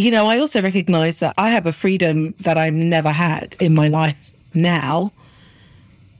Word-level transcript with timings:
you 0.00 0.10
know, 0.10 0.26
I 0.26 0.38
also 0.38 0.62
recognize 0.62 1.20
that 1.20 1.34
I 1.36 1.50
have 1.50 1.66
a 1.66 1.74
freedom 1.74 2.34
that 2.40 2.56
I've 2.56 2.72
never 2.72 3.10
had 3.10 3.54
in 3.60 3.74
my 3.74 3.88
life 3.88 4.32
now. 4.54 5.12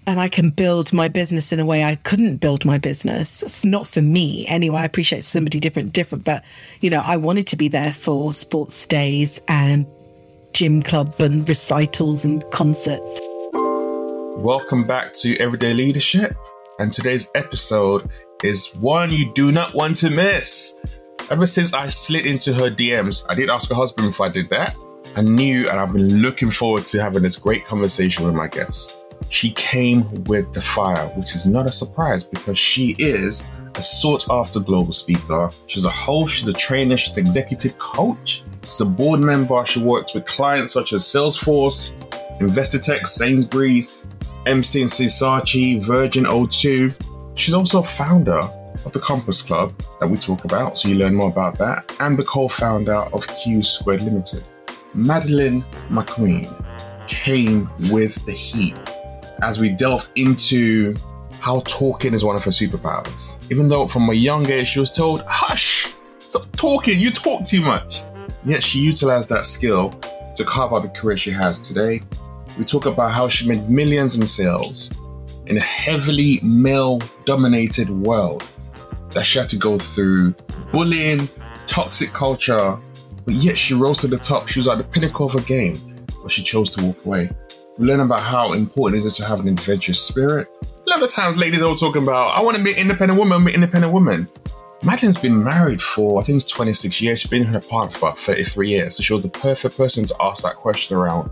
And 0.07 0.21
I 0.21 0.29
can 0.29 0.51
build 0.51 0.93
my 0.93 1.09
business 1.09 1.51
in 1.51 1.61
a 1.61 1.65
way 1.65 1.83
I 1.83 1.95
couldn't 1.95 2.39
build 2.39 2.67
my 2.67 2.77
business. 2.77 3.65
Not 3.65 3.87
for 3.87 4.03
me 4.03 4.47
anyway. 4.49 4.81
I 4.81 4.85
appreciate 4.85 5.25
somebody 5.25 5.61
different, 5.61 5.95
different, 5.95 6.25
but 6.25 6.45
you 6.81 6.91
know, 6.91 7.03
I 7.03 7.17
wanted 7.17 7.47
to 7.49 7.57
be 7.57 7.69
there 7.69 7.93
for 7.93 8.35
sports 8.35 8.85
days 8.85 9.41
and 9.49 9.87
gym 10.53 10.83
club 10.83 11.15
and 11.19 11.49
recitals 11.49 12.23
and 12.23 12.45
concerts. 12.51 13.21
Welcome 14.37 14.87
back 14.87 15.15
to 15.15 15.39
Everyday 15.39 15.73
Leadership. 15.73 16.37
And 16.79 16.93
today's 16.93 17.31
episode 17.35 18.11
is 18.43 18.75
one 18.75 19.11
you 19.11 19.33
do 19.33 19.53
not 19.53 19.75
want 19.75 19.97
to 19.97 20.11
miss. 20.11 20.79
Ever 21.31 21.47
since 21.47 21.73
I 21.73 21.87
slid 21.87 22.27
into 22.27 22.53
her 22.53 22.69
DMs, 22.69 23.25
I 23.29 23.37
did 23.37 23.51
ask 23.51 23.69
her 23.69 23.75
husband 23.77 24.09
if 24.09 24.21
I 24.21 24.29
did 24.29 24.51
that. 24.51 24.75
I 25.15 25.21
knew 25.21 25.69
and 25.69 25.79
I've 25.79 25.93
been 25.93 26.21
looking 26.23 26.51
forward 26.51 26.87
to 26.87 27.01
having 27.01 27.23
this 27.23 27.37
great 27.37 27.65
conversation 27.65 28.27
with 28.27 28.35
my 28.35 28.49
guest. 28.49 28.97
She 29.29 29.53
came 29.53 30.25
with 30.25 30.53
the 30.53 30.61
fire, 30.61 31.07
which 31.11 31.37
is 31.37 31.47
not 31.47 31.67
a 31.67 31.71
surprise 31.71 32.25
because 32.25 32.59
she 32.59 32.97
is 32.99 33.47
a 33.77 33.83
sought 33.83 34.29
after 34.29 34.59
global 34.59 34.93
speaker. 34.93 35.51
She's 35.69 35.85
a 35.85 35.89
host, 35.89 36.35
she's 36.35 36.49
a 36.49 36.53
trainer, 36.53 36.97
she's 36.97 37.17
an 37.17 37.25
executive 37.25 37.79
coach, 37.79 38.43
she's 38.63 38.81
a 38.81 38.85
board 38.85 39.21
member. 39.21 39.65
She 39.65 39.81
works 39.81 40.15
with 40.15 40.27
clients 40.27 40.73
such 40.73 40.93
as 40.93 41.05
Salesforce, 41.05 41.93
Investec, 42.41 43.07
Sainsbury's, 43.07 44.01
MC 44.47 44.81
and 44.81 44.91
Saatchi, 44.91 45.81
Virgin 45.81 46.25
O2. 46.25 47.37
She's 47.37 47.55
also 47.55 47.79
a 47.79 47.85
founder 47.85 48.51
of 48.85 48.93
the 48.93 49.01
Compass 49.01 49.43
Club 49.43 49.75
that 50.01 50.09
we 50.09 50.17
talk 50.17 50.45
about, 50.45 50.79
so 50.79 50.89
you 50.89 50.97
learn 50.97 51.15
more 51.15 51.29
about 51.29 51.59
that, 51.59 51.95
and 52.01 52.19
the 52.19 52.25
co-founder 52.25 52.93
of 53.13 53.27
Q 53.29 53.63
Squared 53.63 54.03
Limited. 54.03 54.45
Madeline 54.95 55.63
McQueen 55.89 56.53
came 57.07 57.69
with 57.91 58.25
the 58.27 58.33
heat 58.33 58.75
as 59.43 59.61
we 59.61 59.71
delve 59.71 60.11
into 60.17 60.95
how 61.41 61.61
talking 61.61 62.13
is 62.13 62.25
one 62.25 62.37
of 62.37 62.45
her 62.45 62.51
superpowers. 62.51 63.39
Even 63.51 63.69
though 63.69 63.87
from 63.87 64.09
a 64.11 64.15
young 64.15 64.49
age 64.51 64.69
she 64.69 64.81
was 64.81 64.91
told, 64.91 65.23
hush, 65.23 65.89
stop 66.19 66.51
talking, 66.57 66.99
you 66.99 67.11
talk 67.11 67.45
too 67.45 67.61
much. 67.61 68.03
Yet 68.45 68.63
she 68.63 68.79
utilized 68.79 69.29
that 69.31 69.47
skill 69.47 69.91
to 70.37 70.45
carve 70.45 70.73
out 70.73 70.83
the 70.83 70.89
career 70.89 71.17
she 71.17 71.31
has 71.31 71.59
today. 71.59 72.03
We 72.59 72.65
talk 72.65 72.87
about 72.87 73.13
how 73.13 73.29
she 73.29 73.49
made 73.49 73.69
millions 73.69 74.19
in 74.19 74.27
sales 74.27 74.91
in 75.47 75.57
a 75.57 75.61
heavily 75.61 76.41
male 76.43 77.01
dominated 77.25 77.91
world 77.91 78.43
that 79.13 79.25
she 79.25 79.39
had 79.39 79.49
to 79.51 79.57
go 79.57 79.79
through 79.79 80.35
bullying, 80.73 81.29
toxic 81.67 82.13
culture, 82.13 82.79
but 83.25 83.35
yet 83.35 83.59
she 83.59 83.75
rose 83.75 83.99
to 83.99 84.07
the 84.07 84.19
top. 84.19 84.49
She 84.49 84.59
was 84.59 84.69
at 84.69 84.79
the 84.79 84.85
pinnacle 84.85 85.27
of 85.27 85.33
her 85.33 85.41
game, 85.41 86.05
but 86.23 86.31
she 86.31 86.43
chose 86.43 86.71
to 86.71 86.85
walk 86.85 87.05
away. 87.05 87.31
We 87.79 87.87
learn 87.87 88.01
about 88.01 88.23
how 88.23 88.53
important 88.53 89.03
it 89.03 89.07
is 89.07 89.17
to 89.17 89.25
have 89.25 89.41
an 89.41 89.49
adventurous 89.49 90.01
spirit. 90.01 90.49
A 90.87 90.91
lot 90.91 91.03
of 91.03 91.11
times, 91.11 91.39
ladies 91.39 91.63
are 91.63 91.75
talking 91.75 92.03
about, 92.03 92.37
I 92.37 92.43
want 92.43 92.57
to 92.57 92.63
be 92.63 92.73
an 92.73 92.79
independent 92.79 93.19
woman, 93.19 93.37
I'm 93.37 93.47
an 93.47 93.55
independent 93.55 93.93
woman. 93.93 94.29
Madeline's 94.83 95.19
been 95.19 95.45
married 95.45 95.83
for, 95.83 96.21
I 96.21 96.25
think 96.25 96.43
it's 96.43 96.51
26 96.51 97.03
years. 97.03 97.21
She's 97.21 97.31
been 97.31 97.43
in 97.43 97.49
her 97.49 97.61
partner 97.61 97.91
for 97.93 97.99
about 97.99 98.19
33 98.19 98.71
years. 98.71 98.97
So 98.97 99.03
she 99.03 99.13
was 99.13 99.23
the 99.23 99.29
perfect 99.29 99.77
person 99.77 100.07
to 100.07 100.15
ask 100.21 100.43
that 100.43 100.57
question 100.57 100.97
around 100.97 101.31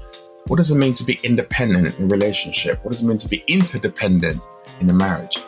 what 0.48 0.56
does 0.56 0.70
it 0.70 0.76
mean 0.76 0.94
to 0.94 1.04
be 1.04 1.18
independent 1.22 1.98
in 1.98 2.04
a 2.04 2.06
relationship? 2.06 2.82
What 2.84 2.92
does 2.92 3.02
it 3.02 3.06
mean 3.06 3.18
to 3.18 3.28
be 3.28 3.44
interdependent 3.46 4.40
in 4.80 4.88
a 4.88 4.94
marriage? 4.94 5.38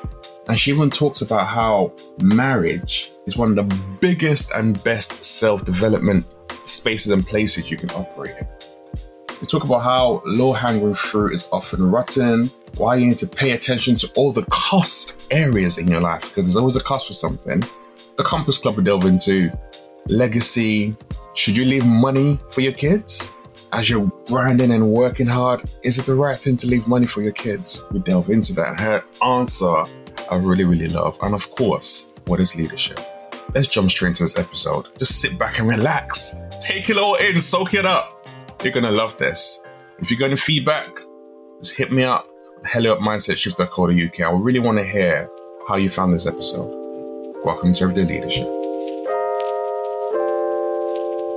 And 0.50 0.58
she 0.58 0.72
even 0.72 0.90
talks 0.90 1.22
about 1.22 1.46
how 1.46 1.92
marriage 2.20 3.12
is 3.24 3.36
one 3.36 3.56
of 3.56 3.56
the 3.56 3.76
biggest 4.00 4.50
and 4.50 4.82
best 4.82 5.22
self 5.22 5.64
development 5.64 6.26
spaces 6.66 7.12
and 7.12 7.24
places 7.24 7.70
you 7.70 7.76
can 7.76 7.88
operate 7.92 8.34
in. 8.36 8.48
We 9.40 9.46
talk 9.46 9.62
about 9.62 9.84
how 9.84 10.22
low 10.26 10.52
hanging 10.52 10.92
fruit 10.92 11.34
is 11.34 11.48
often 11.52 11.88
rotten, 11.88 12.46
why 12.78 12.96
you 12.96 13.06
need 13.06 13.18
to 13.18 13.28
pay 13.28 13.52
attention 13.52 13.94
to 13.98 14.10
all 14.16 14.32
the 14.32 14.44
cost 14.46 15.24
areas 15.30 15.78
in 15.78 15.86
your 15.86 16.00
life, 16.00 16.22
because 16.22 16.46
there's 16.46 16.56
always 16.56 16.74
a 16.74 16.82
cost 16.82 17.06
for 17.06 17.12
something. 17.12 17.62
The 18.16 18.24
Compass 18.24 18.58
Club 18.58 18.74
will 18.74 18.82
delve 18.82 19.04
into 19.04 19.56
legacy. 20.08 20.96
Should 21.34 21.56
you 21.56 21.64
leave 21.64 21.86
money 21.86 22.40
for 22.50 22.60
your 22.60 22.72
kids? 22.72 23.30
As 23.72 23.88
you're 23.88 24.10
grinding 24.26 24.72
and 24.72 24.90
working 24.90 25.28
hard, 25.28 25.62
is 25.84 26.00
it 26.00 26.06
the 26.06 26.14
right 26.16 26.36
thing 26.36 26.56
to 26.56 26.66
leave 26.66 26.88
money 26.88 27.06
for 27.06 27.22
your 27.22 27.30
kids? 27.30 27.84
We 27.92 28.00
delve 28.00 28.30
into 28.30 28.52
that. 28.54 28.80
Her 28.80 29.04
answer, 29.22 29.84
I 30.30 30.36
really, 30.36 30.64
really 30.64 30.88
love. 30.88 31.18
And 31.22 31.34
of 31.34 31.50
course, 31.50 32.12
what 32.26 32.38
is 32.38 32.54
leadership? 32.54 33.00
Let's 33.52 33.66
jump 33.66 33.90
straight 33.90 34.10
into 34.10 34.22
this 34.22 34.38
episode. 34.38 34.86
Just 34.96 35.20
sit 35.20 35.36
back 35.36 35.58
and 35.58 35.68
relax. 35.68 36.36
Take 36.60 36.88
it 36.88 36.96
all 36.96 37.16
in, 37.16 37.40
soak 37.40 37.74
it 37.74 37.84
up. 37.84 38.28
You're 38.62 38.72
going 38.72 38.84
to 38.84 38.92
love 38.92 39.18
this. 39.18 39.60
If 39.98 40.10
you 40.10 40.16
got 40.16 40.26
any 40.26 40.36
feedback, 40.36 40.88
just 41.60 41.76
hit 41.76 41.90
me 41.90 42.04
up. 42.04 42.28
Hello 42.64 42.96
mindset 42.98 43.38
shift.co.uk. 43.38 44.20
I 44.20 44.30
really 44.32 44.60
want 44.60 44.78
to 44.78 44.86
hear 44.86 45.28
how 45.66 45.76
you 45.76 45.90
found 45.90 46.14
this 46.14 46.26
episode. 46.26 46.70
Welcome 47.44 47.74
to 47.74 47.84
Everyday 47.84 48.04
Leadership. 48.04 48.59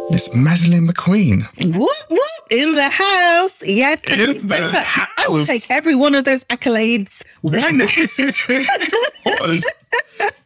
Miss 0.10 0.34
Madeline 0.34 0.88
McQueen. 0.88 1.44
Whoop, 1.76 1.90
whoop, 2.10 2.20
in 2.52 2.74
the 2.74 2.90
house. 2.90 3.66
Yes. 3.68 4.00
In 4.10 4.48
the 4.48 4.82
house. 4.82 5.48
Take 5.48 5.70
every 5.72 5.96
one 5.96 6.14
of 6.14 6.26
those 6.26 6.44
accolades. 6.46 7.24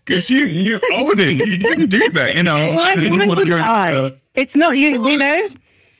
Because 0.05 0.29
you, 0.29 0.45
you 0.45 0.79
own 0.93 1.19
it. 1.19 1.47
You 1.47 1.57
didn't 1.57 1.87
do 1.89 2.09
that, 2.09 2.35
you 2.35 2.43
know. 2.43 2.71
Why, 2.73 2.95
why 2.95 3.27
would 3.27 3.47
go- 3.47 3.57
I? 3.57 3.93
Uh, 3.93 4.11
it's 4.35 4.55
not 4.55 4.77
you, 4.77 5.05
you 5.09 5.17
know. 5.17 5.47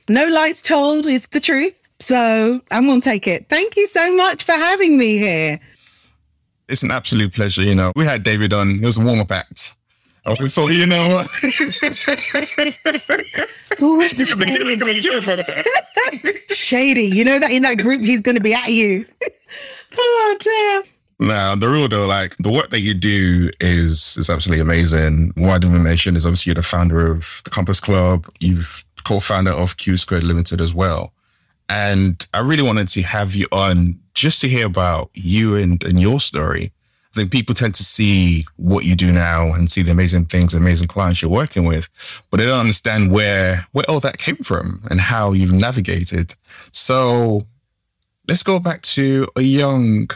No 0.07 0.28
lies 0.28 0.62
told 0.62 1.06
is 1.06 1.28
the 1.28 1.40
truth. 1.40 1.73
So 2.00 2.62
I'm 2.72 2.85
going 2.85 3.01
to 3.01 3.09
take 3.09 3.28
it. 3.28 3.50
Thank 3.50 3.75
you 3.75 3.88
so 3.88 4.16
much 4.16 4.44
for 4.44 4.51
having 4.53 4.97
me 4.97 5.17
here. 5.17 5.59
It's 6.69 6.84
an 6.84 6.91
absolute 6.91 7.34
pleasure, 7.34 7.63
you 7.63 7.73
know. 7.75 7.91
We 7.96 8.06
had 8.06 8.23
David 8.23 8.53
on. 8.53 8.72
It 8.72 8.85
was 8.85 8.97
a 8.97 9.01
warm 9.03 9.19
up 9.19 9.31
act. 9.31 9.77
I 10.28 10.32
was 10.32 10.54
thought, 10.54 10.74
you 10.74 10.86
know, 10.86 11.24
Shady. 16.50 17.04
You 17.04 17.24
know 17.24 17.40
that 17.40 17.50
in 17.50 17.64
that 17.64 17.78
group, 17.78 18.04
he's 18.04 18.22
going 18.22 18.36
to 18.36 18.42
be 18.42 18.54
at 18.54 18.68
you. 18.68 19.06
oh, 19.98 20.38
damn. 20.42 21.28
Now, 21.30 21.56
the 21.56 21.70
real 21.70 21.88
though, 21.88 22.06
like 22.06 22.36
the 22.38 22.52
work 22.52 22.70
that 22.72 22.82
you 22.82 22.94
do 22.94 23.50
is 23.62 24.18
is 24.18 24.30
absolutely 24.30 24.62
amazing. 24.62 25.32
What 25.36 25.52
I 25.52 25.58
didn't 25.60 25.82
mention 25.82 26.16
is 26.18 26.26
obviously 26.26 26.52
you're 26.52 26.56
the 26.56 26.62
founder 26.62 27.09
of 27.09 27.42
the 27.46 27.50
Compass 27.50 27.80
Club. 27.80 28.28
You've 28.40 28.84
co-founder 29.06 29.52
of 29.52 29.78
Q 29.78 29.96
Squared 29.96 30.24
Limited 30.24 30.59
as 30.59 30.74
well. 30.74 31.14
And 31.70 32.26
I 32.34 32.40
really 32.40 32.64
wanted 32.64 32.90
to 32.90 33.02
have 33.04 33.34
you 33.34 33.48
on 33.52 34.00
just 34.14 34.42
to 34.42 34.50
hear 34.50 34.66
about 34.66 35.09
you 35.14 35.56
and, 35.56 35.82
and 35.84 36.00
your 36.00 36.20
story. 36.20 36.72
People 37.25 37.55
tend 37.55 37.75
to 37.75 37.83
see 37.83 38.45
what 38.57 38.85
you 38.85 38.95
do 38.95 39.11
now 39.11 39.53
and 39.53 39.72
see 39.72 39.81
the 39.81 39.91
amazing 39.91 40.25
things, 40.25 40.53
amazing 40.53 40.88
clients 40.88 41.22
you're 41.22 41.31
working 41.31 41.66
with, 41.66 41.89
but 42.29 42.38
they 42.38 42.45
don't 42.45 42.59
understand 42.59 43.11
where 43.11 43.66
where 43.72 43.85
all 43.89 44.00
that 44.01 44.17
came 44.17 44.38
from 44.38 44.81
and 44.89 45.01
how 45.01 45.31
you've 45.31 45.51
navigated. 45.51 46.35
So 46.72 47.47
let's 48.28 48.44
go 48.44 48.59
back 48.59 48.81
to 48.83 49.28
a 49.35 49.41
young 49.41 50.09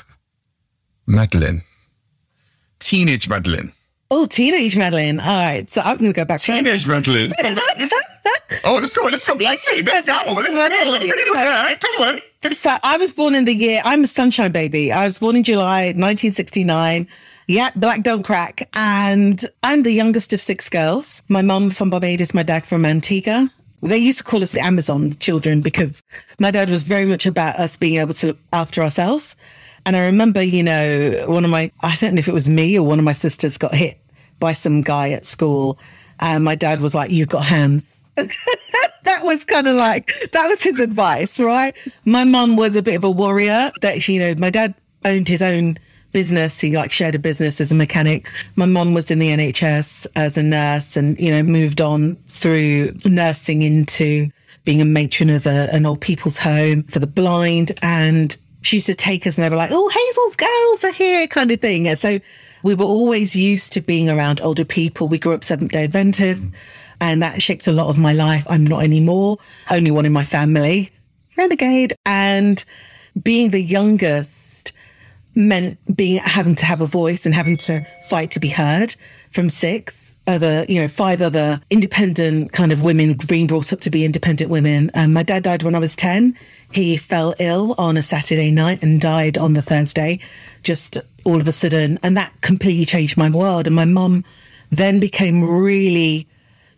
Madeline. 1.07 1.63
Teenage 2.79 3.27
Madeline. 3.27 3.73
Oh, 4.13 4.25
teenage 4.25 4.75
Madeline. 4.75 5.21
All 5.21 5.41
right. 5.41 5.69
So 5.69 5.79
I 5.79 5.91
was 5.91 5.99
going 5.99 6.11
to 6.11 6.15
go 6.15 6.25
back. 6.25 6.41
To 6.41 6.45
Teenage 6.47 6.85
Madeline. 6.85 7.31
oh, 8.65 8.75
let's 8.75 8.91
go. 8.93 9.05
Let's 9.05 9.23
go. 9.23 9.35
Let's 9.35 9.63
see. 9.63 9.81
Let's 9.81 10.05
go. 10.05 10.13
Come 10.21 10.37
on. 12.03 12.21
So 12.51 12.75
I 12.83 12.97
was 12.97 13.13
born 13.13 13.35
in 13.35 13.45
the 13.45 13.55
year, 13.55 13.81
I'm 13.85 14.03
a 14.03 14.07
sunshine 14.07 14.51
baby. 14.51 14.91
I 14.91 15.05
was 15.05 15.19
born 15.19 15.37
in 15.37 15.43
July 15.43 15.93
1969. 15.93 17.07
Yeah, 17.47 17.69
black 17.75 18.03
don't 18.03 18.23
crack. 18.23 18.67
And 18.73 19.41
I'm 19.63 19.83
the 19.83 19.91
youngest 19.91 20.33
of 20.33 20.41
six 20.41 20.67
girls. 20.67 21.23
My 21.29 21.41
mum 21.41 21.69
from 21.69 21.89
Barbados, 21.89 22.33
my 22.33 22.43
dad 22.43 22.65
from 22.65 22.83
Antigua. 22.83 23.49
They 23.81 23.97
used 23.97 24.17
to 24.17 24.23
call 24.25 24.43
us 24.43 24.51
the 24.51 24.59
Amazon 24.59 25.13
children 25.19 25.61
because 25.61 26.03
my 26.37 26.51
dad 26.51 26.69
was 26.69 26.83
very 26.83 27.05
much 27.05 27.25
about 27.25 27.55
us 27.55 27.77
being 27.77 27.99
able 27.99 28.13
to 28.15 28.27
look 28.27 28.37
after 28.51 28.81
ourselves. 28.81 29.37
And 29.85 29.95
I 29.95 30.05
remember, 30.05 30.41
you 30.43 30.63
know, 30.63 31.23
one 31.27 31.45
of 31.45 31.49
my, 31.49 31.71
I 31.81 31.95
don't 31.95 32.15
know 32.15 32.19
if 32.19 32.27
it 32.27 32.33
was 32.33 32.49
me 32.49 32.77
or 32.77 32.85
one 32.85 32.99
of 32.99 33.05
my 33.05 33.13
sisters 33.13 33.57
got 33.57 33.73
hit 33.73 34.00
by 34.41 34.51
some 34.51 34.81
guy 34.81 35.11
at 35.11 35.25
school. 35.25 35.79
And 36.19 36.43
my 36.43 36.55
dad 36.55 36.81
was 36.81 36.93
like, 36.93 37.11
you've 37.11 37.29
got 37.29 37.45
hands. 37.45 38.03
that 38.15 39.23
was 39.23 39.45
kind 39.45 39.67
of 39.67 39.75
like 39.75 40.11
that 40.33 40.47
was 40.47 40.61
his 40.61 40.79
advice, 40.79 41.39
right? 41.39 41.75
My 42.03 42.25
mum 42.25 42.57
was 42.57 42.75
a 42.75 42.81
bit 42.81 42.95
of 42.95 43.05
a 43.05 43.09
warrior. 43.09 43.71
That 43.81 44.05
you 44.07 44.19
know, 44.19 44.35
my 44.37 44.49
dad 44.49 44.73
owned 45.05 45.29
his 45.29 45.41
own 45.41 45.77
business. 46.11 46.59
He 46.59 46.75
like 46.75 46.91
shared 46.91 47.15
a 47.15 47.19
business 47.19 47.61
as 47.61 47.71
a 47.71 47.75
mechanic. 47.75 48.27
My 48.55 48.65
mum 48.65 48.93
was 48.93 49.09
in 49.09 49.19
the 49.19 49.29
NHS 49.29 50.07
as 50.15 50.37
a 50.37 50.43
nurse, 50.43 50.97
and 50.97 51.17
you 51.19 51.31
know 51.31 51.43
moved 51.43 51.81
on 51.81 52.15
through 52.27 52.91
nursing 53.05 53.61
into 53.61 54.29
being 54.65 54.81
a 54.81 54.85
matron 54.85 55.29
of 55.29 55.47
a, 55.47 55.69
an 55.73 55.85
old 55.85 56.01
people's 56.01 56.37
home 56.37 56.83
for 56.83 56.99
the 56.99 57.07
blind. 57.07 57.71
And 57.81 58.37
she 58.61 58.77
used 58.77 58.87
to 58.87 58.95
take 58.95 59.25
us, 59.25 59.37
and 59.37 59.45
they 59.45 59.49
were 59.49 59.55
like, 59.55 59.71
"Oh, 59.71 59.89
Hazel's 59.89 60.35
girls 60.35 60.83
are 60.83 60.95
here," 60.95 61.27
kind 61.27 61.51
of 61.51 61.59
thing. 61.61 61.87
And 61.87 61.97
so 61.97 62.19
we 62.63 62.75
were 62.75 62.85
always 62.85 63.35
used 63.35 63.73
to 63.73 63.81
being 63.81 64.09
around 64.09 64.41
older 64.41 64.65
people. 64.65 65.07
We 65.07 65.19
grew 65.19 65.33
up 65.33 65.43
Seventh 65.43 65.71
Day 65.71 65.83
Adventist. 65.83 66.45
And 66.99 67.23
that 67.23 67.41
shaped 67.41 67.65
a 67.65 67.71
lot 67.71 67.89
of 67.89 67.97
my 67.97 68.13
life. 68.13 68.45
I'm 68.47 68.65
not 68.65 68.83
anymore, 68.83 69.37
only 69.71 69.89
one 69.89 70.05
in 70.05 70.13
my 70.13 70.23
family, 70.23 70.91
renegade. 71.35 71.93
And 72.05 72.63
being 73.21 73.49
the 73.49 73.61
youngest 73.61 74.71
meant 75.33 75.79
being 75.95 76.19
having 76.19 76.55
to 76.55 76.65
have 76.65 76.81
a 76.81 76.85
voice 76.85 77.25
and 77.25 77.33
having 77.33 77.57
to 77.57 77.85
fight 78.03 78.31
to 78.31 78.39
be 78.39 78.49
heard 78.49 78.95
from 79.31 79.49
six 79.49 80.11
other, 80.27 80.65
you 80.69 80.79
know, 80.79 80.87
five 80.87 81.21
other 81.21 81.59
independent 81.69 82.51
kind 82.51 82.71
of 82.71 82.83
women 82.83 83.17
being 83.27 83.47
brought 83.47 83.73
up 83.73 83.81
to 83.81 83.89
be 83.89 84.05
independent 84.05 84.51
women. 84.51 84.91
Um, 84.93 85.13
my 85.13 85.23
dad 85.23 85.43
died 85.43 85.63
when 85.63 85.75
I 85.75 85.79
was 85.79 85.95
10. 85.95 86.37
He 86.71 86.97
fell 86.97 87.33
ill 87.39 87.73
on 87.77 87.97
a 87.97 88.03
Saturday 88.03 88.51
night 88.51 88.83
and 88.83 89.01
died 89.01 89.37
on 89.37 89.53
the 89.53 89.61
Thursday, 89.61 90.19
just 90.63 90.97
all 91.23 91.39
of 91.39 91.47
a 91.47 91.51
sudden. 91.51 91.99
And 92.03 92.17
that 92.17 92.33
completely 92.41 92.85
changed 92.85 93.17
my 93.17 93.29
world. 93.29 93.67
And 93.67 93.75
my 93.75 93.85
mum 93.85 94.23
then 94.69 94.99
became 94.99 95.43
really, 95.43 96.27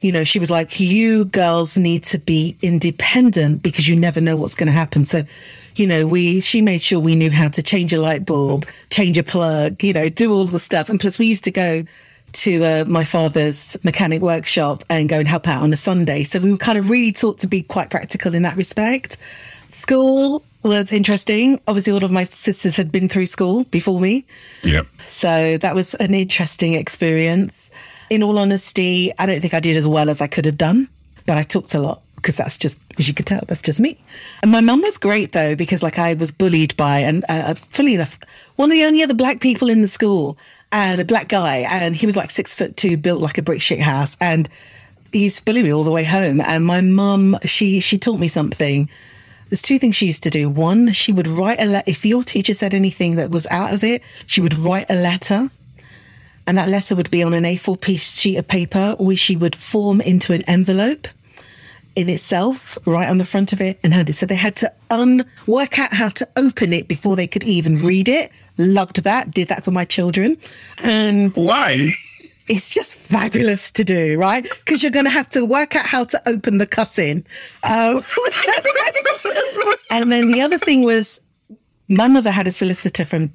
you 0.01 0.11
know, 0.11 0.23
she 0.23 0.39
was 0.39 0.51
like, 0.51 0.79
you 0.79 1.25
girls 1.25 1.77
need 1.77 2.03
to 2.05 2.19
be 2.19 2.57
independent 2.61 3.63
because 3.63 3.87
you 3.87 3.95
never 3.95 4.19
know 4.19 4.35
what's 4.35 4.55
going 4.55 4.67
to 4.67 4.73
happen. 4.73 5.05
So, 5.05 5.21
you 5.75 5.87
know, 5.87 6.07
we, 6.07 6.41
she 6.41 6.61
made 6.61 6.81
sure 6.81 6.99
we 6.99 7.15
knew 7.15 7.31
how 7.31 7.49
to 7.49 7.61
change 7.61 7.93
a 7.93 8.01
light 8.01 8.25
bulb, 8.25 8.67
change 8.89 9.17
a 9.17 9.23
plug, 9.23 9.83
you 9.83 9.93
know, 9.93 10.09
do 10.09 10.33
all 10.33 10.45
the 10.45 10.59
stuff. 10.59 10.89
And 10.89 10.99
plus 10.99 11.17
we 11.19 11.27
used 11.27 11.43
to 11.45 11.51
go 11.51 11.83
to 12.33 12.63
uh, 12.63 12.85
my 12.87 13.03
father's 13.03 13.77
mechanic 13.83 14.21
workshop 14.21 14.83
and 14.89 15.07
go 15.07 15.19
and 15.19 15.27
help 15.27 15.47
out 15.47 15.61
on 15.61 15.71
a 15.71 15.75
Sunday. 15.75 16.23
So 16.23 16.39
we 16.39 16.51
were 16.51 16.57
kind 16.57 16.77
of 16.77 16.89
really 16.89 17.11
taught 17.11 17.39
to 17.39 17.47
be 17.47 17.61
quite 17.61 17.89
practical 17.89 18.33
in 18.33 18.41
that 18.41 18.57
respect. 18.57 19.17
School 19.73 20.43
was 20.63 20.91
interesting. 20.91 21.59
Obviously, 21.67 21.93
all 21.93 22.03
of 22.03 22.11
my 22.11 22.23
sisters 22.23 22.77
had 22.77 22.91
been 22.91 23.09
through 23.09 23.25
school 23.25 23.65
before 23.65 23.99
me. 23.99 24.25
Yep. 24.63 24.87
So 25.07 25.57
that 25.57 25.75
was 25.75 25.93
an 25.95 26.13
interesting 26.13 26.73
experience. 26.73 27.71
In 28.09 28.23
all 28.23 28.37
honesty, 28.37 29.11
I 29.17 29.25
don't 29.25 29.41
think 29.41 29.53
I 29.53 29.59
did 29.59 29.75
as 29.75 29.87
well 29.87 30.09
as 30.09 30.21
I 30.21 30.27
could 30.27 30.45
have 30.45 30.57
done, 30.57 30.87
but 31.25 31.37
I 31.37 31.43
talked 31.43 31.73
a 31.73 31.79
lot 31.79 32.01
because 32.15 32.37
that's 32.37 32.57
just, 32.57 32.81
as 32.97 33.07
you 33.07 33.13
could 33.13 33.25
tell, 33.25 33.41
that's 33.47 33.61
just 33.61 33.81
me. 33.81 33.97
And 34.41 34.51
my 34.51 34.61
mum 34.61 34.81
was 34.81 34.97
great 34.97 35.33
though, 35.33 35.55
because 35.55 35.83
like 35.83 35.99
I 35.99 36.13
was 36.13 36.31
bullied 36.31 36.77
by, 36.77 36.99
and 36.99 37.25
uh, 37.27 37.55
funny 37.69 37.95
enough, 37.95 38.17
one 38.55 38.69
of 38.69 38.73
the 38.73 38.85
only 38.85 39.03
other 39.03 39.13
black 39.13 39.41
people 39.41 39.69
in 39.69 39.81
the 39.81 39.87
school 39.87 40.37
and 40.71 40.99
a 40.99 41.05
black 41.05 41.27
guy, 41.27 41.65
and 41.69 41.95
he 41.95 42.05
was 42.05 42.15
like 42.15 42.29
six 42.29 42.55
foot 42.55 42.77
two, 42.77 42.95
built 42.95 43.21
like 43.21 43.37
a 43.37 43.41
brick 43.41 43.61
shit 43.61 43.81
house, 43.81 44.15
and 44.21 44.47
he 45.11 45.25
used 45.25 45.39
to 45.39 45.45
bully 45.45 45.63
me 45.63 45.73
all 45.73 45.83
the 45.83 45.91
way 45.91 46.03
home. 46.03 46.39
And 46.39 46.65
my 46.65 46.81
mum, 46.81 47.37
she 47.43 47.79
she 47.79 47.97
taught 47.97 48.19
me 48.19 48.27
something. 48.27 48.89
There's 49.53 49.61
two 49.61 49.77
things 49.77 49.95
she 49.95 50.07
used 50.07 50.23
to 50.23 50.31
do. 50.31 50.49
One, 50.49 50.91
she 50.93 51.11
would 51.11 51.27
write 51.27 51.61
a 51.61 51.65
letter. 51.65 51.83
If 51.85 52.07
your 52.07 52.23
teacher 52.23 52.55
said 52.55 52.73
anything 52.73 53.17
that 53.17 53.29
was 53.29 53.45
out 53.51 53.71
of 53.71 53.83
it, 53.83 54.01
she 54.25 54.41
would 54.41 54.57
write 54.57 54.87
a 54.89 54.95
letter. 54.95 55.51
And 56.47 56.57
that 56.57 56.69
letter 56.69 56.95
would 56.95 57.11
be 57.11 57.21
on 57.21 57.35
an 57.35 57.43
A4 57.43 57.79
piece 57.79 58.19
sheet 58.19 58.37
of 58.37 58.47
paper, 58.47 58.95
which 58.97 59.19
she 59.19 59.35
would 59.35 59.55
form 59.55 60.01
into 60.01 60.33
an 60.33 60.41
envelope 60.47 61.07
in 61.95 62.09
itself, 62.09 62.79
right 62.87 63.07
on 63.07 63.19
the 63.19 63.25
front 63.25 63.53
of 63.53 63.61
it, 63.61 63.79
and 63.83 63.93
hand 63.93 64.09
it. 64.09 64.13
So 64.13 64.25
they 64.25 64.33
had 64.33 64.55
to 64.55 64.73
un 64.89 65.23
work 65.45 65.77
out 65.77 65.93
how 65.93 66.09
to 66.09 66.27
open 66.35 66.73
it 66.73 66.87
before 66.87 67.15
they 67.15 67.27
could 67.27 67.43
even 67.43 67.77
read 67.77 68.09
it. 68.09 68.31
Loved 68.57 69.03
that. 69.03 69.29
Did 69.29 69.49
that 69.49 69.63
for 69.63 69.69
my 69.69 69.85
children. 69.85 70.35
And 70.79 71.31
why? 71.37 71.91
It's 72.47 72.73
just 72.73 72.95
fabulous 72.97 73.71
to 73.71 73.83
do, 73.83 74.17
right? 74.17 74.43
Because 74.43 74.83
you're 74.83 74.91
going 74.91 75.05
to 75.05 75.11
have 75.11 75.29
to 75.29 75.45
work 75.45 75.75
out 75.75 75.85
how 75.85 76.03
to 76.05 76.21
open 76.27 76.57
the 76.57 76.67
cussing. 76.67 77.25
Um, 77.69 78.03
and 79.91 80.11
then 80.11 80.31
the 80.31 80.41
other 80.41 80.57
thing 80.57 80.83
was 80.83 81.21
my 81.89 82.07
mother 82.07 82.31
had 82.31 82.47
a 82.47 82.51
solicitor 82.51 83.05
from 83.05 83.31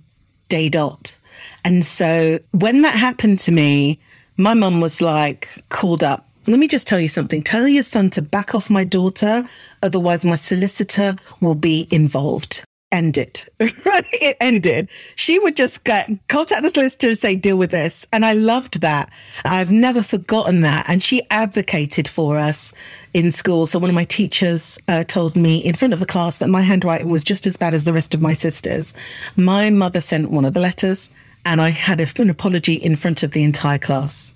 day 0.48 0.68
dot. 0.68 1.18
And 1.64 1.84
so 1.84 2.38
when 2.52 2.82
that 2.82 2.94
happened 2.94 3.38
to 3.40 3.52
me, 3.52 4.00
my 4.36 4.54
mum 4.54 4.80
was 4.80 5.00
like 5.00 5.48
called 5.68 6.02
up 6.04 6.28
let 6.48 6.58
me 6.58 6.66
just 6.66 6.86
tell 6.86 6.98
you 6.98 7.08
something. 7.08 7.42
Tell 7.42 7.68
your 7.68 7.82
son 7.82 8.08
to 8.10 8.22
back 8.22 8.54
off 8.54 8.70
my 8.70 8.82
daughter. 8.82 9.46
Otherwise, 9.82 10.24
my 10.24 10.36
solicitor 10.36 11.14
will 11.42 11.54
be 11.54 11.86
involved. 11.90 12.64
End 12.90 13.18
it. 13.18 13.46
it 13.60 14.36
ended. 14.40 14.88
She 15.14 15.38
would 15.38 15.56
just 15.56 15.84
get 15.84 16.08
contact 16.28 16.62
the 16.62 16.70
solicitor 16.70 17.08
and 17.08 17.18
say, 17.18 17.36
deal 17.36 17.58
with 17.58 17.70
this. 17.70 18.06
And 18.12 18.24
I 18.24 18.32
loved 18.32 18.80
that. 18.80 19.10
I've 19.44 19.70
never 19.70 20.02
forgotten 20.02 20.62
that. 20.62 20.86
And 20.88 21.02
she 21.02 21.22
advocated 21.30 22.08
for 22.08 22.38
us 22.38 22.72
in 23.12 23.30
school. 23.30 23.66
So 23.66 23.78
one 23.78 23.90
of 23.90 23.94
my 23.94 24.04
teachers 24.04 24.78
uh, 24.88 25.04
told 25.04 25.36
me 25.36 25.58
in 25.58 25.74
front 25.74 25.92
of 25.92 26.00
the 26.00 26.06
class 26.06 26.38
that 26.38 26.48
my 26.48 26.62
handwriting 26.62 27.10
was 27.10 27.24
just 27.24 27.46
as 27.46 27.58
bad 27.58 27.74
as 27.74 27.84
the 27.84 27.92
rest 27.92 28.14
of 28.14 28.22
my 28.22 28.32
sisters. 28.32 28.94
My 29.36 29.68
mother 29.68 30.00
sent 30.00 30.30
one 30.30 30.46
of 30.46 30.54
the 30.54 30.60
letters 30.60 31.10
and 31.44 31.60
I 31.60 31.70
had 31.70 32.00
an 32.18 32.30
apology 32.30 32.74
in 32.74 32.96
front 32.96 33.22
of 33.22 33.32
the 33.32 33.44
entire 33.44 33.78
class. 33.78 34.34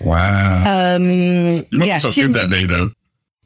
Wow. 0.00 0.96
Um, 0.96 1.02
you 1.02 1.66
must 1.72 1.86
yeah, 1.86 2.00
have 2.00 2.14
good 2.14 2.34
that 2.34 2.50
day, 2.50 2.66
though. 2.66 2.90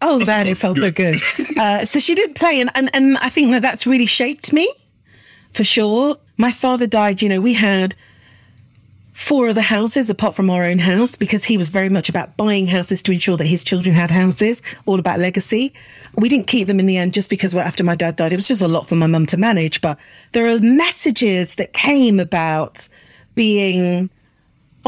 Oh 0.01 0.25
man, 0.25 0.47
it 0.47 0.59
felt 0.59 0.79
so 0.79 0.91
good. 0.91 1.21
Uh, 1.59 1.85
so 1.85 1.99
she 1.99 2.15
didn't 2.15 2.35
play, 2.35 2.61
and, 2.61 2.71
and 2.77 2.89
and 2.95 3.19
I 3.19 3.31
think 3.31 3.51
that 3.51 3.63
that's 3.63 3.85
really 3.85 4.07
shaped 4.07 4.53
me, 4.53 4.73
for 5.51 5.65
sure. 5.65 6.17
My 6.37 6.53
father 6.53 6.87
died. 6.87 7.21
You 7.21 7.29
know, 7.29 7.41
we 7.41 7.55
had 7.55 7.97
four 9.19 9.49
other 9.49 9.61
houses 9.61 10.09
apart 10.09 10.37
from 10.37 10.49
our 10.49 10.63
own 10.63 10.79
house 10.79 11.17
because 11.17 11.45
he 11.45 11.59
was 11.59 11.69
very 11.69 11.89
much 11.89 12.09
about 12.09 12.37
buying 12.37 12.69
houses 12.69 13.03
to 13.03 13.11
ensure 13.11 13.37
that 13.37 13.47
his 13.47 13.65
children 13.65 13.93
had 13.93 14.13
houses, 14.13 14.63
all 14.87 15.01
about 15.01 15.19
legacy. 15.19 15.75
We 16.15 16.29
didn't 16.29 16.47
keep 16.47 16.69
them 16.69 16.79
in 16.79 16.87
the 16.87 16.97
end 16.97 17.13
just 17.15 17.29
because 17.29 17.53
after 17.57 17.83
my 17.83 17.97
dad 17.97 18.15
died, 18.15 18.33
it 18.33 18.37
was 18.37 18.47
just 18.47 18.63
a 18.63 18.69
lot 18.69 18.87
for 18.87 18.95
my 18.95 19.09
mum 19.09 19.27
to 19.27 19.37
manage. 19.37 19.81
But 19.81 19.99
there 20.31 20.47
are 20.47 20.61
messages 20.61 21.57
that 21.57 21.73
came 21.73 22.21
about 22.21 22.89
being 23.35 24.09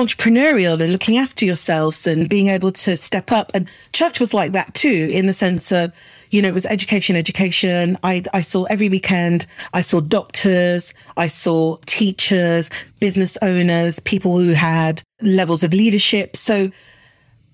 entrepreneurial 0.00 0.81
and 0.81 0.93
looking 0.93 1.19
after 1.19 1.44
yourselves 1.44 2.06
and 2.06 2.29
being 2.29 2.49
able 2.49 2.73
to 2.73 2.97
step 2.97 3.31
up. 3.31 3.50
And 3.55 3.70
church 3.93 4.19
was 4.19 4.32
like 4.32 4.52
that 4.52 4.75
too, 4.75 5.11
in 5.12 5.26
the 5.26 5.35
sense 5.35 5.70
of, 5.73 5.93
you 6.31 6.41
know, 6.41 6.49
it 6.49 6.55
was 6.55 6.67
education, 6.67 7.17
education. 7.17 7.99
I, 8.02 8.23
I 8.32 8.41
saw 8.41 8.64
every 8.64 8.88
weekend, 8.88 9.47
I 9.75 9.82
saw 9.82 10.00
doctors, 10.00 10.94
I 11.17 11.29
saw 11.29 11.76
teachers, 11.87 12.70
business 13.00 13.37
owners, 13.43 14.00
people 14.00 14.38
who 14.38 14.52
had 14.52 15.02
levels 15.20 15.62
of 15.62 15.73
leadership. 15.73 16.35
So 16.37 16.70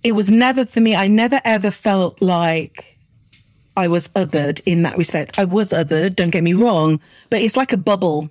it 0.05 0.13
was 0.13 0.31
never 0.31 0.65
for 0.65 0.81
me, 0.81 0.95
I 0.95 1.09
never 1.09 1.41
ever 1.45 1.71
felt 1.71 2.23
like 2.23 2.97
I 3.77 3.89
was 3.89 4.09
othered 4.09 4.61
in 4.65 4.83
that 4.83 4.97
respect. 4.97 5.39
I 5.39 5.45
was 5.45 5.73
othered, 5.73 6.17
don't 6.17 6.31
get 6.31 6.45
me 6.45 6.55
wrong, 6.55 7.01
but 7.29 7.43
it's 7.43 7.57
like 7.57 7.73
a 7.73 7.77
bubble 7.77 8.31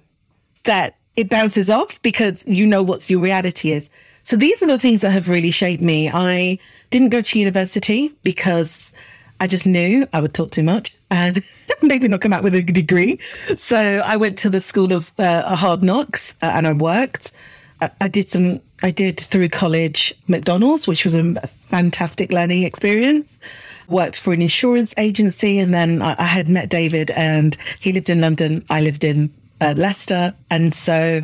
that 0.63 0.95
it 1.15 1.29
bounces 1.29 1.69
off 1.69 2.01
because 2.01 2.44
you 2.47 2.65
know 2.67 2.83
what 2.83 3.09
your 3.09 3.21
reality 3.21 3.71
is. 3.71 3.89
So 4.25 4.36
these 4.36 4.60
are 4.63 4.68
the 4.68 4.80
things 4.80 5.01
that 5.01 5.12
have 5.12 5.30
really 5.30 5.51
shaped 5.51 5.83
me. 5.83 6.10
I 6.10 6.57
didn't 6.89 7.10
go 7.10 7.22
to 7.22 7.39
university 7.39 8.12
because 8.24 8.92
I 9.39 9.45
just 9.45 9.68
knew 9.68 10.07
I 10.13 10.19
would 10.19 10.33
talk 10.33 10.50
too 10.50 10.63
much 10.63 10.98
and 11.12 11.44
maybe 11.84 12.08
not 12.08 12.22
come 12.22 12.34
out 12.34 12.44
with 12.44 12.55
a 12.55 12.63
degree. 12.63 13.20
So 13.55 14.01
I 14.03 14.17
went 14.17 14.39
to 14.39 14.50
the 14.50 14.62
school 14.62 14.94
of 14.94 15.13
uh, 15.20 15.55
hard 15.55 15.84
knocks 15.84 16.34
uh, 16.41 16.51
and 16.55 16.65
I 16.65 16.74
worked. 16.74 17.34
I, 17.82 17.91
I 18.01 18.08
did 18.08 18.27
some, 18.27 18.62
I 18.82 18.89
did 18.89 19.20
through 19.20 19.50
college 19.50 20.12
McDonald's, 20.27 20.88
which 20.88 21.03
was 21.03 21.13
a 21.13 21.48
fantastic 21.48 22.32
learning 22.32 22.63
experience 22.63 23.39
worked 23.88 24.20
for 24.20 24.34
an 24.34 24.41
insurance 24.41 24.96
agency 24.98 25.60
and 25.60 25.72
then 25.72 26.01
I, 26.01 26.15
I, 26.17 26.24
had 26.24 26.50
met 26.50 26.70
David 26.70 27.12
and 27.12 27.55
he 27.79 27.94
lived 27.94 28.10
in 28.10 28.20
London. 28.20 28.65
I 28.72 28.82
lived 28.82 29.03
in 29.03 29.32
uh, 29.62 29.75
Leicester. 29.77 30.34
And 30.50 30.74
so 30.74 31.22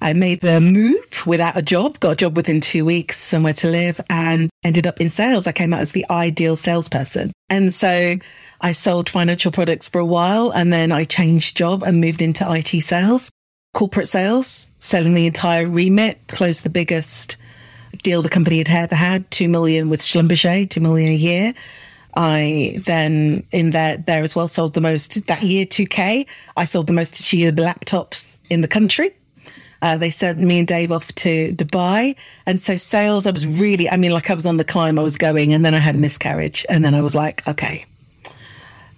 I 0.00 0.12
made 0.14 0.40
the 0.40 0.60
move 0.60 1.26
without 1.26 1.56
a 1.56 1.62
job, 1.62 2.00
got 2.00 2.12
a 2.12 2.16
job 2.16 2.36
within 2.36 2.60
two 2.60 2.84
weeks, 2.84 3.18
somewhere 3.18 3.52
to 3.54 3.68
live, 3.68 4.00
and 4.08 4.48
ended 4.64 4.86
up 4.86 5.00
in 5.00 5.10
sales. 5.10 5.46
I 5.46 5.52
came 5.52 5.74
out 5.74 5.80
as 5.80 5.92
the 5.92 6.06
ideal 6.10 6.56
salesperson. 6.56 7.32
And 7.48 7.74
so 7.74 8.16
I 8.60 8.72
sold 8.72 9.08
financial 9.08 9.52
products 9.52 9.88
for 9.88 9.98
a 9.98 10.06
while 10.06 10.50
and 10.50 10.72
then 10.72 10.92
I 10.92 11.04
changed 11.04 11.56
job 11.56 11.82
and 11.82 12.00
moved 12.00 12.22
into 12.22 12.46
IT 12.50 12.80
sales, 12.80 13.30
corporate 13.74 14.08
sales, 14.08 14.70
selling 14.78 15.14
the 15.14 15.26
entire 15.26 15.66
remit, 15.66 16.18
closed 16.28 16.64
the 16.64 16.70
biggest 16.70 17.36
deal 18.02 18.22
the 18.22 18.28
company 18.28 18.58
had 18.58 18.68
ever 18.68 18.94
had, 18.94 19.30
2 19.30 19.48
million 19.48 19.90
with 19.90 20.00
Schlumberger, 20.00 20.68
2 20.68 20.80
million 20.80 21.10
a 21.10 21.16
year. 21.16 21.54
I 22.16 22.80
then 22.84 23.44
in 23.52 23.70
there 23.70 23.96
there 23.96 24.22
as 24.22 24.34
well 24.34 24.48
sold 24.48 24.74
the 24.74 24.80
most 24.80 25.26
that 25.26 25.42
year 25.42 25.64
2K. 25.64 26.26
I 26.56 26.64
sold 26.64 26.86
the 26.86 26.92
most 26.92 27.14
Toshiba 27.14 27.52
laptops 27.52 28.38
in 28.48 28.62
the 28.62 28.68
country. 28.68 29.12
Uh, 29.82 29.96
they 29.96 30.10
sent 30.10 30.38
me 30.38 30.58
and 30.58 30.68
Dave 30.68 30.92
off 30.92 31.14
to 31.16 31.52
Dubai. 31.54 32.16
And 32.46 32.60
so 32.60 32.76
sales, 32.76 33.26
I 33.26 33.30
was 33.30 33.46
really, 33.46 33.88
I 33.88 33.96
mean, 33.96 34.12
like 34.12 34.30
I 34.30 34.34
was 34.34 34.46
on 34.46 34.56
the 34.56 34.64
climb, 34.64 34.98
I 34.98 35.02
was 35.02 35.16
going, 35.16 35.52
and 35.52 35.64
then 35.64 35.74
I 35.74 35.78
had 35.78 35.94
a 35.94 35.98
miscarriage. 35.98 36.66
And 36.68 36.84
then 36.84 36.94
I 36.94 37.02
was 37.02 37.14
like, 37.14 37.46
okay, 37.48 37.86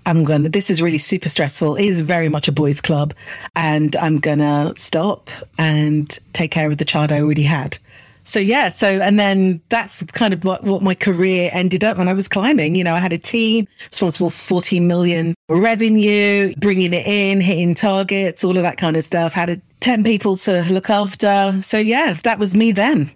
I'm 0.05 0.25
going 0.25 0.43
to, 0.43 0.49
this 0.49 0.71
is 0.71 0.83
really 0.83 0.99
super 0.99 1.29
stressful. 1.29 1.77
It 1.77 1.85
is 1.85 2.01
very 2.01 2.29
much 2.29 2.49
a 2.49 2.53
boys' 2.53 2.81
club. 2.81 3.15
And 3.55 3.95
I'm 3.97 4.19
going 4.19 4.39
to 4.39 4.75
stop 4.77 5.31
and 5.59 6.09
take 6.33 6.51
care 6.51 6.71
of 6.71 6.79
the 6.79 6.85
child 6.85 7.13
I 7.13 7.21
already 7.21 7.45
had 7.45 7.79
so 8.23 8.39
yeah, 8.39 8.71
so 8.71 9.01
and 9.01 9.19
then 9.19 9.61
that's 9.69 10.03
kind 10.05 10.33
of 10.33 10.45
what, 10.45 10.65
what 10.65 10.83
my 10.83 10.95
career 10.95 11.51
ended 11.53 11.85
up 11.85 11.99
when 11.99 12.09
I 12.09 12.13
was 12.13 12.29
climbing. 12.29 12.75
You 12.75 12.85
know, 12.85 12.95
I 12.95 12.99
had 12.99 13.13
a 13.13 13.19
team 13.19 13.67
responsible 13.91 14.31
for 14.31 14.61
14 14.61 14.87
million 14.87 15.35
revenue, 15.49 16.53
bringing 16.59 16.93
it 16.93 17.07
in, 17.07 17.41
hitting 17.41 17.75
targets, 17.75 18.45
all 18.45 18.57
of 18.57 18.63
that 18.63 18.77
kind 18.77 18.97
of 18.97 19.05
stuff. 19.05 19.33
Had 19.33 19.51
a, 19.51 19.57
10 19.81 20.05
people 20.05 20.37
to 20.37 20.65
look 20.71 20.89
after. 20.89 21.61
So 21.61 21.77
yeah, 21.79 22.15
that 22.23 22.39
was 22.39 22.55
me 22.55 22.73
then. 22.73 23.11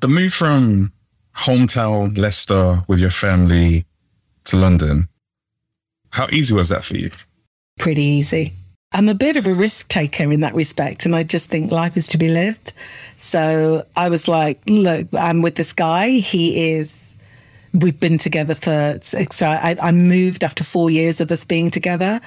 The 0.00 0.08
move 0.08 0.32
from 0.32 0.92
hometown, 1.36 2.16
Leicester, 2.16 2.78
with 2.88 2.98
your 2.98 3.10
family 3.10 3.84
to 4.44 4.56
London. 4.56 5.08
How 6.10 6.26
easy 6.32 6.54
was 6.54 6.70
that 6.70 6.84
for 6.84 6.96
you? 6.96 7.10
Pretty 7.78 8.02
easy. 8.02 8.54
I'm 8.92 9.08
a 9.08 9.14
bit 9.14 9.36
of 9.36 9.46
a 9.46 9.54
risk 9.54 9.88
taker 9.88 10.30
in 10.32 10.40
that 10.40 10.54
respect. 10.54 11.06
And 11.06 11.14
I 11.14 11.22
just 11.22 11.50
think 11.50 11.70
life 11.70 11.96
is 11.96 12.06
to 12.08 12.18
be 12.18 12.28
lived. 12.28 12.72
So 13.16 13.84
I 13.96 14.08
was 14.08 14.28
like, 14.28 14.60
look, 14.66 15.08
I'm 15.12 15.42
with 15.42 15.56
this 15.56 15.72
guy. 15.72 16.10
He 16.10 16.72
is, 16.72 17.16
we've 17.74 17.98
been 17.98 18.18
together 18.18 18.54
for, 18.54 18.98
so 19.02 19.46
I, 19.46 19.76
I 19.82 19.92
moved 19.92 20.44
after 20.44 20.64
four 20.64 20.90
years 20.90 21.20
of 21.20 21.30
us 21.30 21.44
being 21.44 21.70
together. 21.70 22.20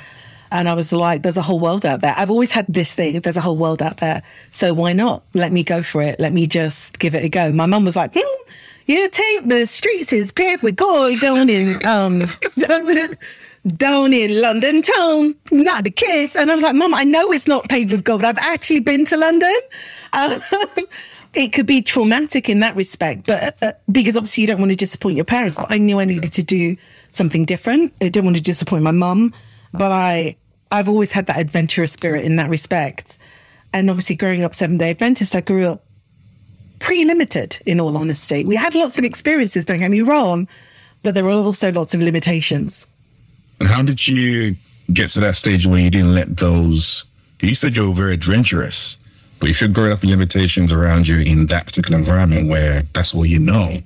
And 0.52 0.68
I 0.68 0.74
was 0.74 0.92
like, 0.92 1.22
there's 1.22 1.38
a 1.38 1.44
whole 1.44 1.60
world 1.60 1.86
out 1.86 2.02
there. 2.02 2.14
I've 2.18 2.32
always 2.32 2.52
had 2.52 2.66
this 2.68 2.94
thing. 2.96 3.20
There's 3.20 3.38
a 3.38 3.42
whole 3.42 3.58
world 3.58 3.82
out 3.82 3.98
there. 3.98 4.24
So 4.50 4.74
why 4.74 4.94
not? 4.94 5.24
Let 5.34 5.52
me 5.52 5.64
go 5.64 5.84
for 5.84 6.02
it. 6.02 6.20
Let 6.20 6.34
me 6.34 6.48
just 6.48 6.98
give 6.98 7.14
it 7.14 7.24
a 7.24 7.30
go. 7.30 7.52
My 7.52 7.68
mum 7.68 7.86
was 7.86 7.96
like, 7.96 8.14
hmm, 8.16 8.52
you 8.88 9.10
take 9.10 9.48
the 9.48 9.68
streets 9.68 10.12
is 10.12 10.32
paved 10.32 10.64
with 10.64 10.76
gold 10.76 11.20
down 11.20 11.50
in, 11.50 11.86
um, 11.86 12.24
down 13.68 14.14
in 14.14 14.42
London 14.42 14.82
town. 14.82 15.36
Not 15.52 15.84
the 15.84 15.92
case. 15.92 16.36
And 16.36 16.52
I 16.52 16.56
was 16.56 16.64
like, 16.64 16.76
Mum, 16.76 16.94
I 16.94 17.04
know 17.04 17.32
it's 17.32 17.48
not 17.48 17.68
paved 17.70 17.92
with 17.92 18.04
gold. 18.04 18.24
I've 18.24 18.38
actually 18.38 18.80
been 18.80 19.06
to 19.06 19.18
London. 19.18 19.56
Um, 20.14 20.42
it 21.34 21.50
could 21.50 21.66
be 21.66 21.82
traumatic 21.82 22.50
in 22.50 22.62
that 22.62 22.76
respect, 22.76 23.26
but 23.26 23.58
uh, 23.62 23.74
because 23.92 24.18
obviously 24.18 24.42
you 24.42 24.48
don't 24.48 24.60
want 24.60 24.72
to 24.72 24.78
disappoint 24.78 25.16
your 25.16 25.26
parents. 25.26 25.58
But 25.58 25.72
I 25.72 25.78
knew 25.78 26.00
I 26.00 26.06
needed 26.06 26.34
to 26.34 26.44
do 26.44 26.76
something 27.12 27.46
different. 27.46 27.94
I 28.02 28.10
didn't 28.10 28.26
want 28.26 28.38
to 28.38 28.44
disappoint 28.44 28.84
my 28.84 28.92
mum, 28.92 29.34
but 29.74 29.92
I, 29.92 30.36
I've 30.72 30.90
always 30.90 31.12
had 31.12 31.28
that 31.28 31.40
adventurous 31.40 31.92
spirit 31.92 32.26
in 32.26 32.38
that 32.38 32.50
respect. 32.50 33.18
And 33.74 33.90
obviously 33.90 34.16
growing 34.16 34.44
up 34.44 34.56
Seventh 34.56 34.80
Day 34.80 34.90
Adventist, 34.90 35.36
I 35.36 35.42
grew 35.42 35.68
up 35.68 35.86
pretty 36.80 37.06
limited 37.06 37.60
in 37.66 37.80
all 37.80 37.96
honesty. 37.98 38.44
We 38.46 38.56
had 38.56 38.74
lots 38.74 38.98
of 38.98 39.04
experiences, 39.04 39.66
don't 39.66 39.80
get 39.80 39.92
me 39.92 40.02
wrong, 40.02 40.48
but 41.04 41.14
there 41.14 41.24
were 41.24 41.32
also 41.32 41.72
lots 41.72 41.94
of 41.94 42.02
limitations. 42.02 42.88
And 43.60 43.70
how 43.70 43.82
did 43.82 44.08
you 44.08 44.56
get 44.94 45.10
to 45.12 45.20
that 45.22 45.36
stage 45.36 45.66
where 45.66 45.80
you 45.80 45.90
didn't 45.90 46.14
let 46.14 46.38
those? 46.38 47.06
You 47.42 47.56
said 47.56 47.76
you 47.76 47.90
were 47.90 47.96
very 47.96 48.14
adventurous, 48.14 48.98
but 49.40 49.50
if 49.50 49.62
you're 49.62 49.70
growing 49.70 49.92
up 49.92 50.02
with 50.02 50.10
limitations 50.10 50.72
around 50.72 51.08
you 51.08 51.20
in 51.20 51.46
that 51.48 51.66
particular 51.66 51.98
environment 51.98 52.50
where 52.50 52.84
that's 52.94 53.14
all 53.14 53.26
you 53.26 53.40
know, 53.40 53.82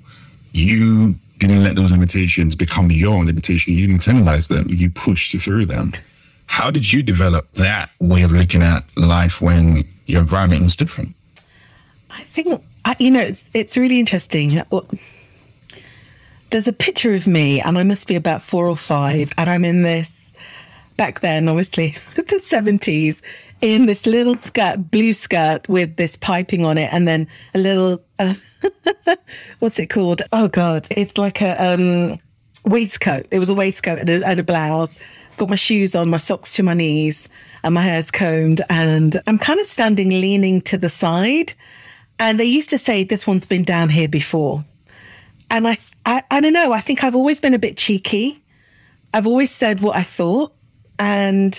you 0.51 1.15
didn't 1.39 1.63
let 1.63 1.75
those 1.75 1.91
limitations 1.91 2.55
become 2.55 2.89
your 2.91 3.13
own 3.13 3.25
limitation. 3.25 3.73
You 3.73 3.87
internalize 3.89 4.47
them. 4.47 4.65
You 4.69 4.89
pushed 4.89 5.37
through 5.39 5.65
them. 5.65 5.93
How 6.45 6.71
did 6.71 6.91
you 6.91 7.03
develop 7.03 7.51
that 7.53 7.89
way 7.99 8.23
of 8.23 8.31
looking 8.31 8.61
at 8.61 8.83
life 8.95 9.41
when 9.41 9.83
your 10.05 10.21
environment 10.21 10.61
was 10.61 10.75
different? 10.75 11.15
I 12.11 12.21
think 12.21 12.61
you 12.99 13.11
know 13.11 13.21
it's, 13.21 13.43
it's 13.53 13.77
really 13.77 13.99
interesting 13.99 14.61
there's 16.53 16.67
a 16.67 16.73
picture 16.73 17.15
of 17.15 17.25
me, 17.25 17.59
and 17.59 17.79
I 17.79 17.83
must 17.83 18.07
be 18.07 18.15
about 18.15 18.43
four 18.43 18.67
or 18.67 18.77
five, 18.77 19.33
and 19.39 19.49
I'm 19.49 19.65
in 19.65 19.81
this 19.81 20.31
back 20.97 21.21
then, 21.21 21.47
obviously, 21.49 21.95
the 22.15 22.21
70s, 22.21 23.21
in 23.61 23.87
this 23.87 24.05
little 24.05 24.37
skirt, 24.37 24.91
blue 24.91 25.13
skirt 25.13 25.67
with 25.67 25.95
this 25.95 26.15
piping 26.15 26.63
on 26.63 26.77
it, 26.77 26.93
and 26.93 27.07
then 27.07 27.27
a 27.55 27.57
little, 27.57 28.03
uh, 28.19 28.35
what's 29.59 29.79
it 29.79 29.87
called? 29.87 30.21
Oh 30.31 30.47
God, 30.47 30.87
it's 30.91 31.17
like 31.17 31.41
a 31.41 31.73
um, 31.73 32.19
waistcoat. 32.65 33.25
It 33.31 33.39
was 33.39 33.49
a 33.49 33.55
waistcoat 33.55 33.97
and 33.97 34.09
a, 34.09 34.23
and 34.23 34.39
a 34.39 34.43
blouse. 34.43 34.95
Got 35.37 35.49
my 35.49 35.55
shoes 35.55 35.95
on, 35.95 36.11
my 36.11 36.17
socks 36.17 36.53
to 36.57 36.63
my 36.63 36.75
knees, 36.75 37.29
and 37.63 37.73
my 37.73 37.81
hair's 37.81 38.11
combed, 38.11 38.61
and 38.69 39.17
I'm 39.25 39.39
kind 39.39 39.59
of 39.59 39.65
standing 39.65 40.09
leaning 40.09 40.61
to 40.61 40.77
the 40.77 40.89
side. 40.89 41.53
And 42.19 42.39
they 42.39 42.45
used 42.45 42.69
to 42.69 42.77
say, 42.77 43.03
This 43.03 43.25
one's 43.25 43.47
been 43.47 43.63
down 43.63 43.89
here 43.89 44.07
before. 44.07 44.63
And 45.53 45.67
I, 45.67 45.77
I, 46.03 46.23
I 46.31 46.41
don't 46.41 46.51
know. 46.51 46.73
I 46.73 46.81
think 46.81 47.03
I've 47.03 47.13
always 47.13 47.39
been 47.39 47.53
a 47.53 47.59
bit 47.59 47.77
cheeky. 47.77 48.43
I've 49.13 49.27
always 49.27 49.51
said 49.51 49.81
what 49.81 49.95
I 49.95 50.01
thought, 50.01 50.51
and 50.97 51.57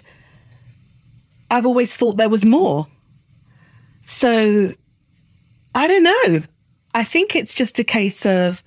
I've 1.48 1.64
always 1.64 1.96
thought 1.96 2.16
there 2.16 2.28
was 2.28 2.44
more. 2.44 2.88
So 4.04 4.72
I 5.76 5.86
don't 5.86 6.02
know. 6.02 6.42
I 6.92 7.04
think 7.04 7.36
it's 7.36 7.54
just 7.54 7.78
a 7.78 7.84
case 7.84 8.26
of 8.26 8.64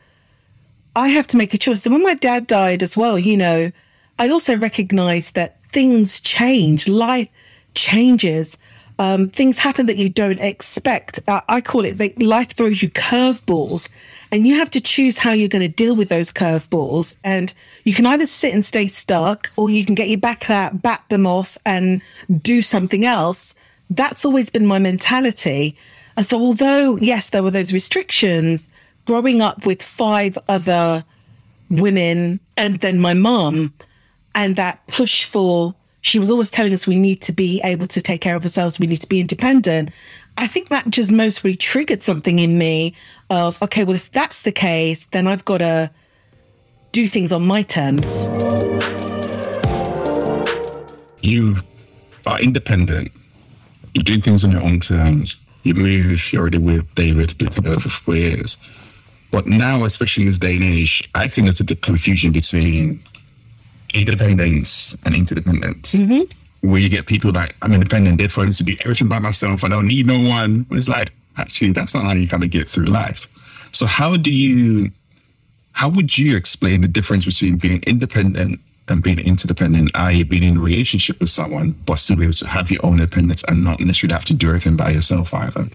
I 0.95 1.09
have 1.09 1.27
to 1.27 1.37
make 1.37 1.53
a 1.53 1.57
choice. 1.57 1.85
And 1.85 1.93
when 1.93 2.03
my 2.03 2.13
dad 2.13 2.47
died 2.47 2.81
as 2.81 2.95
well, 2.95 3.19
you 3.19 3.35
know, 3.35 3.71
I 4.17 4.29
also 4.29 4.55
recognized 4.55 5.35
that 5.35 5.61
things 5.65 6.21
change, 6.21 6.87
life 6.87 7.27
changes 7.75 8.57
um, 8.99 9.29
things 9.29 9.59
happen 9.59 9.85
that 9.85 9.97
you 9.97 10.09
don't 10.09 10.39
expect. 10.39 11.19
Uh, 11.27 11.41
I 11.47 11.61
call 11.61 11.85
it 11.85 12.21
life 12.21 12.51
throws 12.51 12.81
you 12.81 12.89
curveballs, 12.89 13.89
and 14.31 14.47
you 14.47 14.55
have 14.55 14.69
to 14.71 14.81
choose 14.81 15.17
how 15.17 15.31
you're 15.31 15.49
going 15.49 15.67
to 15.67 15.73
deal 15.73 15.95
with 15.95 16.09
those 16.09 16.31
curveballs. 16.31 17.15
And 17.23 17.53
you 17.83 17.93
can 17.93 18.05
either 18.05 18.25
sit 18.25 18.53
and 18.53 18.65
stay 18.65 18.87
stuck, 18.87 19.51
or 19.55 19.69
you 19.69 19.85
can 19.85 19.95
get 19.95 20.09
your 20.09 20.19
back 20.19 20.49
out, 20.49 20.81
bat 20.81 21.03
them 21.09 21.27
off, 21.27 21.57
and 21.65 22.01
do 22.41 22.61
something 22.61 23.05
else. 23.05 23.53
That's 23.89 24.25
always 24.25 24.49
been 24.49 24.65
my 24.65 24.79
mentality. 24.79 25.77
And 26.15 26.25
so, 26.25 26.39
although 26.39 26.97
yes, 26.97 27.29
there 27.29 27.43
were 27.43 27.51
those 27.51 27.73
restrictions, 27.73 28.67
growing 29.05 29.41
up 29.41 29.65
with 29.65 29.81
five 29.81 30.37
other 30.49 31.05
women 31.69 32.39
and 32.55 32.77
then 32.77 32.99
my 32.99 33.13
mom, 33.13 33.73
and 34.33 34.55
that 34.55 34.85
push 34.87 35.25
for 35.25 35.75
she 36.07 36.19
was 36.19 36.31
always 36.31 36.49
telling 36.49 36.71
us 36.71 36.87
we 36.87 36.97
need 36.97 37.19
to 37.21 37.33
be 37.33 37.59
able 37.65 37.85
to 37.85 37.99
take 37.99 38.21
care 38.21 38.37
of 38.37 38.43
ourselves. 38.45 38.79
We 38.79 38.87
need 38.87 39.01
to 39.01 39.09
be 39.09 39.19
independent. 39.19 39.89
I 40.37 40.47
think 40.47 40.69
that 40.69 40.89
just 40.89 41.11
mostly 41.11 41.55
triggered 41.55 42.01
something 42.01 42.39
in 42.39 42.57
me 42.57 42.95
of, 43.29 43.61
okay, 43.61 43.83
well, 43.83 43.95
if 43.97 44.09
that's 44.11 44.43
the 44.43 44.53
case, 44.53 45.05
then 45.07 45.27
I've 45.27 45.43
got 45.43 45.57
to 45.57 45.91
do 46.93 47.07
things 47.07 47.33
on 47.33 47.45
my 47.45 47.61
terms. 47.61 48.27
You 51.21 51.55
are 52.25 52.39
independent. 52.39 53.11
You're 53.93 54.03
doing 54.03 54.21
things 54.21 54.45
on 54.45 54.51
your 54.51 54.63
own 54.63 54.79
terms. 54.79 55.41
You 55.63 55.73
move, 55.73 56.31
you're 56.31 56.41
already 56.43 56.59
with 56.59 56.95
David, 56.95 57.37
been 57.37 57.49
together 57.49 57.81
for 57.81 57.89
four 57.89 58.15
years. 58.15 58.57
But 59.31 59.45
now, 59.45 59.83
especially 59.83 60.23
in 60.23 60.29
this 60.29 60.37
day 60.37 60.55
and 60.55 60.63
age, 60.63 61.09
I 61.15 61.27
think 61.27 61.47
there's 61.47 61.59
a 61.59 61.75
confusion 61.75 62.31
between 62.31 63.03
independence 63.93 64.95
and 65.05 65.15
interdependence. 65.15 65.95
Mm-hmm. 65.95 66.69
Where 66.69 66.81
you 66.81 66.89
get 66.89 67.05
people 67.05 67.31
like, 67.31 67.55
I'm 67.61 67.73
independent, 67.73 68.17
therefore 68.17 68.43
I 68.43 68.47
need 68.47 68.55
to 68.55 68.63
do 68.63 68.75
everything 68.81 69.07
by 69.07 69.19
myself. 69.19 69.63
I 69.63 69.69
don't 69.69 69.87
need 69.87 70.07
no 70.07 70.19
one. 70.27 70.63
But 70.63 70.77
it's 70.77 70.89
like, 70.89 71.13
actually, 71.37 71.71
that's 71.71 71.93
not 71.93 72.03
how 72.03 72.13
you 72.13 72.27
kind 72.27 72.43
of 72.43 72.49
get 72.49 72.67
through 72.67 72.85
life. 72.85 73.27
So 73.71 73.85
how 73.85 74.17
do 74.17 74.33
you, 74.33 74.89
how 75.73 75.89
would 75.89 76.17
you 76.17 76.35
explain 76.35 76.81
the 76.81 76.87
difference 76.87 77.25
between 77.25 77.57
being 77.57 77.83
independent 77.85 78.59
and 78.89 79.03
being 79.03 79.19
interdependent, 79.19 79.91
i.e. 79.95 80.23
being 80.23 80.43
in 80.43 80.57
a 80.57 80.59
relationship 80.59 81.19
with 81.19 81.29
someone, 81.29 81.71
but 81.85 81.97
still 81.97 82.15
be 82.15 82.23
able 82.23 82.33
to 82.33 82.47
have 82.47 82.71
your 82.71 82.83
own 82.83 82.93
independence 82.93 83.43
and 83.47 83.63
not 83.63 83.79
necessarily 83.79 84.13
have 84.13 84.25
to 84.25 84.33
do 84.33 84.47
everything 84.47 84.77
by 84.77 84.89
yourself 84.89 85.33
either? 85.33 85.67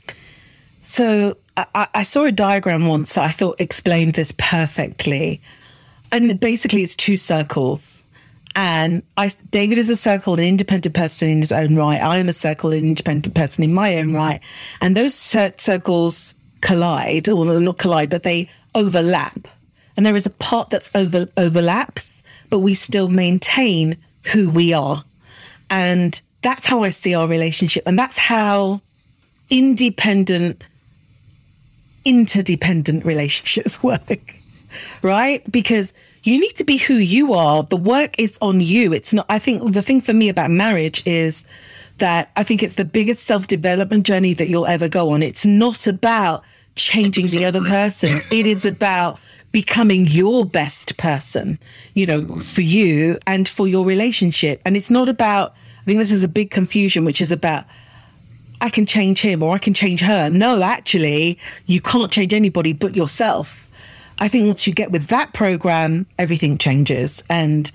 So 0.81 1.37
I, 1.57 1.87
I 1.95 2.03
saw 2.03 2.25
a 2.25 2.33
diagram 2.33 2.89
once 2.89 3.15
that 3.15 3.25
I 3.25 3.29
thought 3.29 3.61
explained 3.61 4.15
this 4.15 4.35
perfectly. 4.37 5.41
And 6.11 6.41
basically 6.41 6.83
it's 6.83 6.97
two 6.97 7.17
circles 7.17 8.02
and 8.55 9.03
I, 9.17 9.31
David 9.51 9.79
is 9.79 9.89
a 9.89 9.97
circle, 9.97 10.35
an 10.35 10.41
independent 10.41 10.95
person 10.95 11.29
in 11.29 11.39
his 11.39 11.53
own 11.53 11.77
right. 11.77 12.01
I 12.01 12.19
am 12.19 12.29
a 12.29 12.33
circle, 12.33 12.73
an 12.73 12.85
independent 12.85 13.35
person 13.35 13.65
in 13.65 13.73
my 13.73 13.99
own 13.99 14.13
right. 14.13 14.41
And 14.81 14.97
those 14.97 15.15
circles 15.15 16.35
collide, 16.61 17.29
or 17.29 17.45
not 17.61 17.79
collide, 17.79 18.11
but 18.11 18.23
they 18.23 18.49
overlap. 18.75 19.49
And 19.97 20.05
there 20.05 20.17
is 20.17 20.27
a 20.27 20.31
part 20.31 20.71
that's 20.71 20.95
over, 20.95 21.29
overlaps, 21.37 22.23
but 22.51 22.61
we 22.61 22.75
still 22.75 23.09
maintain 23.09 23.97
who 24.33 24.51
we 24.51 24.73
are. 24.73 25.05
And 25.71 26.21
that's 26.43 26.67
how 26.67 26.83
I 26.83 26.91
see 26.91 27.15
our 27.15 27.29
relationship. 27.29 27.85
And 27.87 27.99
that's 27.99 28.19
how 28.19 28.81
independent, 29.51 30.65
interdependent 32.05 33.05
relationships 33.05 33.83
work, 33.83 34.41
right? 35.03 35.51
Because 35.51 35.93
you 36.23 36.41
need 36.41 36.57
to 36.57 36.65
be 36.65 36.77
who 36.77 36.95
you 36.95 37.35
are. 37.35 37.63
The 37.63 37.77
work 37.77 38.19
is 38.19 38.39
on 38.41 38.61
you. 38.61 38.93
It's 38.93 39.13
not, 39.13 39.27
I 39.29 39.39
think 39.39 39.73
the 39.73 39.83
thing 39.83 40.01
for 40.01 40.13
me 40.13 40.29
about 40.29 40.51
marriage 40.51 41.03
is 41.07 41.45
that 41.99 42.31
I 42.37 42.43
think 42.43 42.63
it's 42.63 42.75
the 42.75 42.85
biggest 42.85 43.25
self 43.25 43.47
development 43.47 44.07
journey 44.07 44.35
that 44.35 44.49
you'll 44.49 44.67
ever 44.67 44.89
go 44.89 45.11
on. 45.11 45.23
It's 45.23 45.47
not 45.47 45.87
about 45.87 46.45
changing 46.75 47.29
the 47.29 47.45
other 47.45 47.63
person. 47.63 48.21
It 48.31 48.47
is 48.47 48.65
about 48.65 49.19
becoming 49.53 50.07
your 50.07 50.47
best 50.47 50.97
person, 50.97 51.59
you 51.95 52.07
know, 52.07 52.39
for 52.39 52.63
you 52.63 53.19
and 53.27 53.49
for 53.49 53.69
your 53.69 53.85
relationship. 53.85 54.63
And 54.65 54.77
it's 54.77 54.91
not 54.91 55.09
about, 55.09 55.55
I 55.83 55.85
think 55.85 55.99
this 55.99 56.11
is 56.11 56.25
a 56.25 56.29
big 56.29 56.51
confusion, 56.51 57.05
which 57.05 57.21
is 57.21 57.31
about, 57.31 57.65
I 58.63 58.71
can 58.71 58.87
change 58.87 59.21
him 59.21 59.43
or 59.43 59.55
I 59.55 59.59
can 59.59 59.75
change 59.75 60.01
her. 60.01 60.31
No, 60.31 60.63
actually, 60.63 61.39
you 61.67 61.81
can't 61.81 62.11
change 62.11 62.33
anybody 62.33 62.73
but 62.73 62.97
yourself. 62.97 63.69
I 64.19 64.29
think 64.29 64.47
once 64.47 64.67
you 64.67 64.73
get 64.73 64.93
with 64.93 65.09
that 65.09 65.33
program, 65.33 66.07
everything 66.19 66.59
changes. 66.59 67.23
And 67.29 67.71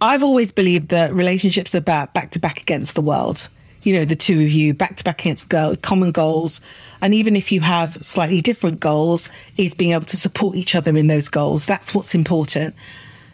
I've 0.00 0.22
always 0.22 0.52
believed 0.52 0.88
that 0.88 1.12
relationships 1.12 1.74
are 1.74 1.78
about 1.78 2.14
back 2.14 2.30
to 2.32 2.38
back 2.38 2.60
against 2.60 2.94
the 2.94 3.00
world. 3.00 3.48
you 3.86 3.94
know, 3.94 4.04
the 4.04 4.16
two 4.16 4.42
of 4.42 4.50
you 4.50 4.74
back 4.74 4.96
to 4.96 5.04
back 5.04 5.20
against 5.20 5.48
go- 5.48 5.76
common 5.76 6.10
goals. 6.10 6.60
And 7.00 7.14
even 7.14 7.36
if 7.36 7.52
you 7.52 7.60
have 7.60 8.04
slightly 8.04 8.40
different 8.40 8.80
goals, 8.80 9.30
is 9.56 9.74
being 9.76 9.92
able 9.92 10.06
to 10.06 10.16
support 10.16 10.56
each 10.56 10.74
other 10.74 10.96
in 10.96 11.06
those 11.06 11.28
goals. 11.28 11.66
That's 11.66 11.94
what's 11.94 12.12
important. 12.12 12.74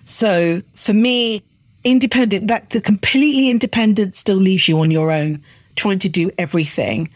So 0.04 0.60
for 0.74 0.92
me, 0.92 1.42
independent, 1.84 2.48
that 2.48 2.68
the 2.70 2.82
completely 2.82 3.48
independent 3.48 4.14
still 4.14 4.36
leaves 4.36 4.68
you 4.68 4.78
on 4.80 4.90
your 4.90 5.10
own, 5.10 5.42
trying 5.74 6.00
to 6.00 6.10
do 6.10 6.30
everything. 6.36 7.08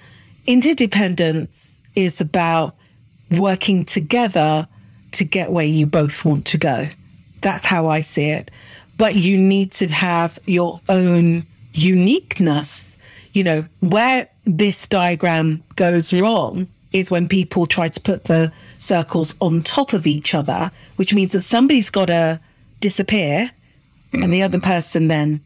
Interdependence 0.47 1.79
is 1.95 2.23
about 2.23 2.75
working 3.31 3.85
together 3.85 4.67
to 5.17 5.25
get 5.25 5.53
where 5.53 5.67
you 5.67 5.87
both 5.87 6.25
want 6.25 6.47
to 6.47 6.59
go. 6.59 6.89
That's 7.43 7.65
how 7.65 7.89
I 7.89 8.01
see 8.01 8.31
it. 8.31 8.51
But 8.97 9.15
you 9.15 9.37
need 9.37 9.73
to 9.73 9.89
have 9.89 10.39
your 10.47 10.81
own 10.89 11.47
uniqueness 11.73 12.97
you 13.37 13.45
know, 13.45 13.67
where 13.81 14.31
this 14.45 14.87
diagram 14.87 15.63
goes 15.77 16.11
wrong 16.11 16.67
is 16.93 17.11
when 17.11 17.29
people 17.29 17.67
try 17.67 17.87
to 17.87 18.01
put 18.01 18.25
the 18.25 18.51
circles 18.79 19.35
on 19.43 19.61
top 19.61 19.93
of 19.93 20.07
each 20.07 20.35
other, 20.35 20.71
which 20.97 21.13
means 21.13 21.33
that 21.33 21.43
somebody's 21.43 21.91
got 21.91 22.07
to 22.07 22.41
disappear 22.81 23.51
and 24.15 24.33
the 24.33 24.43
other 24.43 24.59
person 24.59 25.09
then 25.09 25.43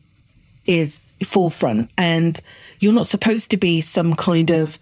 is 0.66 1.00
forefront. 1.24 1.90
And 1.98 2.38
you're 2.78 2.92
not 2.92 3.08
supposed 3.08 3.50
to 3.50 3.56
be 3.56 3.80
some 3.80 4.14
kind 4.14 4.52
of 4.52 4.78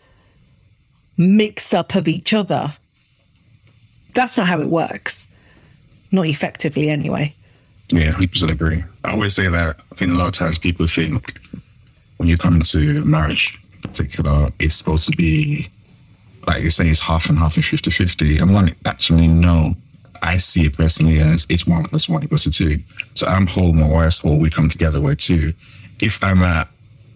mix 1.16 1.72
up 1.72 1.94
of 1.94 2.08
each 2.08 2.34
other. 2.34 2.74
That's 4.14 4.36
not 4.36 4.46
how 4.46 4.60
it 4.60 4.68
works. 4.68 5.28
Not 6.10 6.26
effectively, 6.26 6.88
anyway. 6.88 7.34
Yeah, 7.90 8.12
100% 8.12 8.50
agree. 8.50 8.84
I 9.04 9.12
always 9.12 9.34
say 9.34 9.48
that 9.48 9.76
I 9.92 9.94
think 9.94 10.12
a 10.12 10.14
lot 10.14 10.28
of 10.28 10.34
times 10.34 10.58
people 10.58 10.86
think 10.86 11.40
when 12.16 12.28
you 12.28 12.36
come 12.36 12.56
into 12.56 13.04
marriage, 13.04 13.58
in 13.74 13.80
particular, 13.82 14.50
it's 14.58 14.74
supposed 14.74 15.10
to 15.10 15.16
be 15.16 15.70
like 16.48 16.62
you 16.62 16.70
say, 16.70 16.88
it's 16.88 17.00
half 17.00 17.28
and 17.28 17.38
half 17.38 17.56
and 17.56 17.64
50 17.64 17.90
50. 17.90 18.38
I'm 18.38 18.52
like, 18.52 18.74
actually, 18.86 19.26
no. 19.26 19.74
I 20.20 20.38
see 20.38 20.64
it 20.64 20.76
personally 20.76 21.18
as 21.20 21.46
it's 21.48 21.64
one 21.64 21.84
plus 21.84 22.08
one 22.08 22.24
equals 22.24 22.42
to 22.44 22.50
two. 22.50 22.80
So 23.14 23.26
I'm 23.28 23.46
whole, 23.46 23.72
my 23.72 23.86
wife's 23.86 24.18
whole, 24.18 24.40
we 24.40 24.50
come 24.50 24.68
together, 24.68 25.00
we're 25.00 25.14
two. 25.14 25.52
If 26.00 26.24
I'm 26.24 26.42
at 26.42 26.68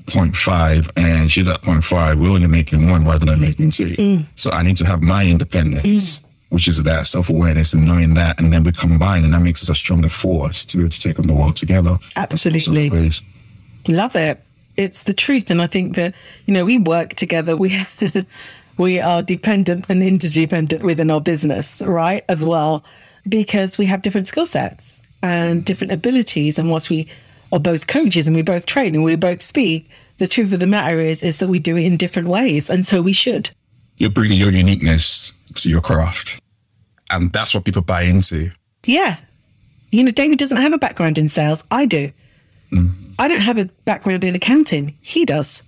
0.5 0.07 0.91
and 0.97 1.31
she's 1.31 1.49
at 1.49 1.63
0.5, 1.63 2.21
we're 2.21 2.29
only 2.29 2.47
making 2.47 2.89
one 2.89 3.05
rather 3.05 3.27
than 3.27 3.41
making 3.41 3.73
two. 3.73 3.97
Mm. 3.97 4.27
So 4.37 4.53
I 4.53 4.63
need 4.63 4.77
to 4.77 4.87
have 4.87 5.03
my 5.03 5.27
independence, 5.27 6.21
mm. 6.21 6.25
Which 6.53 6.69
is 6.69 6.83
that 6.83 7.07
self 7.07 7.29
awareness 7.29 7.73
and 7.73 7.87
knowing 7.87 8.15
that. 8.15 8.41
And 8.41 8.53
then 8.53 8.65
we 8.65 8.73
combine, 8.73 9.25
and 9.25 9.35
that 9.35 9.41
makes 9.41 9.63
us 9.63 9.71
a 9.71 9.75
stronger 9.75 10.09
force 10.09 10.65
to 10.67 10.77
be 10.77 10.83
able 10.83 10.91
to 10.91 11.01
take 11.01 11.19
on 11.19 11.27
the 11.27 11.35
world 11.35 11.57
together. 11.57 11.99
Absolutely. 12.17 12.91
Love 13.89 14.15
it 14.15 14.41
it's 14.77 15.03
the 15.05 15.15
truth. 15.15 15.51
And 15.51 15.61
I 15.61 15.67
think 15.67 15.97
that, 15.97 16.15
you 16.47 16.55
know, 16.55 16.65
we 16.65 16.79
work 16.79 17.15
together. 17.15 17.57
We, 17.57 17.85
we 18.79 19.01
are 19.01 19.23
dependent 19.23 19.87
and 19.89 20.03
interdependent 20.03 20.83
within 20.83 21.11
our 21.11 21.21
business, 21.21 21.83
right? 21.83 22.25
As 22.29 22.45
well, 22.45 22.85
because 23.29 23.79
we 23.79 23.87
have 23.87 24.03
different 24.03 24.29
skill 24.29 24.47
sets 24.47 25.03
and 25.23 25.65
different 25.65 25.93
abilities. 25.93 26.59
And 26.59 26.71
whilst 26.71 26.91
we 26.91 27.09
are 27.53 27.61
both 27.61 27.87
coaches 27.87 28.27
and 28.27 28.35
we 28.35 28.43
both 28.43 28.67
train 28.67 28.95
and 28.95 29.05
we 29.05 29.17
both 29.17 29.43
speak, 29.43 29.91
the 30.19 30.29
truth 30.29 30.53
of 30.53 30.61
the 30.61 30.67
matter 30.67 31.01
is, 31.01 31.23
is 31.23 31.39
that 31.39 31.49
we 31.49 31.59
do 31.59 31.77
it 31.77 31.85
in 31.85 31.97
different 31.97 32.29
ways. 32.29 32.71
And 32.71 32.87
so 32.87 33.03
we 33.03 33.13
should. 33.13 33.51
You're 33.99 34.11
bringing 34.11 34.39
your 34.39 34.53
uniqueness 34.53 35.35
to 35.57 35.69
your 35.69 35.81
craft. 35.81 36.42
And 37.13 37.33
that's 37.33 37.55
what 37.55 37.65
people 37.65 37.83
buy 37.83 38.03
into. 38.03 38.51
Yeah. 38.85 39.17
You 39.91 40.03
know, 40.03 40.11
David 40.11 40.39
doesn't 40.39 40.57
have 40.57 40.73
a 40.73 40.79
background 40.79 41.19
in 41.19 41.29
sales. 41.29 41.63
I 41.71 41.85
do. 41.87 42.11
Mm. 42.73 43.15
I 43.19 43.29
don't 43.29 43.41
have 43.41 43.59
a 43.59 43.67
background 43.85 44.25
in 44.25 44.35
accounting. 44.35 44.97
He 45.03 45.25
does. 45.27 45.63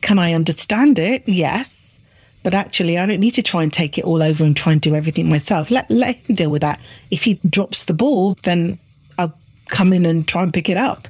Can 0.00 0.18
I 0.18 0.32
understand 0.32 0.98
it? 0.98 1.22
Yes. 1.26 2.00
But 2.42 2.54
actually, 2.54 2.96
I 2.96 3.04
don't 3.04 3.20
need 3.20 3.32
to 3.32 3.42
try 3.42 3.62
and 3.62 3.72
take 3.72 3.98
it 3.98 4.04
all 4.04 4.22
over 4.22 4.44
and 4.44 4.56
try 4.56 4.72
and 4.72 4.80
do 4.80 4.94
everything 4.94 5.28
myself. 5.28 5.70
Let, 5.70 5.90
let 5.90 6.16
him 6.16 6.36
deal 6.36 6.50
with 6.50 6.62
that. 6.62 6.80
If 7.10 7.24
he 7.24 7.34
drops 7.50 7.84
the 7.84 7.94
ball, 7.94 8.36
then 8.44 8.78
I'll 9.18 9.36
come 9.66 9.92
in 9.92 10.06
and 10.06 10.26
try 10.26 10.42
and 10.42 10.54
pick 10.54 10.70
it 10.70 10.78
up. 10.78 11.08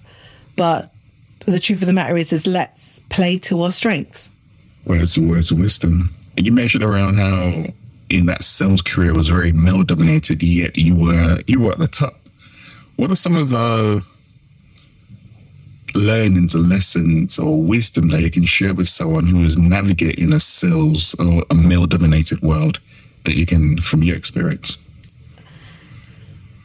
But 0.57 0.93
the 1.47 1.61
truth 1.61 1.83
of 1.83 1.87
the 1.87 1.93
matter 1.93 2.17
is, 2.17 2.32
is 2.32 2.47
let's 2.47 3.00
play 3.11 3.39
to 3.39 3.63
our 3.63 3.71
strengths. 3.71 4.30
Words 4.84 5.17
and 5.17 5.30
words 5.30 5.52
of 5.52 5.58
wisdom. 5.58 6.15
You 6.37 6.50
mentioned 6.50 6.82
around 6.82 7.19
how 7.19 7.67
in 8.10 8.26
that 8.26 8.44
sales 8.44 8.82
career 8.82 9.14
was 9.14 9.28
very 9.28 9.52
male 9.52 9.82
dominated, 9.82 10.42
yet 10.42 10.76
you 10.76 10.94
were 10.94 11.40
you 11.47 11.60
were 11.60 11.73
at 11.73 11.78
the 11.78 11.88
top. 11.88 12.14
What 12.97 13.10
are 13.10 13.16
some 13.16 13.36
of 13.36 13.50
the 13.50 14.02
learnings 15.94 16.54
or 16.54 16.60
lessons 16.60 17.38
or 17.38 17.62
wisdom 17.62 18.08
that 18.08 18.23
you 18.23 18.30
can 18.30 18.44
share 18.44 18.75
with 18.75 18.88
someone 18.88 19.26
who 19.26 19.42
is 19.44 19.58
navigating 19.58 20.32
a 20.32 20.40
sales 20.40 21.14
or 21.18 21.44
a 21.50 21.54
male 21.54 21.86
dominated 21.86 22.42
world 22.42 22.80
that 23.25 23.34
you 23.34 23.47
can 23.47 23.78
from 23.78 24.02
your 24.02 24.16
experience? 24.16 24.78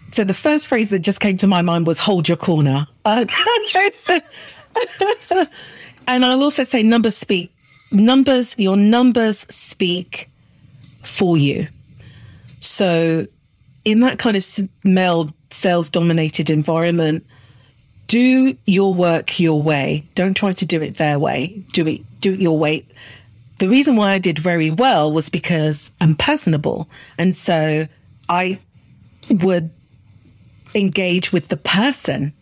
So 0.10 0.24
the 0.24 0.34
first 0.34 0.68
phrase 0.68 0.90
that 0.92 1.00
just 1.00 1.20
came 1.20 1.38
to 1.38 1.48
my 1.48 1.62
mind 1.62 1.88
was 1.88 2.00
hold 2.00 2.28
your 2.28 2.38
corner. 2.38 2.88
Uh, 3.04 3.26
and 6.08 6.24
I'll 6.26 6.44
also 6.44 6.64
say 6.64 6.84
numbers 6.84 7.18
speak. 7.18 7.52
Numbers, 7.92 8.56
your 8.58 8.78
numbers 8.78 9.40
speak 9.50 10.30
for 11.04 11.38
you. 11.38 11.68
So 12.60 13.28
in 13.86 14.00
that 14.02 14.20
kind 14.20 14.38
of 14.38 14.46
male 14.84 15.34
sales 15.52 15.90
dominated 15.90 16.50
environment, 16.50 17.26
do 18.08 18.56
your 18.66 18.94
work 18.94 19.40
your 19.40 19.62
way. 19.62 20.08
Don't 20.16 20.36
try 20.36 20.52
to 20.54 20.66
do 20.66 20.82
it 20.82 20.96
their 20.96 21.20
way. 21.20 21.64
Do 21.74 21.88
it, 21.88 22.02
do 22.20 22.34
it 22.34 22.40
your 22.40 22.58
way. 22.58 22.86
The 23.60 23.70
reason 23.70 23.96
why 23.96 24.12
I 24.12 24.20
did 24.20 24.40
very 24.40 24.72
well 24.72 25.12
was 25.12 25.30
because 25.30 25.92
I'm 26.02 26.16
personable. 26.16 26.90
And 27.18 27.36
so 27.36 27.88
I 28.30 28.60
would 29.30 29.70
engage 30.76 31.32
with 31.32 31.48
the 31.48 31.58
person. 31.58 32.34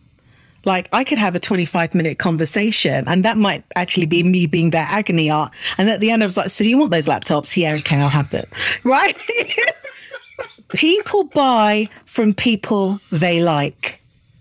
Like 0.64 0.88
I 0.92 1.04
could 1.04 1.18
have 1.18 1.34
a 1.34 1.40
25 1.40 1.94
minute 1.94 2.18
conversation 2.18 3.04
and 3.06 3.24
that 3.24 3.36
might 3.36 3.64
actually 3.74 4.06
be 4.06 4.22
me 4.22 4.46
being 4.46 4.70
their 4.70 4.86
agony 4.88 5.30
aunt. 5.30 5.50
And 5.78 5.88
at 5.90 6.00
the 6.00 6.10
end 6.10 6.22
I 6.22 6.26
was 6.26 6.36
like, 6.36 6.50
so 6.50 6.64
do 6.64 6.70
you 6.70 6.78
want 6.78 6.90
those 6.90 7.08
laptops? 7.08 7.56
Yeah, 7.56 7.74
okay, 7.74 8.00
I'll 8.00 8.08
have 8.08 8.30
them. 8.30 8.44
Right? 8.84 9.16
people 10.72 11.24
buy 11.24 11.88
from 12.06 12.34
people 12.34 13.00
they 13.10 13.42
like. 13.42 14.00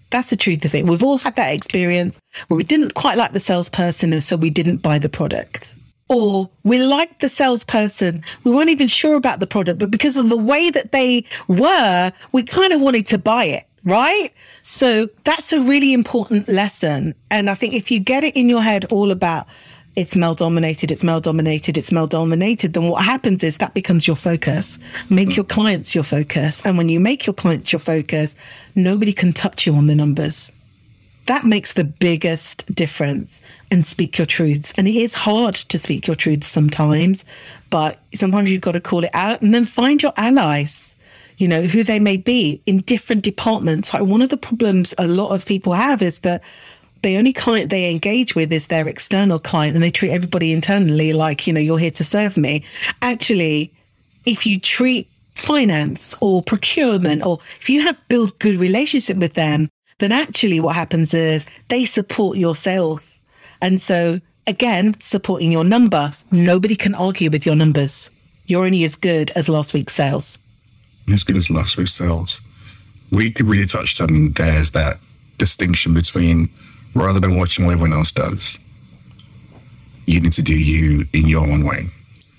That's 0.10 0.30
the 0.30 0.36
truth 0.36 0.66
of 0.66 0.76
it. 0.76 0.86
We've 0.86 1.04
all 1.04 1.18
had 1.18 1.36
that 1.38 1.54
experience 1.54 2.20
where 2.48 2.58
we 2.58 2.64
didn't 2.64 2.96
quite 2.96 3.18
like 3.18 3.32
the 3.32 3.40
salesperson, 3.40 4.12
and 4.14 4.24
so 4.24 4.36
we 4.36 4.50
didn't 4.50 4.78
buy 4.78 5.00
the 5.00 5.10
product. 5.10 5.76
Or 6.10 6.50
we 6.64 6.84
liked 6.84 7.22
the 7.22 7.30
salesperson. 7.30 8.24
We 8.44 8.52
weren't 8.52 8.70
even 8.70 8.88
sure 8.88 9.16
about 9.16 9.40
the 9.40 9.48
product, 9.48 9.80
but 9.80 9.90
because 9.90 10.18
of 10.18 10.30
the 10.30 10.38
way 10.38 10.70
that 10.70 10.92
they 10.92 11.24
were, 11.48 12.12
we 12.34 12.44
kind 12.44 12.74
of 12.74 12.82
wanted 12.82 13.06
to 13.08 13.18
buy 13.18 13.46
it. 13.46 13.66
Right. 13.84 14.32
So 14.62 15.10
that's 15.24 15.54
a 15.54 15.62
really 15.62 15.94
important 15.94 16.48
lesson. 16.48 17.16
And 17.30 17.50
I 17.50 17.56
think 17.56 17.74
if 17.74 17.90
you 17.90 18.00
get 18.00 18.24
it 18.24 18.36
in 18.36 18.48
your 18.48 18.62
head 18.62 18.86
all 18.92 19.12
about 19.12 19.48
it's 19.96 20.16
male 20.16 20.36
dominated, 20.36 20.92
it's 20.92 21.04
male 21.04 21.20
dominated, 21.20 21.78
it's 21.78 21.92
male 21.92 22.08
dominated, 22.08 22.74
then 22.74 22.88
what 22.88 23.04
happens 23.04 23.44
is 23.44 23.58
that 23.58 23.74
becomes 23.74 24.08
your 24.08 24.16
focus. 24.16 24.80
Make 25.10 25.30
hmm. 25.30 25.34
your 25.34 25.46
clients 25.46 25.94
your 25.94 26.04
focus. 26.04 26.66
And 26.66 26.78
when 26.78 26.90
you 26.90 27.00
make 27.00 27.26
your 27.26 27.34
clients 27.34 27.74
your 27.74 27.80
focus, 27.80 28.36
nobody 28.76 29.14
can 29.14 29.34
touch 29.34 29.66
you 29.66 29.74
on 29.74 29.88
the 29.88 29.96
numbers. 29.96 30.52
That 31.26 31.44
makes 31.44 31.74
the 31.74 31.84
biggest 31.84 32.74
difference 32.74 33.42
and 33.70 33.86
speak 33.86 34.18
your 34.18 34.26
truths. 34.26 34.74
And 34.78 34.88
it 34.88 34.96
is 34.96 35.14
hard 35.14 35.56
to 35.56 35.78
speak 35.78 36.08
your 36.08 36.16
truths 36.16 36.48
sometimes, 36.48 37.26
but 37.70 38.00
sometimes 38.14 38.50
you've 38.50 38.62
got 38.62 38.74
to 38.74 38.82
call 38.82 39.04
it 39.04 39.12
out 39.14 39.42
and 39.42 39.54
then 39.54 39.66
find 39.66 40.02
your 40.02 40.14
allies 40.18 40.96
you 41.42 41.48
know, 41.48 41.64
who 41.64 41.84
they 41.84 41.98
may 41.98 42.18
be 42.18 42.62
in 42.68 42.82
different 42.82 43.24
departments. 43.24 43.94
Like 43.94 44.04
one 44.04 44.22
of 44.22 44.30
the 44.30 44.38
problems 44.38 44.94
a 45.00 45.08
lot 45.08 45.34
of 45.34 45.44
people 45.44 45.74
have 45.74 46.04
is 46.04 46.20
that 46.20 46.44
the 47.02 47.18
only 47.18 47.34
client 47.34 47.72
they 47.72 47.90
engage 47.90 48.36
with 48.36 48.54
is 48.54 48.68
their 48.68 48.88
external 48.88 49.40
client 49.40 49.74
and 49.74 49.84
they 49.84 49.90
treat 49.90 50.12
everybody 50.12 50.54
internally 50.54 51.14
like, 51.14 51.48
you 51.48 51.54
know, 51.54 51.60
you're 51.60 51.80
here 51.80 51.90
to 51.90 52.04
serve 52.04 52.38
me. 52.38 52.64
Actually, 53.02 53.74
if 54.28 54.46
you 54.46 54.60
treat 54.60 55.10
finance 55.34 56.16
or 56.22 56.44
procurement 56.44 57.26
or 57.26 57.40
if 57.60 57.72
you 57.72 57.82
have 57.82 57.98
built 58.08 58.38
good 58.38 58.58
relationship 58.58 59.18
with 59.18 59.34
them, 59.34 59.68
then 59.98 60.12
actually 60.12 60.60
what 60.60 60.76
happens 60.76 61.12
is 61.12 61.48
they 61.70 61.86
support 61.86 62.38
your 62.38 62.54
sales. 62.54 63.20
And 63.64 63.82
so 63.82 64.22
again, 64.46 64.96
supporting 65.00 65.52
your 65.52 65.64
number, 65.64 66.12
nobody 66.30 66.76
can 66.76 66.94
argue 66.94 67.32
with 67.32 67.48
your 67.48 67.56
numbers. 67.56 68.12
You're 68.46 68.66
only 68.66 68.84
as 68.84 68.96
good 68.96 69.32
as 69.32 69.50
last 69.50 69.74
week's 69.74 69.94
sales. 69.94 70.38
As 71.12 71.24
good 71.24 71.36
as 71.36 71.50
last 71.50 71.78
week's 71.78 71.94
sales. 71.94 72.42
We 73.12 73.34
really 73.44 73.66
touched 73.66 74.00
on 74.00 74.32
there's 74.34 74.72
that 74.72 75.00
distinction 75.38 75.94
between 75.94 76.50
rather 76.94 77.20
than 77.20 77.38
watching 77.38 77.66
what 77.66 77.74
everyone 77.74 77.94
else 77.94 78.12
does. 78.12 78.60
You 80.06 80.20
need 80.20 80.34
to 80.34 80.42
do 80.42 80.58
you 80.58 81.06
in 81.14 81.28
your 81.28 81.46
own 81.48 81.66
way. 81.66 81.90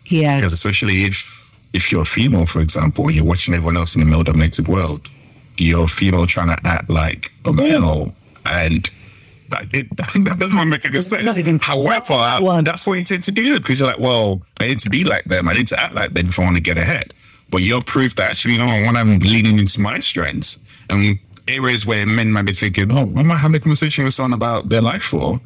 Yeah. 0.07 0.37
Because 0.37 0.53
especially 0.53 1.05
if 1.05 1.38
if 1.72 1.90
you're 1.90 2.03
a 2.03 2.07
female, 2.07 2.46
for 2.46 2.61
example, 2.61 3.07
and 3.07 3.14
you're 3.16 3.25
watching 3.25 3.55
everyone 3.55 3.77
else 3.77 3.96
in 3.96 4.03
a 4.03 4.05
male 4.05 4.22
dominated 4.22 4.68
world, 4.68 5.11
you're 5.57 5.85
a 5.85 5.88
female 5.88 6.27
trying 6.27 6.55
to 6.55 6.66
act 6.66 6.90
like 6.90 7.33
a 7.44 7.53
male 7.53 8.14
and 8.44 8.90
that, 9.48 9.72
it, 9.72 9.96
that 9.96 10.37
doesn't 10.38 10.68
make 10.68 10.85
any 10.85 11.01
sense. 11.01 11.25
Not 11.25 11.38
even 11.38 11.59
However, 11.59 12.44
one. 12.44 12.64
that's 12.64 12.87
what 12.87 12.94
you 12.94 13.05
tend 13.05 13.25
to 13.25 13.33
do 13.33 13.59
because 13.59 13.79
you're 13.81 13.88
like, 13.88 13.98
well, 13.98 14.42
I 14.61 14.68
need 14.68 14.81
to 14.81 14.90
be 14.90 15.05
like 15.05 15.25
them. 15.25 15.48
I 15.48 15.55
need 15.55 15.68
to 15.68 15.81
act 15.81 15.94
like 15.94 16.14
them 16.14 16.27
if 16.27 16.38
I 16.38 16.44
want 16.44 16.57
to 16.57 16.62
get 16.62 16.79
ahead. 16.79 17.14
But 17.52 17.60
you're 17.62 17.82
proof 17.82 18.16
that 18.16 18.30
actually, 18.30 18.58
oh, 18.58 18.66
no, 18.66 18.86
when 18.86 18.96
I'm 18.96 19.18
leaning 19.20 19.58
into 19.58 19.80
my 19.80 20.00
strengths 20.00 20.58
and 20.90 21.18
areas 21.46 21.86
where 21.86 22.06
men 22.06 22.32
might 22.32 22.46
be 22.46 22.52
thinking, 22.52 22.90
oh, 22.90 23.02
I 23.16 23.22
might 23.22 23.36
have 23.36 23.54
a 23.54 23.60
conversation 23.60 24.04
with 24.04 24.14
someone 24.14 24.32
about 24.32 24.70
their 24.70 24.80
life 24.80 25.02
for. 25.02 25.38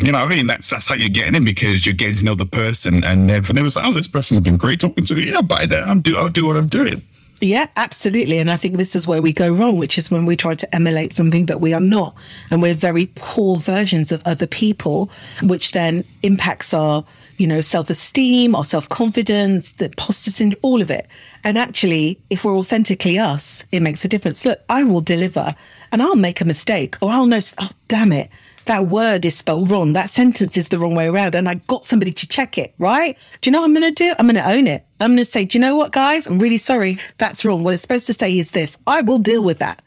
You 0.00 0.10
know 0.10 0.18
what 0.18 0.32
I 0.32 0.34
mean? 0.34 0.48
That's 0.48 0.68
that's 0.68 0.88
how 0.88 0.96
you're 0.96 1.08
getting 1.08 1.36
in 1.36 1.44
because 1.44 1.86
you're 1.86 1.94
getting 1.94 2.16
to 2.16 2.24
know 2.24 2.34
the 2.34 2.46
person 2.46 3.04
and 3.04 3.30
they've, 3.30 3.48
and 3.48 3.56
they 3.56 3.62
was 3.62 3.76
like, 3.76 3.86
oh, 3.86 3.92
this 3.92 4.08
person's 4.08 4.40
been 4.40 4.56
great 4.56 4.80
talking 4.80 5.04
to 5.04 5.14
me. 5.14 5.30
Yeah, 5.30 5.40
by 5.40 5.66
that, 5.66 5.86
I'm 5.86 6.00
do 6.00 6.16
I'll 6.16 6.28
do 6.28 6.44
what 6.46 6.56
I'm 6.56 6.66
doing. 6.66 7.00
Yeah, 7.40 7.66
absolutely. 7.76 8.38
And 8.38 8.50
I 8.50 8.56
think 8.56 8.76
this 8.76 8.96
is 8.96 9.06
where 9.06 9.20
we 9.20 9.32
go 9.32 9.52
wrong, 9.52 9.76
which 9.76 9.98
is 9.98 10.10
when 10.10 10.24
we 10.24 10.36
try 10.36 10.54
to 10.54 10.74
emulate 10.74 11.12
something 11.12 11.46
that 11.46 11.60
we 11.60 11.74
are 11.74 11.80
not. 11.80 12.14
And 12.50 12.62
we're 12.62 12.74
very 12.74 13.10
poor 13.16 13.56
versions 13.56 14.12
of 14.12 14.22
other 14.24 14.46
people, 14.46 15.10
which 15.42 15.72
then 15.72 16.04
impacts 16.22 16.72
our, 16.72 17.04
you 17.36 17.46
know, 17.46 17.60
self 17.60 17.90
esteem, 17.90 18.54
our 18.54 18.64
self 18.64 18.88
confidence, 18.88 19.72
the 19.72 19.86
imposter 19.86 20.30
syndrome, 20.30 20.60
all 20.62 20.80
of 20.80 20.90
it. 20.90 21.06
And 21.42 21.58
actually, 21.58 22.20
if 22.30 22.44
we're 22.44 22.56
authentically 22.56 23.18
us, 23.18 23.66
it 23.72 23.80
makes 23.80 24.04
a 24.04 24.08
difference. 24.08 24.46
Look, 24.46 24.60
I 24.68 24.84
will 24.84 25.02
deliver 25.02 25.54
and 25.92 26.00
I'll 26.00 26.16
make 26.16 26.40
a 26.40 26.44
mistake 26.44 26.96
or 27.02 27.10
I'll 27.10 27.26
notice, 27.26 27.54
oh, 27.58 27.70
damn 27.88 28.12
it. 28.12 28.30
That 28.66 28.86
word 28.86 29.26
is 29.26 29.36
spelled 29.36 29.70
wrong. 29.70 29.92
That 29.92 30.08
sentence 30.08 30.56
is 30.56 30.68
the 30.68 30.78
wrong 30.78 30.94
way 30.94 31.06
around. 31.06 31.34
And 31.34 31.48
I 31.48 31.54
got 31.54 31.84
somebody 31.84 32.12
to 32.12 32.26
check 32.26 32.56
it, 32.56 32.74
right? 32.78 33.18
Do 33.40 33.48
you 33.48 33.52
know 33.52 33.60
what 33.60 33.66
I'm 33.66 33.74
going 33.74 33.94
to 33.94 34.04
do? 34.04 34.14
I'm 34.18 34.26
going 34.26 34.42
to 34.42 34.50
own 34.50 34.66
it. 34.66 34.86
I'm 35.00 35.10
going 35.10 35.18
to 35.18 35.24
say, 35.24 35.44
do 35.44 35.58
you 35.58 35.60
know 35.60 35.76
what, 35.76 35.92
guys? 35.92 36.26
I'm 36.26 36.38
really 36.38 36.56
sorry. 36.56 36.98
That's 37.18 37.44
wrong. 37.44 37.62
What 37.62 37.74
it's 37.74 37.82
supposed 37.82 38.06
to 38.06 38.14
say 38.14 38.38
is 38.38 38.52
this. 38.52 38.78
I 38.86 39.02
will 39.02 39.18
deal 39.18 39.42
with 39.42 39.58
that. 39.58 39.82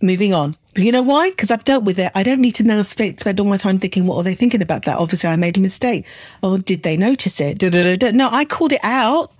Moving 0.00 0.32
on. 0.32 0.56
But 0.74 0.84
you 0.84 0.90
know 0.90 1.02
why? 1.02 1.30
Because 1.30 1.50
I've 1.50 1.64
dealt 1.64 1.84
with 1.84 1.98
it. 1.98 2.10
I 2.14 2.22
don't 2.22 2.40
need 2.40 2.54
to 2.56 2.62
now 2.62 2.80
spend, 2.80 3.38
all 3.38 3.46
my 3.46 3.58
time 3.58 3.78
thinking, 3.78 4.06
what 4.06 4.16
are 4.16 4.22
they 4.22 4.34
thinking 4.34 4.62
about 4.62 4.84
that? 4.84 4.96
Obviously, 4.98 5.28
I 5.28 5.36
made 5.36 5.58
a 5.58 5.60
mistake. 5.60 6.06
Oh, 6.42 6.56
did 6.56 6.82
they 6.82 6.96
notice 6.96 7.40
it? 7.40 7.58
Da-da-da-da. 7.58 8.12
No, 8.12 8.30
I 8.32 8.46
called 8.46 8.72
it 8.72 8.80
out. 8.82 9.32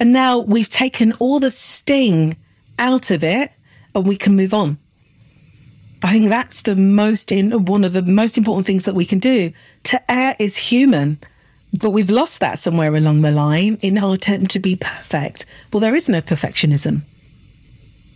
And 0.00 0.12
now 0.12 0.38
we've 0.38 0.70
taken 0.70 1.12
all 1.20 1.38
the 1.38 1.50
sting 1.50 2.36
out 2.78 3.10
of 3.10 3.22
it 3.22 3.52
and 3.94 4.06
we 4.06 4.16
can 4.16 4.34
move 4.34 4.54
on. 4.54 4.78
I 6.04 6.12
think 6.12 6.28
that's 6.28 6.60
the 6.60 6.76
most 6.76 7.32
in 7.32 7.64
one 7.64 7.82
of 7.82 7.94
the 7.94 8.02
most 8.02 8.36
important 8.36 8.66
things 8.66 8.84
that 8.84 8.94
we 8.94 9.06
can 9.06 9.18
do. 9.18 9.52
To 9.84 10.12
err 10.12 10.36
is 10.38 10.58
human, 10.58 11.18
but 11.72 11.90
we've 11.92 12.10
lost 12.10 12.40
that 12.40 12.58
somewhere 12.58 12.94
along 12.94 13.22
the 13.22 13.32
line 13.32 13.78
in 13.80 13.96
our 13.96 14.12
attempt 14.12 14.50
to 14.50 14.58
be 14.58 14.76
perfect. 14.76 15.46
Well, 15.72 15.80
there 15.80 15.94
is 15.94 16.06
no 16.06 16.20
perfectionism. 16.20 17.04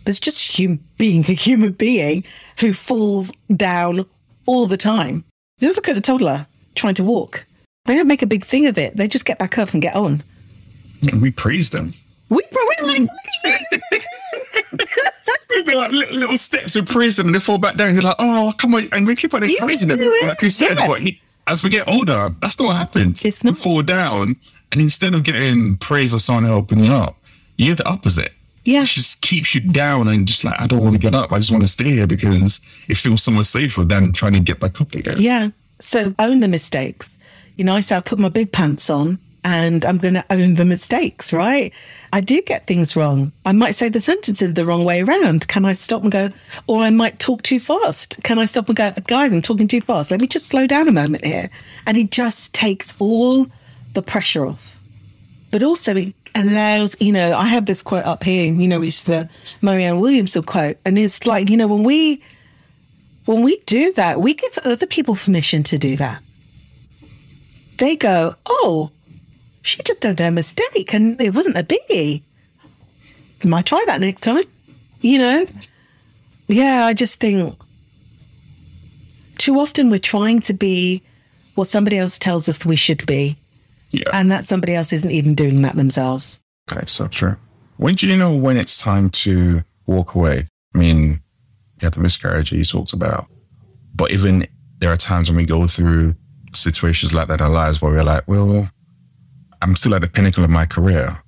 There's 0.05 0.19
just 0.19 0.55
hum- 0.55 0.81
being 0.99 1.21
a 1.21 1.33
human 1.33 1.71
being 1.71 2.25
who 2.59 2.73
falls 2.73 3.31
down 3.55 4.05
all 4.45 4.67
the 4.67 4.77
time. 4.77 5.25
Just 5.59 5.75
look 5.75 5.89
at 5.89 5.95
the 5.95 6.01
toddler 6.01 6.45
trying 6.75 6.93
to 6.93 7.03
walk. 7.03 7.47
They 7.85 7.95
don't 7.95 8.07
make 8.07 8.21
a 8.21 8.27
big 8.27 8.45
thing 8.45 8.67
of 8.67 8.77
it. 8.77 8.97
They 8.97 9.07
just 9.07 9.25
get 9.25 9.39
back 9.39 9.57
up 9.57 9.73
and 9.73 9.81
get 9.81 9.95
on. 9.95 10.23
And 11.11 11.23
we 11.23 11.31
praise 11.31 11.71
them. 11.71 11.95
We 12.29 12.43
probably 12.51 13.09
like, 13.43 13.69
They're 15.65 15.75
like 15.75 15.91
little, 15.91 16.37
steps 16.37 16.75
of 16.75 16.85
prison 16.85 17.27
and 17.27 17.35
they 17.35 17.39
fall 17.39 17.57
back 17.57 17.75
down. 17.75 17.93
You're 17.93 18.03
like, 18.03 18.15
oh, 18.19 18.53
come 18.57 18.75
on. 18.75 18.87
And 18.91 19.07
we 19.07 19.15
keep 19.15 19.33
on 19.33 19.43
encouraging 19.43 19.87
them. 19.87 19.99
Like 20.23 20.41
you 20.41 20.49
said, 20.49 20.77
Yeah. 20.77 20.87
but 20.87 21.01
he, 21.01 21.19
as 21.47 21.63
we 21.63 21.69
get 21.69 21.87
older, 21.87 22.33
that's 22.41 22.59
not 22.59 22.65
what 22.67 22.75
happens. 22.77 23.25
It's 23.25 23.43
You 23.43 23.51
not. 23.51 23.59
fall 23.59 23.81
down 23.81 24.35
and 24.71 24.79
instead 24.81 25.13
of 25.15 25.23
getting 25.23 25.77
praise 25.77 26.13
or 26.13 26.19
someone 26.19 26.45
helping 26.45 26.83
you 26.83 26.91
up, 26.91 27.17
you're 27.57 27.75
the 27.75 27.87
opposite. 27.87 28.31
Yeah. 28.63 28.83
It 28.83 28.87
just 28.87 29.21
keeps 29.21 29.55
you 29.55 29.61
down 29.61 30.07
and 30.07 30.27
just 30.27 30.43
like, 30.43 30.59
I 30.61 30.67
don't 30.67 30.83
want 30.83 30.93
to 30.95 31.01
get 31.01 31.15
up. 31.15 31.31
I 31.31 31.39
just 31.39 31.49
want 31.51 31.63
to 31.63 31.67
stay 31.69 31.89
here 31.89 32.05
because 32.05 32.59
it 32.87 32.97
feels 32.97 33.23
so 33.23 33.31
much 33.31 33.47
safer 33.47 33.83
than 33.83 34.13
trying 34.13 34.33
to 34.33 34.39
get 34.39 34.59
back 34.59 34.79
up 34.79 34.93
again. 34.93 35.15
Yeah. 35.19 35.49
So 35.79 36.13
own 36.19 36.41
the 36.41 36.47
mistakes. 36.47 37.17
You 37.55 37.63
know, 37.65 37.75
I 37.75 37.81
say 37.81 37.95
I 37.95 38.01
put 38.01 38.19
my 38.19 38.29
big 38.29 38.51
pants 38.51 38.89
on 38.89 39.17
and 39.43 39.85
I'm 39.85 39.97
going 39.97 40.15
to 40.15 40.25
own 40.29 40.55
the 40.55 40.65
mistakes, 40.65 41.31
right? 41.31 41.73
I 42.11 42.21
do 42.21 42.41
get 42.41 42.67
things 42.67 42.95
wrong. 42.95 43.31
I 43.45 43.51
might 43.51 43.75
say 43.75 43.89
the 43.89 44.01
sentence 44.01 44.41
in 44.41 44.53
the 44.53 44.65
wrong 44.65 44.83
way 44.83 45.01
around. 45.01 45.47
Can 45.47 45.65
I 45.65 45.73
stop 45.73 46.03
and 46.03 46.11
go, 46.11 46.29
or 46.67 46.81
I 46.81 46.89
might 46.89 47.19
talk 47.19 47.41
too 47.41 47.59
fast? 47.59 48.21
Can 48.23 48.37
I 48.37 48.45
stop 48.45 48.67
and 48.67 48.75
go, 48.75 48.91
guys, 49.07 49.31
I'm 49.31 49.41
talking 49.41 49.67
too 49.67 49.81
fast. 49.81 50.11
Let 50.11 50.21
me 50.21 50.27
just 50.27 50.47
slow 50.47 50.67
down 50.67 50.87
a 50.87 50.91
moment 50.91 51.25
here. 51.25 51.49
And 51.87 51.97
it 51.97 52.11
just 52.11 52.53
takes 52.53 52.93
all 52.99 53.47
the 53.93 54.01
pressure 54.01 54.45
off. 54.45 54.79
But 55.51 55.63
also 55.63 55.95
it 55.95 56.13
allows, 56.35 56.95
you 56.99 57.11
know, 57.11 57.33
I 57.33 57.45
have 57.45 57.65
this 57.65 57.81
quote 57.81 58.05
up 58.05 58.23
here, 58.23 58.51
you 58.51 58.67
know, 58.67 58.81
which 58.81 58.89
is 58.89 59.03
the 59.03 59.29
Marianne 59.61 59.99
Williamson 59.99 60.43
quote. 60.43 60.77
And 60.85 60.97
it's 60.97 61.25
like, 61.25 61.49
you 61.49 61.57
know, 61.57 61.67
when 61.67 61.83
we, 61.83 62.21
when 63.25 63.43
we 63.43 63.57
do 63.65 63.93
that, 63.93 64.21
we 64.21 64.33
give 64.33 64.57
other 64.65 64.85
people 64.85 65.15
permission 65.15 65.63
to 65.63 65.77
do 65.77 65.95
that. 65.97 66.21
They 67.77 67.95
go, 67.95 68.35
oh, 68.45 68.91
she 69.61 69.81
just 69.83 70.01
done 70.01 70.15
a 70.19 70.31
mistake 70.31 70.93
and 70.93 71.19
it 71.21 71.33
wasn't 71.33 71.57
a 71.57 71.63
biggie. 71.63 72.23
Might 73.43 73.65
try 73.65 73.83
that 73.87 74.01
next 74.01 74.21
time. 74.21 74.43
You 75.01 75.19
know? 75.19 75.45
Yeah, 76.47 76.85
I 76.85 76.93
just 76.93 77.19
think 77.19 77.57
too 79.37 79.59
often 79.59 79.89
we're 79.89 79.99
trying 79.99 80.39
to 80.41 80.53
be 80.53 81.01
what 81.55 81.67
somebody 81.67 81.97
else 81.97 82.17
tells 82.19 82.49
us 82.49 82.65
we 82.65 82.75
should 82.75 83.05
be, 83.05 83.37
Yeah. 83.91 84.09
and 84.13 84.31
that 84.31 84.45
somebody 84.45 84.75
else 84.75 84.91
isn't 84.93 85.11
even 85.11 85.35
doing 85.35 85.61
that 85.61 85.75
themselves. 85.75 86.39
That's 86.67 86.91
so 86.91 87.07
true. 87.07 87.35
When 87.77 87.95
do 87.95 88.07
you 88.07 88.17
know 88.17 88.35
when 88.35 88.57
it's 88.57 88.77
time 88.81 89.09
to 89.11 89.63
walk 89.85 90.15
away? 90.15 90.47
I 90.75 90.77
mean, 90.77 91.21
yeah, 91.81 91.89
the 91.89 91.99
miscarriage 92.01 92.49
that 92.49 92.57
you 92.57 92.65
talked 92.65 92.93
about, 92.93 93.27
but 93.95 94.11
even 94.11 94.47
there 94.79 94.91
are 94.91 94.97
times 94.97 95.29
when 95.29 95.37
we 95.37 95.45
go 95.45 95.65
through 95.67 96.15
situations 96.53 97.13
like 97.13 97.27
that 97.29 97.39
in 97.39 97.45
our 97.45 97.51
lives 97.51 97.81
where 97.81 97.91
we're 97.91 98.03
like, 98.03 98.27
well, 98.27 98.69
I'm 99.61 99.75
still 99.75 99.95
at 99.95 100.01
the 100.01 100.07
pinnacle 100.07 100.43
of 100.43 100.49
my 100.49 100.65
career, 100.65 101.21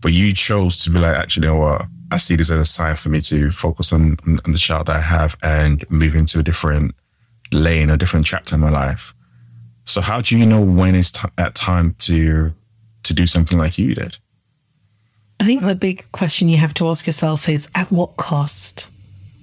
but 0.00 0.12
you 0.12 0.34
chose 0.34 0.76
to 0.84 0.90
be 0.90 0.98
like, 0.98 1.16
actually, 1.16 1.46
you 1.46 1.52
know 1.52 1.60
what? 1.60 1.86
I 2.12 2.18
see 2.18 2.36
this 2.36 2.50
as 2.50 2.60
a 2.60 2.64
sign 2.64 2.96
for 2.96 3.08
me 3.08 3.20
to 3.22 3.50
focus 3.50 3.92
on, 3.92 4.18
on 4.26 4.52
the 4.52 4.58
child 4.58 4.86
that 4.86 4.96
I 4.96 5.00
have 5.00 5.36
and 5.42 5.88
move 5.90 6.14
into 6.14 6.38
a 6.38 6.42
different 6.42 6.94
lane, 7.50 7.90
a 7.90 7.96
different 7.96 8.26
chapter 8.26 8.54
in 8.54 8.60
my 8.60 8.70
life. 8.70 9.14
So 9.84 10.00
how 10.00 10.20
do 10.20 10.38
you 10.38 10.46
know 10.46 10.62
when 10.62 10.94
it's 10.94 11.10
t- 11.10 11.28
at 11.38 11.54
time 11.54 11.94
to 12.00 12.52
to 13.02 13.14
do 13.14 13.26
something 13.26 13.58
like 13.58 13.76
you 13.78 13.94
did? 13.94 14.16
I 15.40 15.44
think 15.44 15.62
the 15.62 15.74
big 15.74 16.10
question 16.12 16.48
you 16.48 16.56
have 16.56 16.74
to 16.74 16.88
ask 16.88 17.06
yourself 17.06 17.48
is 17.48 17.68
at 17.74 17.90
what 17.90 18.16
cost? 18.16 18.88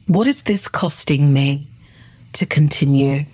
What 0.08 0.26
is 0.26 0.42
this 0.44 0.68
costing 0.68 1.32
me 1.32 1.68
to 2.34 2.46
continue? 2.46 3.26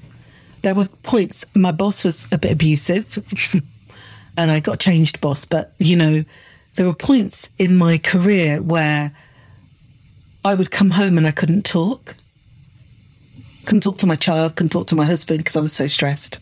There 0.64 0.76
were 0.76 0.88
points, 1.04 1.46
my 1.56 1.72
boss 1.72 2.04
was 2.04 2.28
a 2.32 2.38
bit 2.38 2.52
abusive 2.52 3.24
and 4.38 4.52
I 4.52 4.60
got 4.60 4.80
changed 4.80 5.20
boss, 5.20 5.46
but 5.46 5.74
you 5.80 5.96
know, 5.96 6.24
there 6.76 6.86
were 6.86 6.94
points 6.94 7.50
in 7.58 7.78
my 7.78 7.98
career 7.98 8.62
where 8.62 9.12
I 10.46 10.54
would 10.54 10.72
come 10.72 10.92
home 10.92 11.18
and 11.18 11.28
I 11.28 11.32
couldn't 11.32 11.66
talk. 11.66 12.16
Couldn't 13.66 13.82
talk 13.82 13.98
to 13.98 14.08
my 14.08 14.16
child, 14.16 14.56
couldn't 14.56 14.70
talk 14.70 14.88
to 14.88 14.96
my 14.96 15.06
husband 15.06 15.40
because 15.40 15.58
I 15.58 15.62
was 15.62 15.74
so 15.74 15.88
stressed 15.88 16.40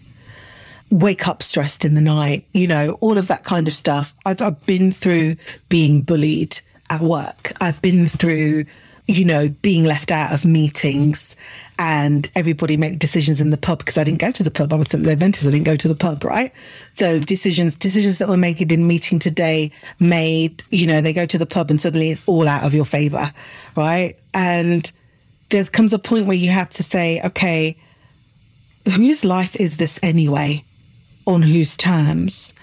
wake 0.91 1.27
up 1.27 1.41
stressed 1.41 1.83
in 1.83 1.95
the 1.95 2.01
night, 2.01 2.45
you 2.53 2.67
know, 2.67 2.97
all 3.01 3.17
of 3.17 3.27
that 3.27 3.43
kind 3.43 3.67
of 3.67 3.75
stuff. 3.75 4.13
I've, 4.25 4.41
I've 4.41 4.65
been 4.65 4.91
through 4.91 5.35
being 5.69 6.01
bullied 6.01 6.59
at 6.89 7.01
work. 7.01 7.53
I've 7.59 7.81
been 7.81 8.05
through, 8.05 8.65
you 9.07 9.23
know, 9.23 9.49
being 9.61 9.83
left 9.83 10.11
out 10.11 10.33
of 10.33 10.45
meetings 10.45 11.35
and 11.77 12.29
everybody 12.33 12.75
make 12.75 12.97
decisions 12.97 13.39
in 13.39 13.51
the 13.51 13.57
pub 13.57 13.79
because 13.79 13.97
I 13.97 14.03
didn't 14.03 14.19
go 14.19 14.31
to 14.31 14.43
the 14.43 14.49
pub. 14.49 14.73
I 14.73 14.77
was 14.77 14.93
at 14.93 15.03
the 15.03 15.15
Ventus. 15.15 15.45
I 15.45 15.51
didn't 15.51 15.65
go 15.65 15.75
to 15.75 15.87
the 15.87 15.95
pub, 15.95 16.23
right? 16.23 16.51
So 16.95 17.19
decisions, 17.19 17.75
decisions 17.75 18.17
that 18.17 18.27
were 18.27 18.37
made 18.37 18.71
in 18.71 18.87
meeting 18.87 19.19
today 19.19 19.71
made, 19.99 20.63
you 20.71 20.87
know, 20.87 21.01
they 21.01 21.13
go 21.13 21.25
to 21.27 21.37
the 21.37 21.45
pub 21.45 21.69
and 21.69 21.79
suddenly 21.79 22.09
it's 22.09 22.27
all 22.27 22.47
out 22.47 22.63
of 22.63 22.73
your 22.73 22.85
favor, 22.85 23.31
right? 23.75 24.17
And 24.33 24.91
there 25.49 25.65
comes 25.65 25.93
a 25.93 25.99
point 25.99 26.25
where 26.25 26.35
you 26.35 26.49
have 26.49 26.71
to 26.71 26.83
say, 26.83 27.21
okay, 27.23 27.77
whose 28.95 29.23
life 29.23 29.55
is 29.55 29.77
this 29.77 29.99
anyway? 30.01 30.63
On 31.27 31.41
whose 31.41 31.77
terms? 31.77 32.53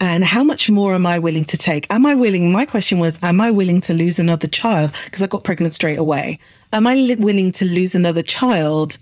And 0.00 0.24
how 0.24 0.42
much 0.42 0.70
more 0.70 0.94
am 0.94 1.06
I 1.06 1.18
willing 1.18 1.44
to 1.44 1.58
take? 1.58 1.86
Am 1.90 2.06
I 2.06 2.14
willing? 2.14 2.50
My 2.50 2.64
question 2.64 2.98
was, 2.98 3.18
am 3.22 3.40
I 3.40 3.50
willing 3.50 3.82
to 3.82 3.92
lose 3.92 4.18
another 4.18 4.48
child? 4.48 4.92
Because 5.04 5.22
I 5.22 5.26
got 5.26 5.44
pregnant 5.44 5.74
straight 5.74 5.98
away. 5.98 6.38
Am 6.72 6.86
I 6.86 6.94
li- 6.94 7.16
willing 7.16 7.52
to 7.52 7.66
lose 7.66 7.94
another 7.94 8.22
child 8.22 8.96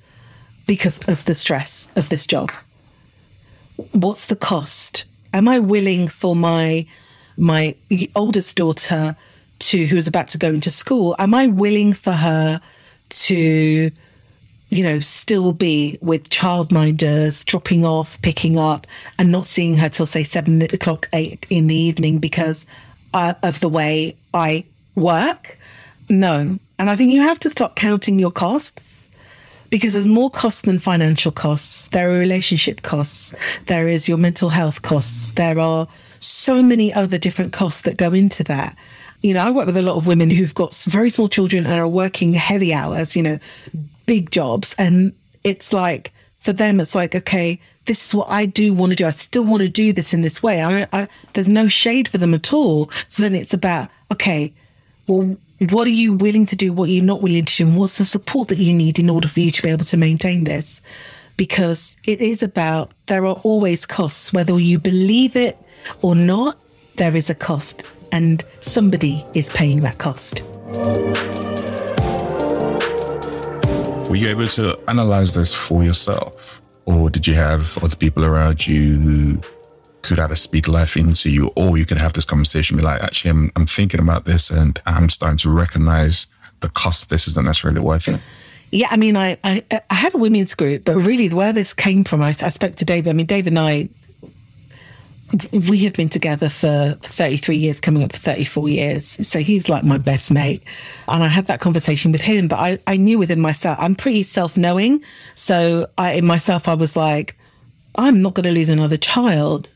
because 0.67 0.99
of 1.09 1.25
the 1.25 1.37
stress 1.37 1.89
of 1.95 2.09
this 2.09 2.27
job? 2.27 2.51
What's 3.93 4.27
the 4.27 4.35
cost? 4.35 5.05
Am 5.33 5.47
I 5.47 5.61
willing 5.61 6.09
for 6.09 6.35
my 6.35 6.87
my 7.37 7.77
oldest 8.17 8.57
daughter 8.57 9.15
to 9.61 9.85
who's 9.87 10.09
about 10.09 10.29
to 10.31 10.39
go 10.39 10.49
into 10.49 10.71
school? 10.71 11.15
Am 11.21 11.33
I 11.33 11.47
willing 11.47 11.93
for 11.93 12.13
her 12.13 12.61
to 13.11 13.91
you 14.71 14.83
know, 14.83 15.01
still 15.01 15.53
be 15.53 15.99
with 16.01 16.29
childminders, 16.29 17.45
dropping 17.45 17.85
off, 17.85 18.21
picking 18.23 18.59
up, 18.59 18.87
and 19.19 19.33
not 19.33 19.47
seeing 19.47 19.75
her 19.75 19.89
till 19.89 20.07
say 20.07 20.23
seven 20.23 20.61
o'clock, 20.63 21.09
eight 21.13 21.47
in 21.49 21.67
the 21.69 21.75
evening 21.75 22.19
because 22.19 22.67
uh, 23.15 23.35
of 23.43 23.61
the 23.61 23.69
way 23.69 24.17
I 24.35 24.65
work. 24.95 25.59
No. 26.09 26.59
And 26.79 26.91
I 26.91 26.97
think 26.97 27.13
you 27.13 27.23
have 27.23 27.41
to 27.41 27.51
stop 27.51 27.77
counting 27.77 28.19
your 28.19 28.31
costs 28.31 29.11
because 29.71 29.93
there's 29.95 30.09
more 30.09 30.31
costs 30.31 30.63
than 30.63 30.79
financial 30.79 31.33
costs. 31.33 31.89
There 31.89 32.11
are 32.11 32.19
relationship 32.19 32.83
costs. 32.83 33.35
There 33.67 33.89
is 33.89 34.09
your 34.09 34.19
mental 34.19 34.51
health 34.51 34.83
costs. 34.83 35.31
There 35.33 35.59
are 35.59 35.89
so 36.21 36.63
many 36.63 36.93
other 36.93 37.19
different 37.19 37.53
costs 37.53 37.83
that 37.83 37.97
go 37.97 38.13
into 38.13 38.45
that. 38.45 38.77
You 39.21 39.35
know, 39.35 39.45
I 39.45 39.51
work 39.51 39.67
with 39.67 39.77
a 39.77 39.83
lot 39.83 39.97
of 39.97 40.07
women 40.07 40.31
who've 40.31 40.55
got 40.55 40.75
very 40.75 41.11
small 41.11 41.29
children 41.29 41.67
and 41.67 41.75
are 41.75 41.89
working 41.89 42.35
heavy 42.35 42.73
hours, 42.73 43.17
you 43.17 43.23
know, 43.23 43.39
big 44.09 44.31
jobs. 44.31 44.75
And 44.79 45.13
it's 45.45 45.73
like, 45.73 46.13
for 46.41 46.53
them, 46.55 46.81
it's 46.81 46.95
like, 46.95 47.15
okay, 47.15 47.61
this 47.85 48.09
is 48.09 48.15
what 48.15 48.29
I 48.31 48.47
do 48.47 48.73
want 48.73 48.91
to 48.93 48.97
do. 48.97 49.07
I 49.07 49.11
still 49.11 49.45
want 49.45 49.61
to 49.61 49.69
do 49.69 49.93
this 49.93 50.15
in 50.15 50.23
this 50.23 50.43
way. 50.43 50.63
I, 50.63 50.89
I, 50.93 51.07
there's 51.35 51.51
no 51.51 51.69
shade 51.69 52.09
for 52.09 52.17
them 52.17 52.33
at 52.33 52.53
all. 52.53 52.91
So 53.09 53.23
then 53.23 53.35
it's 53.35 53.53
about, 53.53 53.91
okay, 54.11 54.55
well, 55.07 55.37
what 55.71 55.87
are 55.87 55.91
you 55.91 56.15
willing 56.15 56.47
to 56.47 56.57
do? 56.57 56.73
What 56.73 56.89
you're 56.89 57.05
not 57.05 57.21
willing 57.21 57.45
to 57.45 57.57
do? 57.57 57.67
And 57.67 57.77
what's 57.77 57.99
the 57.99 58.05
support 58.05 58.49
that 58.49 58.59
you 58.59 58.73
need 58.73 58.99
in 58.99 59.11
order 59.11 59.29
for 59.29 59.41
you 59.41 59.51
to 59.51 59.63
be 59.63 59.69
able 59.69 59.85
to 59.85 59.97
maintain 59.97 60.45
this? 60.45 60.81
Because 61.37 61.97
it 62.07 62.21
is 62.21 62.43
about, 62.43 62.93
there 63.07 63.27
are 63.27 63.37
always 63.43 63.85
costs, 63.85 64.33
whether 64.33 64.59
you 64.59 64.79
believe 64.79 65.37
it 65.37 65.59
or 66.01 66.15
not, 66.15 66.59
there 66.97 67.15
is 67.15 67.29
a 67.29 67.35
cost 67.35 67.85
and 68.11 68.43
somebody 68.61 69.25
is 69.35 69.51
paying 69.51 69.81
that 69.81 69.99
cost. 69.99 70.43
Were 74.09 74.17
you 74.17 74.29
able 74.29 74.47
to 74.49 74.79
analyze 74.89 75.35
this 75.35 75.53
for 75.53 75.85
yourself? 75.85 76.63
Or 76.87 77.11
did 77.11 77.27
you 77.27 77.35
have 77.35 77.77
other 77.85 77.95
people 77.95 78.25
around 78.25 78.67
you 78.67 78.95
who 78.95 79.41
could 80.01 80.19
either 80.19 80.35
speak 80.35 80.67
life 80.67 80.97
into 80.97 81.29
you 81.29 81.51
or 81.57 81.77
you 81.77 81.85
could 81.85 81.99
have 81.99 82.15
this 82.15 82.25
conversation 82.25 82.79
be 82.79 82.83
like, 82.83 83.03
actually, 83.03 83.33
I'm, 83.33 83.53
I'm 83.55 83.67
thinking 83.67 84.01
about 84.01 84.25
this 84.25 84.49
and 84.49 84.81
I'm 84.87 85.11
starting 85.11 85.37
to 85.39 85.51
recognize 85.51 86.27
the 86.61 86.71
cost 86.71 87.03
of 87.03 87.09
this 87.11 87.29
isn't 87.29 87.45
necessarily 87.45 87.81
worth 87.81 88.09
it? 88.09 88.19
Yeah, 88.71 88.89
I 88.91 88.97
mean, 88.97 89.15
I, 89.15 89.37
I, 89.45 89.63
I 89.71 89.95
have 89.95 90.15
a 90.15 90.19
women's 90.19 90.55
group, 90.55 90.87
but 90.87 90.97
really 90.97 91.29
where 91.29 91.53
this 91.53 91.75
came 91.75 92.03
from, 92.03 92.23
I, 92.23 92.29
I 92.29 92.49
spoke 92.49 92.77
to 92.77 92.87
David. 92.87 93.11
I 93.11 93.13
mean, 93.13 93.27
David 93.27 93.53
and 93.53 93.59
I 93.59 93.91
we 95.53 95.79
have 95.85 95.93
been 95.93 96.09
together 96.09 96.49
for 96.49 96.97
33 97.03 97.57
years, 97.57 97.81
coming 97.81 98.03
up 98.03 98.13
for 98.13 98.19
34 98.19 98.69
years. 98.69 99.27
So 99.27 99.41
he's 99.41 99.69
like 99.69 99.85
my 99.85 99.99
best 99.99 100.33
mate. 100.33 100.63
And 101.07 101.23
I 101.23 101.29
had 101.29 101.47
that 101.47 101.61
conversation 101.61 102.13
with 102.13 102.23
him, 102.23 102.49
but 102.49 102.59
I, 102.59 102.79
I 102.87 102.97
knew 102.97 103.19
within 103.19 103.41
myself, 103.41 103.77
I'm 103.81 103.95
pretty 103.95 104.23
self 104.23 104.57
knowing. 104.57 105.03
So 105.35 105.89
I, 105.99 106.13
in 106.13 106.27
myself, 106.27 106.67
I 106.67 106.75
was 106.75 106.97
like, 106.97 107.37
I'm 107.97 108.23
not 108.23 108.35
going 108.35 108.45
to 108.45 108.53
lose 108.53 108.69
another 108.69 108.97
child 108.97 109.71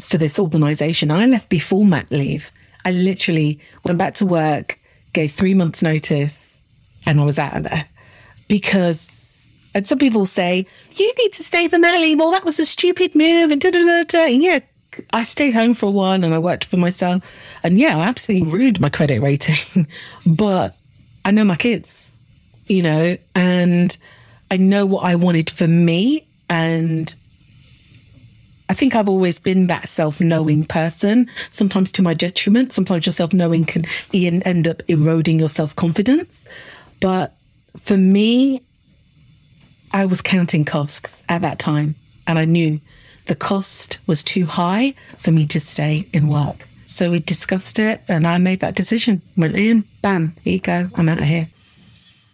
for 0.00 0.18
this 0.18 0.38
organization. 0.38 1.10
I 1.10 1.26
left 1.26 1.48
before 1.48 1.84
mat 1.84 2.06
leave. 2.10 2.50
I 2.84 2.90
literally 2.90 3.60
went 3.84 3.98
back 3.98 4.14
to 4.16 4.26
work, 4.26 4.78
gave 5.12 5.32
three 5.32 5.54
months 5.54 5.82
notice 5.82 6.58
and 7.06 7.20
I 7.20 7.24
was 7.24 7.38
out 7.38 7.56
of 7.56 7.62
there 7.64 7.86
because 8.48 9.20
and 9.74 9.86
some 9.86 9.98
people 9.98 10.26
say, 10.26 10.66
you 10.94 11.14
need 11.18 11.32
to 11.34 11.44
stay 11.44 11.68
for 11.68 11.78
leave. 11.78 12.18
Well, 12.18 12.32
that 12.32 12.44
was 12.44 12.58
a 12.58 12.66
stupid 12.66 13.14
move. 13.14 13.52
And 13.52 13.60
da 13.60 13.70
da 13.70 13.84
da 13.84 14.02
da. 14.02 14.24
And 14.26 14.42
yeah, 14.42 14.58
I 15.12 15.22
stayed 15.24 15.54
home 15.54 15.74
for 15.74 15.86
a 15.86 15.90
while 15.90 16.22
and 16.24 16.34
I 16.34 16.38
worked 16.38 16.64
for 16.64 16.76
myself. 16.76 17.22
And 17.62 17.78
yeah, 17.78 17.96
I 17.96 18.02
absolutely 18.02 18.50
ruined 18.50 18.80
my 18.80 18.88
credit 18.88 19.20
rating, 19.20 19.86
but 20.26 20.76
I 21.24 21.30
know 21.30 21.44
my 21.44 21.56
kids, 21.56 22.10
you 22.66 22.82
know, 22.82 23.16
and 23.34 23.96
I 24.50 24.56
know 24.56 24.86
what 24.86 25.04
I 25.04 25.14
wanted 25.14 25.50
for 25.50 25.68
me. 25.68 26.26
And 26.48 27.14
I 28.68 28.74
think 28.74 28.94
I've 28.94 29.08
always 29.08 29.38
been 29.38 29.66
that 29.66 29.88
self 29.88 30.20
knowing 30.20 30.64
person, 30.64 31.28
sometimes 31.50 31.92
to 31.92 32.02
my 32.02 32.14
detriment. 32.14 32.72
Sometimes 32.72 33.06
your 33.06 33.12
self 33.12 33.32
knowing 33.32 33.64
can 33.64 33.84
end 34.12 34.68
up 34.68 34.82
eroding 34.88 35.38
your 35.38 35.48
self 35.48 35.74
confidence. 35.76 36.44
But 37.00 37.34
for 37.76 37.96
me, 37.96 38.62
I 39.92 40.06
was 40.06 40.22
counting 40.22 40.64
costs 40.64 41.22
at 41.28 41.42
that 41.42 41.58
time 41.58 41.96
and 42.26 42.38
I 42.38 42.44
knew 42.44 42.80
the 43.26 43.34
cost 43.34 43.98
was 44.06 44.22
too 44.22 44.46
high 44.46 44.94
for 45.16 45.32
me 45.32 45.46
to 45.46 45.60
stay 45.60 46.06
in 46.12 46.28
work. 46.28 46.66
So 46.86 47.12
we 47.12 47.20
discussed 47.20 47.78
it 47.78 48.02
and 48.08 48.26
I 48.26 48.38
made 48.38 48.60
that 48.60 48.74
decision. 48.74 49.22
Went 49.36 49.54
in, 49.54 49.84
bam, 50.02 50.36
here 50.42 50.54
you 50.54 50.60
go. 50.60 50.90
I'm 50.96 51.08
out 51.08 51.20
of 51.20 51.24
here. 51.24 51.48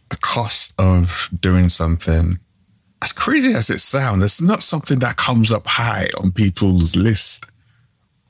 The 0.08 0.16
cost 0.18 0.72
of 0.78 1.28
doing 1.38 1.68
something, 1.68 2.38
as 3.02 3.12
crazy 3.12 3.52
as 3.52 3.68
it 3.68 3.80
sounds, 3.80 4.22
it's 4.24 4.40
not 4.40 4.62
something 4.62 4.98
that 5.00 5.16
comes 5.16 5.52
up 5.52 5.66
high 5.66 6.08
on 6.16 6.32
people's 6.32 6.96
list 6.96 7.44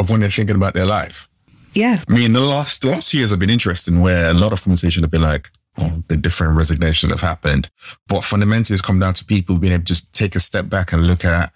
of 0.00 0.10
when 0.10 0.20
they're 0.20 0.30
thinking 0.30 0.56
about 0.56 0.74
their 0.74 0.86
life. 0.86 1.28
Yeah. 1.74 1.98
I 2.08 2.12
mean, 2.12 2.32
the 2.32 2.40
last, 2.40 2.82
the 2.82 2.90
last 2.90 3.12
years 3.14 3.30
have 3.30 3.38
been 3.38 3.50
interesting 3.50 4.00
where 4.00 4.30
a 4.30 4.34
lot 4.34 4.52
of 4.52 4.62
conversation 4.62 5.02
have 5.02 5.10
been 5.10 5.22
like, 5.22 5.50
oh, 5.78 6.02
the 6.08 6.16
different 6.16 6.56
resignations 6.56 7.12
have 7.12 7.20
happened. 7.20 7.68
But 8.08 8.24
fundamentally, 8.24 8.74
it's 8.74 8.82
come 8.82 8.98
down 8.98 9.14
to 9.14 9.24
people 9.24 9.58
being 9.58 9.74
able 9.74 9.84
to 9.84 9.86
just 9.86 10.12
take 10.12 10.34
a 10.34 10.40
step 10.40 10.68
back 10.68 10.92
and 10.92 11.06
look 11.06 11.24
at 11.24 11.52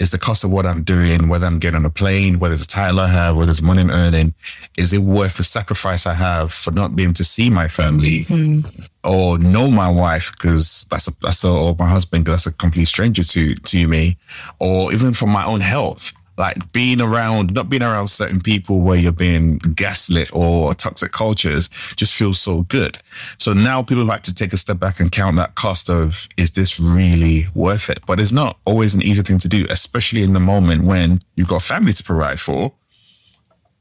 is 0.00 0.10
the 0.10 0.18
cost 0.18 0.42
of 0.42 0.50
what 0.50 0.66
I'm 0.66 0.82
doing, 0.82 1.28
whether 1.28 1.46
I'm 1.46 1.58
getting 1.58 1.76
on 1.76 1.84
a 1.84 1.90
plane, 1.90 2.38
whether 2.38 2.54
it's 2.54 2.64
a 2.64 2.68
title 2.68 3.00
I 3.00 3.08
have, 3.08 3.36
whether 3.36 3.50
it's 3.50 3.62
money 3.62 3.82
I'm 3.82 3.90
earning, 3.90 4.34
is 4.78 4.92
it 4.92 4.98
worth 4.98 5.36
the 5.36 5.44
sacrifice 5.44 6.06
I 6.06 6.14
have 6.14 6.52
for 6.52 6.70
not 6.70 6.96
being 6.96 7.08
able 7.08 7.14
to 7.14 7.24
see 7.24 7.50
my 7.50 7.68
family 7.68 8.24
mm. 8.24 8.88
or 9.04 9.38
know 9.38 9.70
my 9.70 9.90
wife 9.90 10.32
because 10.32 10.86
that's 10.90 11.06
a, 11.06 11.12
that's 11.20 11.44
a, 11.44 11.48
or 11.48 11.76
my 11.78 11.88
husband 11.88 12.24
because 12.24 12.44
that's 12.44 12.54
a 12.54 12.58
complete 12.58 12.86
stranger 12.86 13.22
to 13.22 13.54
to 13.54 13.86
me, 13.86 14.16
or 14.58 14.92
even 14.92 15.12
for 15.12 15.26
my 15.26 15.44
own 15.44 15.60
health 15.60 16.12
like 16.40 16.72
being 16.72 17.00
around, 17.00 17.54
not 17.54 17.68
being 17.68 17.82
around 17.82 18.06
certain 18.06 18.40
people 18.40 18.80
where 18.80 18.98
you're 18.98 19.12
being 19.12 19.58
gaslit 19.58 20.34
or 20.34 20.74
toxic 20.74 21.12
cultures 21.12 21.68
just 21.96 22.14
feels 22.14 22.40
so 22.40 22.62
good. 22.62 22.98
So 23.38 23.52
now 23.52 23.82
people 23.82 24.04
like 24.04 24.22
to 24.22 24.34
take 24.34 24.52
a 24.52 24.56
step 24.56 24.78
back 24.78 24.98
and 25.00 25.12
count 25.12 25.36
that 25.36 25.54
cost 25.54 25.90
of, 25.90 26.26
is 26.36 26.52
this 26.52 26.80
really 26.80 27.44
worth 27.54 27.90
it? 27.90 28.00
But 28.06 28.18
it's 28.18 28.32
not 28.32 28.56
always 28.64 28.94
an 28.94 29.02
easy 29.02 29.22
thing 29.22 29.38
to 29.38 29.48
do, 29.48 29.66
especially 29.68 30.22
in 30.22 30.32
the 30.32 30.40
moment 30.40 30.84
when 30.84 31.20
you've 31.36 31.48
got 31.48 31.62
family 31.62 31.92
to 31.92 32.02
provide 32.02 32.40
for 32.40 32.72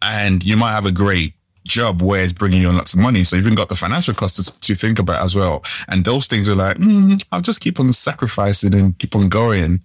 and 0.02 0.44
you 0.44 0.58
might 0.58 0.72
have 0.72 0.86
a 0.86 0.92
great 0.92 1.34
job 1.64 2.02
where 2.02 2.24
it's 2.24 2.34
bringing 2.34 2.62
you 2.62 2.72
lots 2.72 2.94
of 2.94 3.00
money. 3.00 3.24
So 3.24 3.38
you've 3.38 3.46
even 3.46 3.56
got 3.56 3.70
the 3.70 3.76
financial 3.76 4.14
costs 4.14 4.44
to, 4.44 4.60
to 4.60 4.76
think 4.76 5.00
about 5.00 5.24
as 5.24 5.34
well. 5.36 5.64
And 5.88 6.04
those 6.04 6.28
things 6.28 6.50
are 6.50 6.56
like, 6.56 6.78
mm, 6.78 7.24
I'll 7.32 7.42
just 7.42 7.62
keep 7.62 7.80
on 7.80 7.94
sacrificing 7.94 8.76
and 8.76 8.98
keep 8.98 9.16
on 9.16 9.30
going 9.30 9.82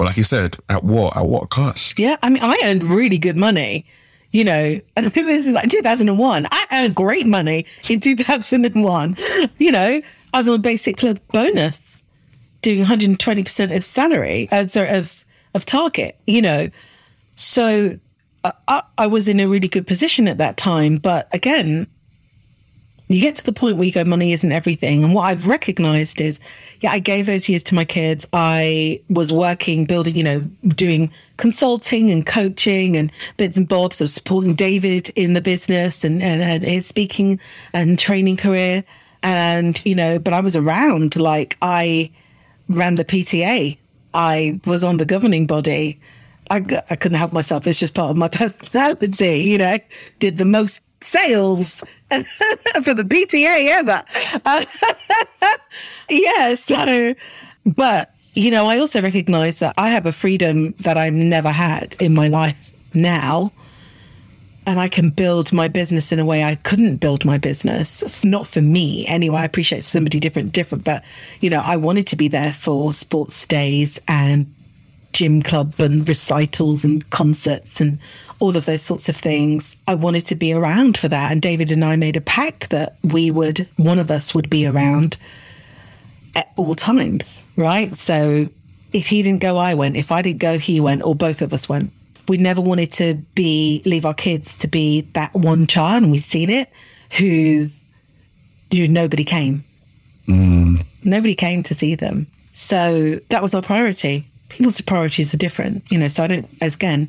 but 0.00 0.06
like 0.06 0.16
you 0.16 0.24
said, 0.24 0.56
at 0.70 0.82
what 0.82 1.14
at 1.14 1.26
what 1.26 1.50
cost? 1.50 1.98
Yeah, 1.98 2.16
I 2.22 2.30
mean, 2.30 2.42
I 2.42 2.58
earned 2.64 2.82
really 2.84 3.18
good 3.18 3.36
money. 3.36 3.84
You 4.30 4.44
know, 4.44 4.80
and 4.96 5.06
this 5.08 5.46
is 5.46 5.52
like 5.52 5.68
2001. 5.68 6.46
I 6.50 6.66
earned 6.72 6.94
great 6.94 7.26
money 7.26 7.66
in 7.86 8.00
2001. 8.00 9.16
You 9.58 9.70
know, 9.70 10.00
I 10.32 10.38
was 10.38 10.48
on 10.48 10.54
a 10.54 10.58
basic 10.58 10.96
plus 10.96 11.18
bonus, 11.18 12.00
doing 12.62 12.82
120% 12.82 13.76
of 13.76 13.84
salary, 13.84 14.48
uh, 14.50 14.66
sorry, 14.68 14.88
of 14.88 15.22
of 15.52 15.66
target. 15.66 16.16
You 16.26 16.40
know, 16.40 16.70
so 17.34 17.98
uh, 18.42 18.52
I, 18.68 18.82
I 18.96 19.06
was 19.06 19.28
in 19.28 19.38
a 19.38 19.48
really 19.48 19.68
good 19.68 19.86
position 19.86 20.28
at 20.28 20.38
that 20.38 20.56
time. 20.56 20.96
But 20.96 21.28
again, 21.34 21.86
you 23.10 23.20
get 23.20 23.34
to 23.34 23.44
the 23.44 23.52
point 23.52 23.76
where 23.76 23.84
you 23.84 23.92
go, 23.92 24.04
money 24.04 24.32
isn't 24.32 24.52
everything. 24.52 25.02
And 25.02 25.14
what 25.14 25.22
I've 25.22 25.48
recognized 25.48 26.20
is, 26.20 26.38
yeah, 26.80 26.92
I 26.92 27.00
gave 27.00 27.26
those 27.26 27.48
years 27.48 27.64
to 27.64 27.74
my 27.74 27.84
kids. 27.84 28.24
I 28.32 29.02
was 29.08 29.32
working, 29.32 29.84
building, 29.84 30.14
you 30.14 30.22
know, 30.22 30.40
doing 30.68 31.10
consulting 31.36 32.12
and 32.12 32.24
coaching 32.24 32.96
and 32.96 33.10
bits 33.36 33.56
and 33.56 33.68
bobs 33.68 34.00
of 34.00 34.10
supporting 34.10 34.54
David 34.54 35.10
in 35.16 35.34
the 35.34 35.40
business 35.40 36.04
and, 36.04 36.22
and, 36.22 36.40
and 36.40 36.62
his 36.62 36.86
speaking 36.86 37.40
and 37.74 37.98
training 37.98 38.36
career. 38.36 38.84
And, 39.24 39.84
you 39.84 39.96
know, 39.96 40.20
but 40.20 40.32
I 40.32 40.38
was 40.38 40.54
around, 40.54 41.16
like 41.16 41.58
I 41.60 42.12
ran 42.68 42.94
the 42.94 43.04
PTA. 43.04 43.76
I 44.14 44.60
was 44.66 44.84
on 44.84 44.98
the 44.98 45.04
governing 45.04 45.48
body. 45.48 45.98
I, 46.48 46.58
I 46.88 46.94
couldn't 46.94 47.18
help 47.18 47.32
myself. 47.32 47.66
It's 47.66 47.80
just 47.80 47.94
part 47.94 48.12
of 48.12 48.16
my 48.16 48.28
personality, 48.32 49.40
you 49.40 49.58
know, 49.58 49.78
did 50.20 50.38
the 50.38 50.44
most 50.44 50.80
sales 51.02 51.82
for 52.10 52.94
the 52.94 53.04
PTA 53.04 53.68
ever. 53.68 54.04
Uh, 54.44 54.64
yeah, 56.10 56.54
so, 56.54 57.14
but, 57.64 58.14
you 58.34 58.50
know, 58.50 58.66
I 58.66 58.78
also 58.78 59.02
recognize 59.02 59.58
that 59.60 59.74
I 59.78 59.90
have 59.90 60.06
a 60.06 60.12
freedom 60.12 60.72
that 60.80 60.96
I've 60.96 61.12
never 61.12 61.50
had 61.50 61.96
in 62.00 62.14
my 62.14 62.28
life 62.28 62.72
now. 62.94 63.52
And 64.66 64.78
I 64.78 64.88
can 64.88 65.10
build 65.10 65.52
my 65.52 65.68
business 65.68 66.12
in 66.12 66.18
a 66.18 66.24
way 66.24 66.44
I 66.44 66.54
couldn't 66.54 66.98
build 66.98 67.24
my 67.24 67.38
business. 67.38 68.24
Not 68.24 68.46
for 68.46 68.60
me 68.60 69.06
anyway. 69.06 69.38
I 69.38 69.44
appreciate 69.44 69.84
somebody 69.84 70.20
different, 70.20 70.52
different, 70.52 70.84
but 70.84 71.02
you 71.40 71.50
know, 71.50 71.62
I 71.64 71.76
wanted 71.76 72.06
to 72.08 72.16
be 72.16 72.28
there 72.28 72.52
for 72.52 72.92
sports 72.92 73.46
days 73.46 74.00
and 74.06 74.54
gym 75.12 75.42
club 75.42 75.74
and 75.78 76.08
recitals 76.08 76.84
and 76.84 77.08
concerts 77.10 77.80
and 77.80 77.98
all 78.38 78.56
of 78.56 78.64
those 78.64 78.82
sorts 78.82 79.08
of 79.08 79.16
things. 79.16 79.76
I 79.86 79.94
wanted 79.94 80.26
to 80.26 80.34
be 80.34 80.52
around 80.52 80.96
for 80.96 81.08
that. 81.08 81.32
And 81.32 81.42
David 81.42 81.72
and 81.72 81.84
I 81.84 81.96
made 81.96 82.16
a 82.16 82.20
pact 82.20 82.70
that 82.70 82.96
we 83.02 83.30
would, 83.30 83.68
one 83.76 83.98
of 83.98 84.10
us 84.10 84.34
would 84.34 84.48
be 84.48 84.66
around 84.66 85.18
at 86.34 86.52
all 86.56 86.74
times, 86.74 87.44
right? 87.56 87.94
So 87.94 88.48
if 88.92 89.06
he 89.06 89.22
didn't 89.22 89.40
go, 89.40 89.56
I 89.56 89.74
went. 89.74 89.96
If 89.96 90.12
I 90.12 90.22
didn't 90.22 90.40
go, 90.40 90.58
he 90.58 90.80
went, 90.80 91.02
or 91.02 91.14
both 91.14 91.42
of 91.42 91.52
us 91.52 91.68
went. 91.68 91.92
We 92.28 92.36
never 92.36 92.60
wanted 92.60 92.92
to 92.94 93.14
be, 93.34 93.82
leave 93.84 94.06
our 94.06 94.14
kids 94.14 94.56
to 94.58 94.68
be 94.68 95.02
that 95.14 95.34
one 95.34 95.66
child, 95.66 96.04
and 96.04 96.12
we've 96.12 96.22
seen 96.22 96.50
it, 96.50 96.70
who's, 97.18 97.84
who 98.72 98.86
nobody 98.86 99.24
came. 99.24 99.64
Mm. 100.28 100.84
Nobody 101.02 101.34
came 101.34 101.62
to 101.64 101.74
see 101.74 101.94
them 101.94 102.28
So 102.52 103.18
that 103.30 103.42
was 103.42 103.54
our 103.54 103.62
priority. 103.62 104.28
People's 104.50 104.80
priorities 104.80 105.32
are 105.32 105.38
different, 105.38 105.90
you 105.90 105.98
know. 105.98 106.08
So 106.08 106.24
I 106.24 106.26
don't, 106.26 106.48
as 106.60 106.74
again, 106.74 107.08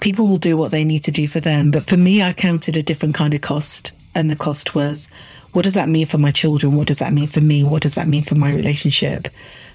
people 0.00 0.28
will 0.28 0.36
do 0.36 0.56
what 0.56 0.70
they 0.70 0.84
need 0.84 1.04
to 1.04 1.10
do 1.10 1.26
for 1.26 1.40
them. 1.40 1.70
But 1.70 1.88
for 1.88 1.96
me, 1.96 2.22
I 2.22 2.32
counted 2.32 2.76
a 2.76 2.82
different 2.82 3.14
kind 3.14 3.34
of 3.34 3.40
cost. 3.40 3.92
And 4.14 4.30
the 4.30 4.36
cost 4.36 4.74
was, 4.74 5.08
what 5.52 5.64
does 5.64 5.74
that 5.74 5.88
mean 5.88 6.06
for 6.06 6.18
my 6.18 6.30
children? 6.30 6.74
What 6.74 6.86
does 6.86 7.00
that 7.00 7.12
mean 7.12 7.26
for 7.26 7.40
me? 7.42 7.64
What 7.64 7.82
does 7.82 7.96
that 7.96 8.08
mean 8.08 8.22
for 8.22 8.34
my 8.34 8.54
relationship? 8.54 9.28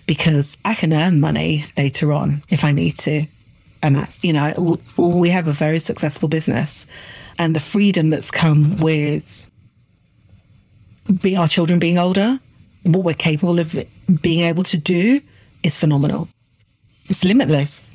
Because 0.08 0.58
I 0.66 0.74
can 0.74 0.94
earn 0.94 1.20
money 1.20 1.66
later 1.78 2.12
on 2.12 2.42
if 2.50 2.64
I 2.64 2.72
need 2.72 2.98
to. 3.00 3.28
And, 3.84 4.08
you 4.22 4.34
know, 4.34 4.78
we 4.98 5.30
have 5.30 5.48
a 5.48 5.52
very 5.52 5.80
successful 5.80 6.28
business 6.28 6.88
and 7.38 7.56
the 7.56 7.60
freedom 7.60 8.10
that's 8.10 8.32
come 8.32 8.78
with 8.78 9.48
be 11.22 11.36
our 11.36 11.48
children 11.48 11.80
being 11.80 11.98
older, 11.98 12.40
what 12.84 13.04
we're 13.04 13.14
capable 13.14 13.60
of 13.60 13.76
being 14.22 14.42
able 14.42 14.64
to 14.64 14.78
do 14.78 15.22
is 15.64 15.80
phenomenal. 15.80 16.28
It's 17.12 17.26
limitless. 17.26 17.91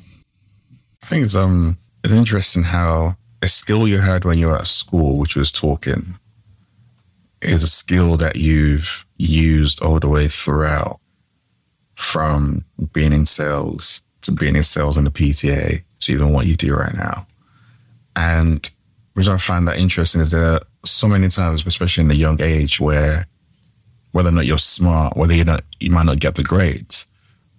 I 1.01 1.07
think 1.07 1.25
it's 1.25 1.35
um 1.35 1.79
it's 2.03 2.13
interesting 2.13 2.61
how 2.61 3.17
a 3.41 3.47
skill 3.47 3.87
you 3.87 3.97
had 3.97 4.25
when 4.25 4.37
you 4.37 4.45
were 4.45 4.59
at 4.59 4.67
school, 4.67 5.17
which 5.17 5.35
was 5.35 5.51
talking, 5.51 6.19
is 7.41 7.63
a 7.63 7.67
skill 7.67 8.15
that 8.17 8.35
you've 8.35 9.07
used 9.17 9.81
all 9.81 9.99
the 9.99 10.07
way 10.07 10.27
throughout 10.27 10.99
from 11.95 12.63
being 12.93 13.11
in 13.11 13.25
sales 13.25 14.01
to 14.21 14.31
being 14.31 14.55
in 14.55 14.61
sales 14.61 14.99
in 14.99 15.05
the 15.05 15.09
PTA 15.09 15.81
to 16.01 16.11
even 16.13 16.31
what 16.31 16.45
you 16.45 16.55
do 16.55 16.75
right 16.75 16.93
now. 16.93 17.25
And 18.15 18.65
the 18.65 18.71
reason 19.15 19.33
I 19.33 19.39
find 19.39 19.67
that 19.67 19.79
interesting 19.79 20.21
is 20.21 20.29
there 20.29 20.59
so 20.85 21.07
many 21.07 21.27
times, 21.29 21.65
especially 21.65 22.03
in 22.03 22.11
a 22.11 22.13
young 22.13 22.39
age, 22.39 22.79
where 22.79 23.25
whether 24.11 24.29
or 24.29 24.33
not 24.33 24.45
you're 24.45 24.59
smart, 24.59 25.17
whether 25.17 25.33
you 25.33 25.43
not 25.43 25.63
you 25.79 25.89
might 25.89 26.05
not 26.05 26.19
get 26.19 26.35
the 26.35 26.43
grades, 26.43 27.07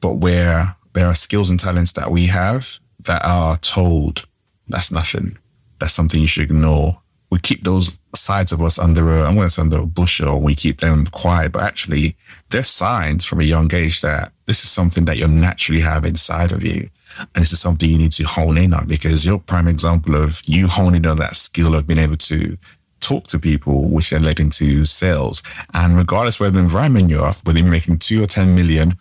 but 0.00 0.18
where 0.18 0.76
there 0.92 1.06
are 1.06 1.14
skills 1.14 1.50
and 1.50 1.60
talents 1.60 1.92
that 1.92 2.10
we 2.10 2.26
have 2.26 2.78
that 3.04 3.22
are 3.24 3.56
told 3.58 4.26
that's 4.68 4.90
nothing. 4.90 5.38
That's 5.78 5.94
something 5.94 6.20
you 6.20 6.26
should 6.26 6.44
ignore. 6.44 7.00
We 7.30 7.38
keep 7.38 7.64
those 7.64 7.98
sides 8.14 8.52
of 8.52 8.62
us 8.62 8.78
under 8.78 9.08
a, 9.08 9.26
I'm 9.26 9.34
going 9.34 9.46
to 9.46 9.50
say 9.50 9.62
under 9.62 9.80
a 9.80 9.86
bushel. 9.86 10.40
We 10.40 10.54
keep 10.54 10.80
them 10.80 11.06
quiet, 11.06 11.52
but 11.52 11.62
actually, 11.62 12.16
there's 12.50 12.68
signs 12.68 13.24
from 13.24 13.40
a 13.40 13.44
young 13.44 13.72
age 13.74 14.00
that 14.00 14.32
this 14.46 14.64
is 14.64 14.70
something 14.70 15.04
that 15.04 15.18
you 15.18 15.28
naturally 15.28 15.80
have 15.80 16.04
inside 16.04 16.52
of 16.52 16.64
you. 16.64 16.88
And 17.18 17.42
this 17.42 17.52
is 17.52 17.60
something 17.60 17.88
you 17.88 17.98
need 17.98 18.12
to 18.12 18.24
hone 18.24 18.56
in 18.56 18.72
on 18.72 18.86
because 18.86 19.26
you're 19.26 19.38
prime 19.38 19.68
example 19.68 20.14
of 20.14 20.40
you 20.46 20.68
honing 20.68 21.06
on 21.06 21.18
that 21.18 21.36
skill 21.36 21.74
of 21.74 21.86
being 21.86 21.98
able 21.98 22.16
to 22.16 22.56
talk 23.00 23.26
to 23.28 23.38
people, 23.38 23.88
which 23.88 24.10
then 24.10 24.22
led 24.22 24.40
into 24.40 24.84
sales. 24.84 25.42
And 25.74 25.96
regardless 25.96 26.40
whether 26.40 26.52
the 26.52 26.60
environment 26.60 27.10
you're 27.10 27.24
off, 27.24 27.44
whether 27.44 27.58
you're 27.58 27.68
making 27.68 27.98
two 27.98 28.22
or 28.22 28.26
10 28.26 28.54
million, 28.54 28.96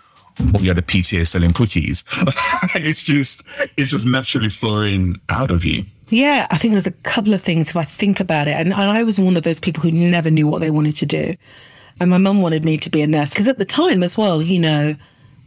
or 0.53 0.61
you're 0.61 0.73
the 0.73 0.81
PTA 0.81 1.27
selling 1.27 1.53
cookies, 1.53 2.03
it's 2.75 3.03
just, 3.03 3.43
it's 3.77 3.91
just 3.91 4.05
naturally 4.05 4.49
flowing 4.49 5.19
out 5.29 5.51
of 5.51 5.65
you. 5.65 5.85
Yeah, 6.09 6.47
I 6.51 6.57
think 6.57 6.73
there's 6.73 6.87
a 6.87 6.91
couple 6.91 7.33
of 7.33 7.41
things 7.41 7.69
if 7.69 7.75
I 7.75 7.83
think 7.83 8.19
about 8.19 8.47
it. 8.47 8.55
And, 8.55 8.73
and 8.73 8.89
I 8.89 9.03
was 9.03 9.19
one 9.19 9.35
of 9.35 9.43
those 9.43 9.59
people 9.59 9.83
who 9.83 9.91
never 9.91 10.31
knew 10.31 10.47
what 10.47 10.59
they 10.59 10.69
wanted 10.69 10.95
to 10.97 11.05
do. 11.05 11.35
And 11.99 12.09
my 12.09 12.17
mum 12.17 12.41
wanted 12.41 12.63
me 12.63 12.77
to 12.77 12.89
be 12.89 13.01
a 13.01 13.07
nurse 13.07 13.31
because 13.31 13.47
at 13.47 13.57
the 13.57 13.65
time 13.65 14.03
as 14.03 14.17
well, 14.17 14.41
you 14.41 14.59
know, 14.59 14.95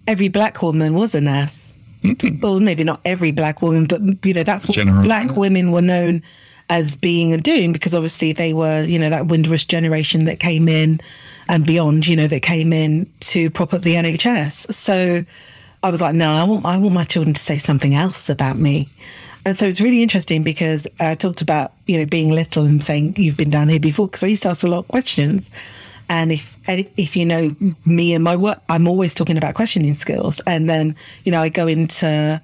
every 0.06 0.28
black 0.28 0.60
woman 0.62 0.94
was 0.94 1.14
a 1.14 1.20
nurse. 1.20 1.68
Mm-hmm. 2.02 2.40
well, 2.40 2.60
maybe 2.60 2.82
not 2.82 3.00
every 3.04 3.30
black 3.30 3.60
woman, 3.60 3.84
but 3.84 4.00
you 4.24 4.32
know, 4.32 4.42
that's 4.42 4.66
what 4.66 4.74
General. 4.74 5.04
black 5.04 5.36
women 5.36 5.70
were 5.70 5.82
known 5.82 6.22
as 6.70 6.96
being 6.96 7.34
and 7.34 7.42
doing 7.42 7.74
because 7.74 7.94
obviously 7.94 8.32
they 8.32 8.54
were, 8.54 8.82
you 8.82 8.98
know, 8.98 9.10
that 9.10 9.26
Windrush 9.26 9.66
generation 9.66 10.24
that 10.24 10.40
came 10.40 10.66
in 10.66 10.98
and 11.50 11.66
beyond, 11.66 12.06
you 12.06 12.14
know, 12.14 12.28
that 12.28 12.42
came 12.42 12.72
in 12.72 13.12
to 13.18 13.50
prop 13.50 13.74
up 13.74 13.82
the 13.82 13.96
NHS. 13.96 14.72
So 14.72 15.24
I 15.82 15.90
was 15.90 16.00
like, 16.00 16.14
no, 16.14 16.30
I 16.30 16.44
want, 16.44 16.64
I 16.64 16.78
want 16.78 16.94
my 16.94 17.02
children 17.02 17.34
to 17.34 17.40
say 17.40 17.58
something 17.58 17.92
else 17.92 18.30
about 18.30 18.56
me. 18.56 18.88
And 19.44 19.58
so 19.58 19.66
it's 19.66 19.80
really 19.80 20.00
interesting 20.00 20.44
because 20.44 20.86
I 21.00 21.16
talked 21.16 21.42
about, 21.42 21.72
you 21.86 21.98
know, 21.98 22.06
being 22.06 22.30
little 22.30 22.64
and 22.64 22.80
saying 22.80 23.16
you've 23.16 23.36
been 23.36 23.50
down 23.50 23.66
here 23.68 23.80
before 23.80 24.06
because 24.06 24.22
I 24.22 24.28
used 24.28 24.44
to 24.44 24.50
ask 24.50 24.62
a 24.62 24.68
lot 24.68 24.80
of 24.80 24.88
questions. 24.88 25.50
And 26.08 26.30
if 26.30 26.56
if 26.68 27.16
you 27.16 27.24
know 27.24 27.56
me 27.84 28.14
and 28.14 28.22
my 28.22 28.36
work, 28.36 28.60
I'm 28.68 28.86
always 28.86 29.12
talking 29.12 29.36
about 29.36 29.54
questioning 29.54 29.94
skills. 29.94 30.40
And 30.46 30.68
then, 30.68 30.94
you 31.24 31.32
know, 31.32 31.40
I 31.40 31.48
go 31.48 31.66
into 31.66 32.40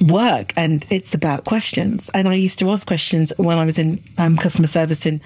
work 0.00 0.54
and 0.56 0.86
it's 0.88 1.12
about 1.12 1.44
questions. 1.44 2.10
And 2.14 2.28
I 2.28 2.34
used 2.34 2.58
to 2.60 2.70
ask 2.70 2.86
questions 2.86 3.32
when 3.36 3.58
I 3.58 3.64
was 3.66 3.78
in 3.78 4.02
um, 4.16 4.36
customer 4.36 4.68
service 4.68 5.04
in, 5.04 5.20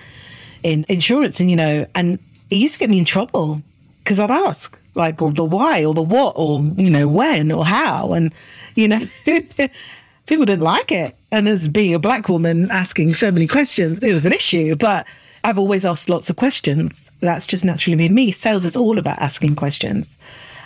in 0.63 0.85
insurance 0.89 1.39
and, 1.41 1.51
you 1.51 1.57
know, 1.57 1.87
and 1.95 2.19
it 2.51 2.57
used 2.57 2.75
to 2.75 2.81
get 2.81 2.91
me 2.91 2.99
in 2.99 3.05
trouble 3.05 3.63
because 3.99 4.21
I'd 4.21 4.31
ask 4.31 4.79
like, 4.95 5.21
or 5.21 5.33
the 5.33 5.45
why 5.45 5.85
or 5.85 5.95
the 5.95 6.03
what 6.03 6.35
or, 6.37 6.61
you 6.77 6.91
know, 6.91 7.09
when 7.09 7.51
or 7.51 7.65
how. 7.65 8.13
And, 8.13 8.33
you 8.75 8.89
know, 8.89 9.01
people 10.27 10.45
didn't 10.45 10.61
like 10.61 10.93
it. 10.93 11.17
And 11.33 11.49
as 11.49 11.69
being 11.69 11.95
a 11.95 11.99
black 11.99 12.29
woman 12.29 12.71
asking 12.71 13.15
so 13.15 13.31
many 13.31 13.47
questions, 13.47 14.03
it 14.03 14.13
was 14.13 14.25
an 14.25 14.33
issue. 14.33 14.77
But 14.77 15.07
I've 15.43 15.59
always 15.59 15.85
asked 15.85 16.09
lots 16.09 16.31
of 16.31 16.37
questions. 16.37 17.11
That's 17.21 17.47
just 17.47 17.65
naturally 17.65 17.97
been 17.97 18.15
me. 18.15 18.31
Sales 18.31 18.65
is 18.65 18.77
all 18.77 18.99
about 18.99 19.19
asking 19.19 19.57
questions. 19.57 20.19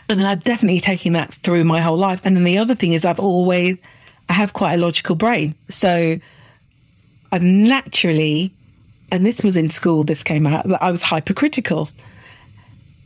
And 0.09 0.27
I've 0.27 0.43
definitely 0.43 0.81
taken 0.81 1.13
that 1.15 1.33
through 1.33 1.65
my 1.65 1.81
whole 1.81 1.97
life. 1.97 2.25
And 2.25 2.37
then 2.37 2.45
the 2.45 2.59
other 2.59 2.75
thing 2.75 2.93
is 2.93 3.05
I've 3.05 3.21
always 3.21 3.77
I 4.29 4.35
have 4.35 4.53
quite 4.53 4.75
a 4.75 4.79
logical 4.79 5.17
brain. 5.17 5.55
So 5.69 6.19
I'm 7.33 7.65
naturally, 7.65 8.53
and 9.11 9.25
this 9.25 9.43
was 9.43 9.57
in 9.57 9.69
school, 9.69 10.05
this 10.05 10.23
came 10.23 10.47
out, 10.47 10.69
that 10.69 10.83
I 10.83 10.91
was 10.91 11.03
hypercritical. 11.03 11.89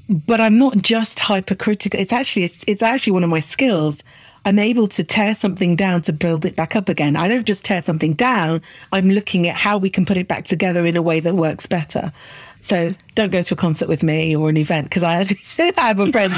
But 0.09 0.41
I'm 0.41 0.59
not 0.59 0.79
just 0.79 1.21
hypercritical. 1.21 1.99
It's 1.99 2.13
actually, 2.13 2.45
it's, 2.45 2.65
it's 2.67 2.83
actually 2.83 3.13
one 3.13 3.25
of 3.25 3.31
my 3.31 3.41
skills. 3.41 4.03
I'm 4.45 4.59
able 4.59 4.89
to 4.89 5.05
tear 5.05 5.35
something 5.35 5.77
down 5.77 6.03
to 6.03 6.13
build 6.13 6.45
it 6.45 6.57
back 6.57 6.75
up 6.75 6.89
again. 6.89 7.15
I 7.15 7.29
don't 7.29 7.47
just 7.47 7.65
tear 7.65 7.81
something 7.81 8.15
down. 8.15 8.61
I'm 8.91 9.11
looking 9.11 9.49
at 9.49 9.57
how 9.57 9.79
we 9.79 9.89
can 9.89 10.05
put 10.05 10.17
it 10.17 10.27
back 10.27 10.47
together 10.47 10.85
in 10.85 10.97
a 10.97 11.03
way 11.03 11.21
that 11.21 11.35
works 11.35 11.67
better. 11.67 12.13
So 12.61 12.93
don't 13.15 13.31
go 13.31 13.43
to 13.43 13.55
a 13.55 13.57
concert 13.57 13.89
with 13.89 14.03
me 14.03 14.35
or 14.35 14.49
an 14.49 14.57
event 14.57 14.87
because 14.87 15.05
I, 15.05 15.21
I 15.59 15.73
have 15.89 16.01
a 16.01 16.11
friend 16.11 16.33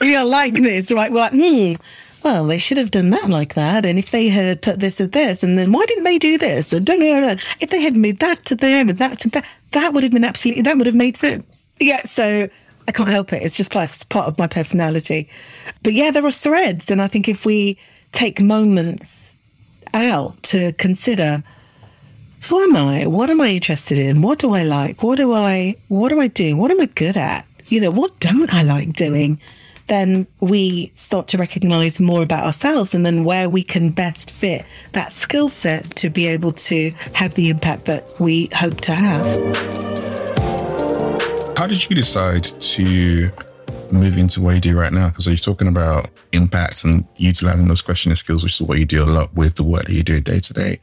we 0.00 0.14
are 0.16 0.24
like 0.24 0.54
this, 0.54 0.92
right? 0.92 1.10
We're 1.10 1.18
like, 1.18 1.32
hmm, 1.32 1.74
well, 2.22 2.46
they 2.46 2.58
should 2.58 2.76
have 2.76 2.90
done 2.90 3.10
that 3.10 3.28
like 3.28 3.54
that. 3.54 3.86
And 3.86 3.98
if 3.98 4.10
they 4.10 4.28
had 4.28 4.62
put 4.62 4.80
this 4.80 5.00
as 5.00 5.10
this, 5.10 5.42
and 5.42 5.58
then 5.58 5.72
why 5.72 5.84
didn't 5.86 6.04
they 6.04 6.18
do 6.18 6.38
this? 6.38 6.72
And 6.72 6.88
if 6.88 7.70
they 7.70 7.80
had 7.80 7.96
moved 7.96 8.20
that 8.20 8.44
to 8.46 8.54
there 8.54 8.80
and 8.80 8.90
that 8.90 9.20
to 9.20 9.30
that, 9.30 9.46
that 9.72 9.92
would 9.92 10.02
have 10.02 10.12
been 10.12 10.24
absolutely, 10.24 10.62
that 10.62 10.76
would 10.76 10.86
have 10.86 10.94
made 10.94 11.16
sense. 11.16 11.44
Yeah. 11.78 12.02
So 12.02 12.48
I 12.88 12.92
can't 12.92 13.08
help 13.08 13.32
it. 13.32 13.42
It's 13.42 13.56
just 13.56 13.70
part 13.70 14.26
of 14.28 14.38
my 14.38 14.46
personality. 14.46 15.28
But 15.82 15.94
yeah, 15.94 16.10
there 16.10 16.26
are 16.26 16.32
threads. 16.32 16.90
And 16.90 17.00
I 17.00 17.06
think 17.06 17.28
if 17.28 17.46
we 17.46 17.78
take 18.12 18.40
moments 18.40 19.36
out 19.94 20.42
to 20.44 20.72
consider, 20.74 21.42
who 22.48 22.60
am 22.62 22.76
I? 22.76 23.06
What 23.06 23.30
am 23.30 23.40
I 23.40 23.48
interested 23.48 23.98
in? 23.98 24.22
What 24.22 24.38
do 24.38 24.52
I 24.52 24.62
like? 24.62 25.02
What 25.02 25.16
do 25.16 25.32
I, 25.32 25.76
what 25.88 26.08
do 26.08 26.20
I 26.20 26.26
do? 26.26 26.56
What 26.56 26.70
am 26.70 26.80
I 26.80 26.86
good 26.86 27.16
at? 27.16 27.46
You 27.66 27.80
know, 27.80 27.90
what 27.90 28.18
don't 28.18 28.52
I 28.52 28.62
like 28.62 28.94
doing? 28.94 29.40
Then 29.90 30.24
we 30.38 30.92
start 30.94 31.26
to 31.26 31.36
recognize 31.36 32.00
more 32.00 32.22
about 32.22 32.44
ourselves 32.44 32.94
and 32.94 33.04
then 33.04 33.24
where 33.24 33.50
we 33.50 33.64
can 33.64 33.90
best 33.90 34.30
fit 34.30 34.64
that 34.92 35.12
skill 35.12 35.48
set 35.48 35.84
to 35.96 36.08
be 36.08 36.28
able 36.28 36.52
to 36.52 36.92
have 37.12 37.34
the 37.34 37.50
impact 37.50 37.86
that 37.86 38.04
we 38.20 38.48
hope 38.54 38.80
to 38.80 38.92
have. 38.92 39.26
How 41.58 41.66
did 41.66 41.90
you 41.90 41.96
decide 41.96 42.44
to 42.44 43.28
move 43.90 44.16
into 44.16 44.40
what 44.40 44.54
you 44.54 44.60
do 44.60 44.78
right 44.78 44.92
now? 44.92 45.08
Because 45.08 45.26
you're 45.26 45.36
talking 45.36 45.66
about 45.66 46.08
impact 46.32 46.84
and 46.84 47.04
utilizing 47.16 47.66
those 47.66 47.82
questioning 47.82 48.14
skills, 48.14 48.44
which 48.44 48.60
is 48.60 48.62
what 48.62 48.78
you 48.78 48.86
do 48.86 49.02
a 49.02 49.06
lot 49.06 49.34
with 49.34 49.56
the 49.56 49.64
work 49.64 49.86
that 49.86 49.92
you 49.92 50.04
do 50.04 50.20
day 50.20 50.38
to 50.38 50.54
day. 50.54 50.78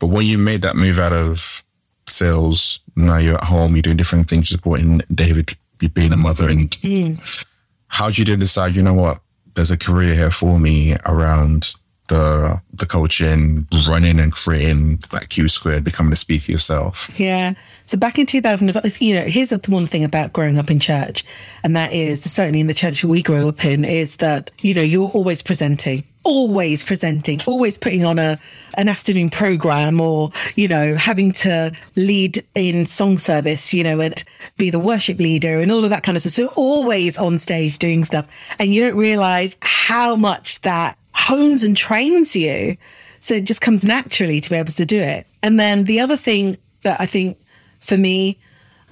But 0.00 0.08
when 0.08 0.26
you 0.26 0.38
made 0.38 0.62
that 0.62 0.74
move 0.74 0.98
out 0.98 1.12
of 1.12 1.62
sales, 2.08 2.80
now 2.96 3.18
you're 3.18 3.36
at 3.36 3.44
home, 3.44 3.76
you're 3.76 3.82
doing 3.82 3.96
different 3.96 4.28
things, 4.28 4.48
supporting 4.48 5.02
David 5.14 5.56
you 5.80 5.88
being 5.88 6.12
a 6.12 6.16
mother 6.16 6.48
and 6.48 6.70
mm 6.72 7.46
how 7.90 8.08
did 8.08 8.28
you 8.28 8.36
decide, 8.36 8.74
you 8.74 8.82
know 8.82 8.94
what, 8.94 9.20
there's 9.54 9.70
a 9.70 9.76
career 9.76 10.14
here 10.14 10.30
for 10.30 10.58
me 10.58 10.96
around 11.04 11.74
the 12.08 12.60
the 12.72 12.86
coaching, 12.86 13.66
running 13.88 14.18
and 14.18 14.32
creating 14.32 14.98
like 15.12 15.28
Q 15.28 15.48
squared, 15.48 15.84
becoming 15.84 16.12
a 16.12 16.16
speaker 16.16 16.50
yourself? 16.50 17.10
Yeah. 17.18 17.54
So 17.84 17.98
back 17.98 18.18
in 18.18 18.26
2000, 18.26 18.74
you 19.00 19.14
know, 19.14 19.22
here's 19.22 19.50
the 19.50 19.60
one 19.68 19.86
thing 19.86 20.04
about 20.04 20.32
growing 20.32 20.58
up 20.58 20.70
in 20.70 20.80
church, 20.80 21.24
and 21.62 21.76
that 21.76 21.92
is 21.92 22.22
certainly 22.22 22.60
in 22.60 22.66
the 22.66 22.74
church 22.74 23.04
we 23.04 23.22
grew 23.22 23.48
up 23.48 23.64
in, 23.64 23.84
is 23.84 24.16
that 24.16 24.50
you 24.60 24.74
know 24.74 24.82
you're 24.82 25.08
always 25.10 25.42
presenting 25.42 26.04
always 26.22 26.84
presenting, 26.84 27.40
always 27.46 27.78
putting 27.78 28.04
on 28.04 28.18
a 28.18 28.38
an 28.74 28.88
afternoon 28.88 29.30
program 29.30 30.00
or, 30.00 30.30
you 30.54 30.68
know, 30.68 30.94
having 30.94 31.32
to 31.32 31.72
lead 31.96 32.44
in 32.54 32.86
song 32.86 33.18
service, 33.18 33.72
you 33.72 33.82
know, 33.82 34.00
and 34.00 34.22
be 34.56 34.70
the 34.70 34.78
worship 34.78 35.18
leader 35.18 35.60
and 35.60 35.72
all 35.72 35.84
of 35.84 35.90
that 35.90 36.02
kind 36.02 36.16
of 36.16 36.22
stuff. 36.22 36.32
So 36.32 36.46
always 36.56 37.16
on 37.16 37.38
stage 37.38 37.78
doing 37.78 38.04
stuff. 38.04 38.28
And 38.58 38.72
you 38.72 38.82
don't 38.82 38.96
realize 38.98 39.56
how 39.62 40.14
much 40.16 40.60
that 40.62 40.96
hones 41.14 41.62
and 41.62 41.76
trains 41.76 42.36
you. 42.36 42.76
So 43.20 43.34
it 43.34 43.44
just 43.44 43.60
comes 43.60 43.84
naturally 43.84 44.40
to 44.40 44.50
be 44.50 44.56
able 44.56 44.72
to 44.72 44.86
do 44.86 44.98
it. 44.98 45.26
And 45.42 45.58
then 45.58 45.84
the 45.84 46.00
other 46.00 46.16
thing 46.16 46.56
that 46.82 47.00
I 47.00 47.06
think 47.06 47.38
for 47.80 47.96
me, 47.96 48.38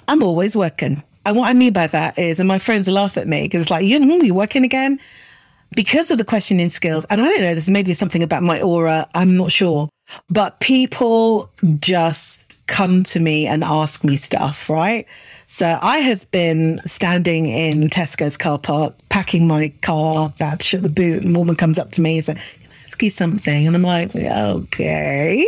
I'm 0.07 0.23
always 0.23 0.57
working. 0.57 1.03
And 1.25 1.37
what 1.37 1.49
I 1.49 1.53
mean 1.53 1.73
by 1.75 1.87
that 1.89 2.19
is, 2.19 2.39
and 2.39 2.49
my 2.49 2.59
friends 2.59 2.89
laugh 2.89 3.19
at 3.19 3.29
me 3.29 3.43
because 3.43 3.63
it's 3.63 3.71
like, 3.71 3.85
you, 3.85 3.99
mm, 4.01 4.25
you 4.25 4.35
working 4.35 4.65
again? 4.65 4.99
Because 5.75 6.11
of 6.11 6.19
the 6.19 6.25
questioning 6.25 6.71
skills. 6.71 7.05
And 7.11 7.21
I 7.21 7.25
don't 7.25 7.41
know, 7.41 7.55
there's 7.55 7.71
maybe 7.71 7.95
something 7.95 8.23
about 8.23 8.43
my 8.43 8.61
aura. 8.61 9.07
I'm 9.15 9.37
not 9.37 9.53
sure. 9.53 9.89
But 10.31 10.61
people 10.61 11.51
just 11.79 12.49
come 12.67 13.03
to 13.03 13.21
me 13.21 13.47
and 13.47 13.65
ask 13.65 14.05
me 14.05 14.17
stuff, 14.17 14.71
right? 14.71 15.07
So 15.47 15.79
I 15.81 15.99
have 15.99 16.31
been 16.31 16.79
standing 16.85 17.47
in 17.47 17.89
Tesco's 17.89 18.37
car 18.37 18.59
park, 18.59 18.95
packing 19.09 19.47
my 19.47 19.73
car, 19.81 20.33
that 20.39 20.63
shut 20.63 20.83
the 20.83 20.91
boot, 20.91 21.25
and 21.25 21.35
woman 21.35 21.57
comes 21.57 21.79
up 21.79 21.91
to 21.93 22.03
me 22.03 22.19
and 22.19 22.27
says, 22.27 22.37
Can 22.37 22.71
I 22.71 22.85
ask 22.85 23.03
you 23.03 23.11
something? 23.11 23.67
And 23.67 23.75
I'm 23.75 23.83
like, 23.83 24.15
okay. 24.15 25.47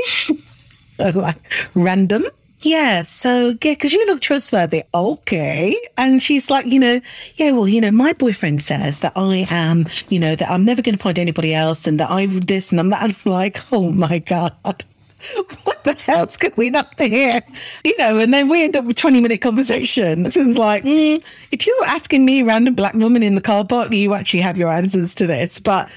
like, 0.99 1.37
random. 1.75 2.25
Yeah, 2.62 3.02
so 3.02 3.48
yeah, 3.62 3.72
because 3.72 3.92
you 3.92 4.04
look 4.06 4.20
trustworthy. 4.20 4.82
Okay. 4.94 5.76
And 5.96 6.22
she's 6.22 6.50
like, 6.50 6.66
you 6.66 6.78
know, 6.78 7.00
yeah, 7.36 7.52
well, 7.52 7.66
you 7.66 7.80
know, 7.80 7.90
my 7.90 8.12
boyfriend 8.12 8.62
says 8.62 9.00
that 9.00 9.14
I 9.16 9.46
am, 9.50 9.86
you 10.08 10.18
know, 10.18 10.36
that 10.36 10.50
I'm 10.50 10.64
never 10.64 10.82
going 10.82 10.96
to 10.96 11.02
find 11.02 11.18
anybody 11.18 11.54
else 11.54 11.86
and 11.86 11.98
that 12.00 12.11
I 12.11 12.26
this 12.26 12.70
and 12.70 12.78
I'm 12.78 12.90
that. 12.90 13.02
I'm 13.02 13.14
like, 13.30 13.61
oh 13.72 13.90
my 13.90 14.18
God 14.18 14.84
what 15.64 15.82
the 15.84 15.92
hell's 15.94 16.36
going 16.36 16.74
on 16.74 16.86
here? 16.98 17.42
You 17.84 17.96
know, 17.98 18.18
and 18.18 18.32
then 18.32 18.48
we 18.48 18.64
end 18.64 18.76
up 18.76 18.84
with 18.84 18.96
20 18.96 19.20
minute 19.20 19.40
conversation. 19.40 20.26
It's 20.26 20.36
like, 20.36 20.84
mm, 20.84 21.24
if 21.50 21.66
you're 21.66 21.84
asking 21.86 22.24
me, 22.24 22.42
random 22.42 22.74
black 22.74 22.94
woman 22.94 23.22
in 23.22 23.34
the 23.34 23.40
car 23.40 23.64
park, 23.64 23.92
you 23.92 24.14
actually 24.14 24.40
have 24.40 24.58
your 24.58 24.70
answers 24.70 25.14
to 25.16 25.26
this. 25.26 25.61
But 25.61 25.90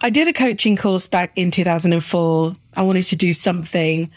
I 0.00 0.10
did 0.10 0.28
a 0.28 0.32
coaching 0.32 0.76
course 0.76 1.08
back 1.08 1.32
in 1.36 1.50
2004. 1.50 2.52
I 2.76 2.82
wanted 2.82 3.04
to 3.04 3.16
do 3.16 3.34
something. 3.34 4.10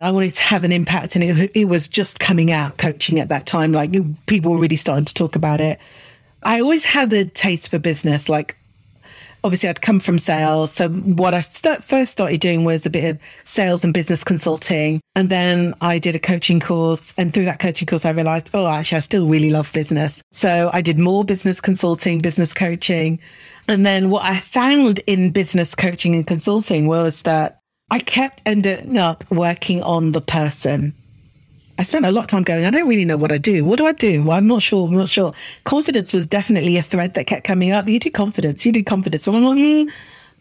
I 0.00 0.10
wanted 0.12 0.34
to 0.34 0.42
have 0.42 0.64
an 0.64 0.72
impact, 0.72 1.14
and 1.16 1.24
it, 1.24 1.50
it 1.54 1.64
was 1.66 1.88
just 1.88 2.20
coming 2.20 2.50
out 2.50 2.78
coaching 2.78 3.18
at 3.18 3.28
that 3.28 3.46
time. 3.46 3.72
Like 3.72 3.90
people 4.26 4.52
were 4.52 4.58
really 4.58 4.76
starting 4.76 5.04
to 5.04 5.14
talk 5.14 5.36
about 5.36 5.60
it. 5.60 5.78
I 6.42 6.60
always 6.60 6.84
had 6.84 7.12
a 7.12 7.26
taste 7.26 7.70
for 7.70 7.78
business. 7.78 8.28
Like 8.28 8.56
obviously 9.44 9.68
I'd 9.68 9.80
come 9.80 10.00
from 10.00 10.18
sales. 10.18 10.72
So 10.72 10.88
what 10.88 11.34
I 11.34 11.40
st- 11.40 11.82
first 11.82 12.12
started 12.12 12.40
doing 12.40 12.64
was 12.64 12.86
a 12.86 12.90
bit 12.90 13.04
of 13.10 13.20
sales 13.44 13.84
and 13.84 13.94
business 13.94 14.24
consulting. 14.24 15.00
And 15.16 15.28
then 15.28 15.74
I 15.80 15.98
did 15.98 16.14
a 16.14 16.18
coaching 16.18 16.60
course. 16.60 17.14
And 17.16 17.32
through 17.32 17.46
that 17.46 17.58
coaching 17.58 17.86
course, 17.86 18.04
I 18.04 18.10
realized, 18.10 18.50
oh, 18.54 18.66
actually, 18.66 18.98
I 18.98 19.00
still 19.00 19.26
really 19.26 19.50
love 19.50 19.72
business. 19.72 20.22
So 20.32 20.70
I 20.72 20.82
did 20.82 20.98
more 20.98 21.24
business 21.24 21.60
consulting, 21.60 22.18
business 22.18 22.52
coaching. 22.52 23.20
And 23.68 23.84
then 23.86 24.10
what 24.10 24.24
I 24.24 24.38
found 24.38 25.00
in 25.06 25.30
business 25.30 25.74
coaching 25.74 26.14
and 26.14 26.26
consulting 26.26 26.86
was 26.86 27.22
that 27.22 27.59
I 27.90 27.98
kept 27.98 28.42
ending 28.46 28.96
up 28.96 29.28
working 29.30 29.82
on 29.82 30.12
the 30.12 30.20
person 30.20 30.94
I 31.80 31.82
spent 31.82 32.04
a 32.04 32.12
lot 32.12 32.24
of 32.24 32.26
time 32.26 32.42
going, 32.42 32.66
I 32.66 32.70
don't 32.70 32.86
really 32.86 33.06
know 33.06 33.16
what 33.16 33.32
I 33.32 33.38
do. 33.38 33.64
What 33.64 33.78
do 33.78 33.86
I 33.86 33.92
do? 33.92 34.22
Well, 34.22 34.36
I'm 34.36 34.46
not 34.46 34.60
sure. 34.60 34.86
I'm 34.86 34.94
not 34.94 35.08
sure. 35.08 35.32
Confidence 35.64 36.12
was 36.12 36.26
definitely 36.26 36.76
a 36.76 36.82
thread 36.82 37.14
that 37.14 37.26
kept 37.26 37.44
coming 37.44 37.72
up. 37.72 37.88
You 37.88 37.98
do 37.98 38.10
confidence, 38.10 38.66
you 38.66 38.72
do 38.72 38.84
confidence. 38.84 39.24
So 39.24 39.34
I'm 39.34 39.42
like, 39.42 39.56
mm. 39.56 39.90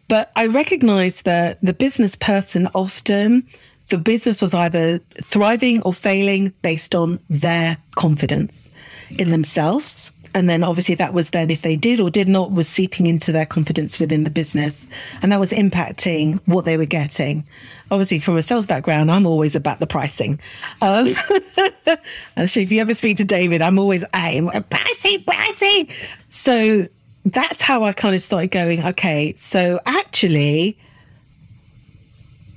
But 0.09 0.33
I 0.35 0.47
recognized 0.47 1.23
that 1.23 1.57
the 1.61 1.73
business 1.73 2.17
person 2.17 2.67
often, 2.75 3.47
the 3.87 3.97
business 3.97 4.41
was 4.41 4.53
either 4.53 4.99
thriving 5.23 5.81
or 5.83 5.93
failing 5.93 6.51
based 6.61 6.93
on 6.93 7.21
their 7.29 7.77
confidence 7.95 8.69
in 9.17 9.29
themselves 9.31 10.11
and 10.33 10.47
then 10.47 10.63
obviously 10.63 10.95
that 10.95 11.13
was 11.13 11.31
then 11.31 11.49
if 11.49 11.61
they 11.61 11.75
did 11.75 11.99
or 11.99 12.09
did 12.09 12.27
not 12.27 12.51
was 12.51 12.67
seeping 12.67 13.07
into 13.07 13.31
their 13.31 13.45
confidence 13.45 13.99
within 13.99 14.23
the 14.23 14.29
business. 14.29 14.87
And 15.21 15.31
that 15.31 15.39
was 15.39 15.51
impacting 15.51 16.39
what 16.45 16.65
they 16.65 16.77
were 16.77 16.85
getting. 16.85 17.45
Obviously 17.91 18.19
from 18.19 18.37
a 18.37 18.41
sales 18.41 18.65
background 18.65 19.09
i'm 19.11 19.25
always 19.25 19.55
about 19.55 19.79
the 19.79 19.87
pricing. 19.87 20.39
Um, 20.81 21.13
so 22.47 22.59
if 22.59 22.71
you 22.71 22.81
ever 22.81 22.93
speak 22.93 23.17
to 23.17 23.25
david 23.25 23.61
i'm 23.61 23.79
always 23.79 24.05
aim 24.15 24.49
pricing 24.69 25.23
pricing 25.23 25.89
so 26.29 26.85
that's 27.25 27.61
how 27.61 27.83
i 27.83 27.93
kind 27.93 28.15
of 28.15 28.21
started 28.21 28.51
going 28.51 28.83
okay 28.83 29.33
so 29.35 29.79
actually 29.85 30.77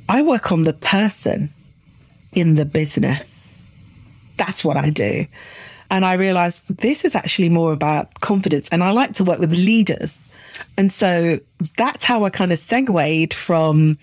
i 0.09 0.23
work 0.23 0.53
on 0.53 0.63
the 0.63 0.73
person 0.73 1.53
in 2.33 2.55
the 2.55 2.65
business. 2.65 3.63
That's 4.37 4.65
what 4.65 4.77
i 4.77 4.91
do 4.91 5.27
and 5.93 6.07
I 6.07 6.15
realized 6.15 6.67
this 6.79 7.05
is 7.05 7.15
actually 7.15 7.51
more 7.51 7.73
about 7.73 8.21
confidence. 8.21 8.69
And 8.71 8.83
I 8.83 8.91
like 8.93 9.13
to 9.15 9.25
work 9.25 9.39
with 9.39 9.53
leaders. 9.53 10.19
And 10.79 10.91
so 10.91 11.39
that's 11.77 12.07
how 12.07 12.25
I 12.25 12.31
kind 12.31 12.51
of 12.51 12.59
segued 12.59 13.35
from 13.35 13.99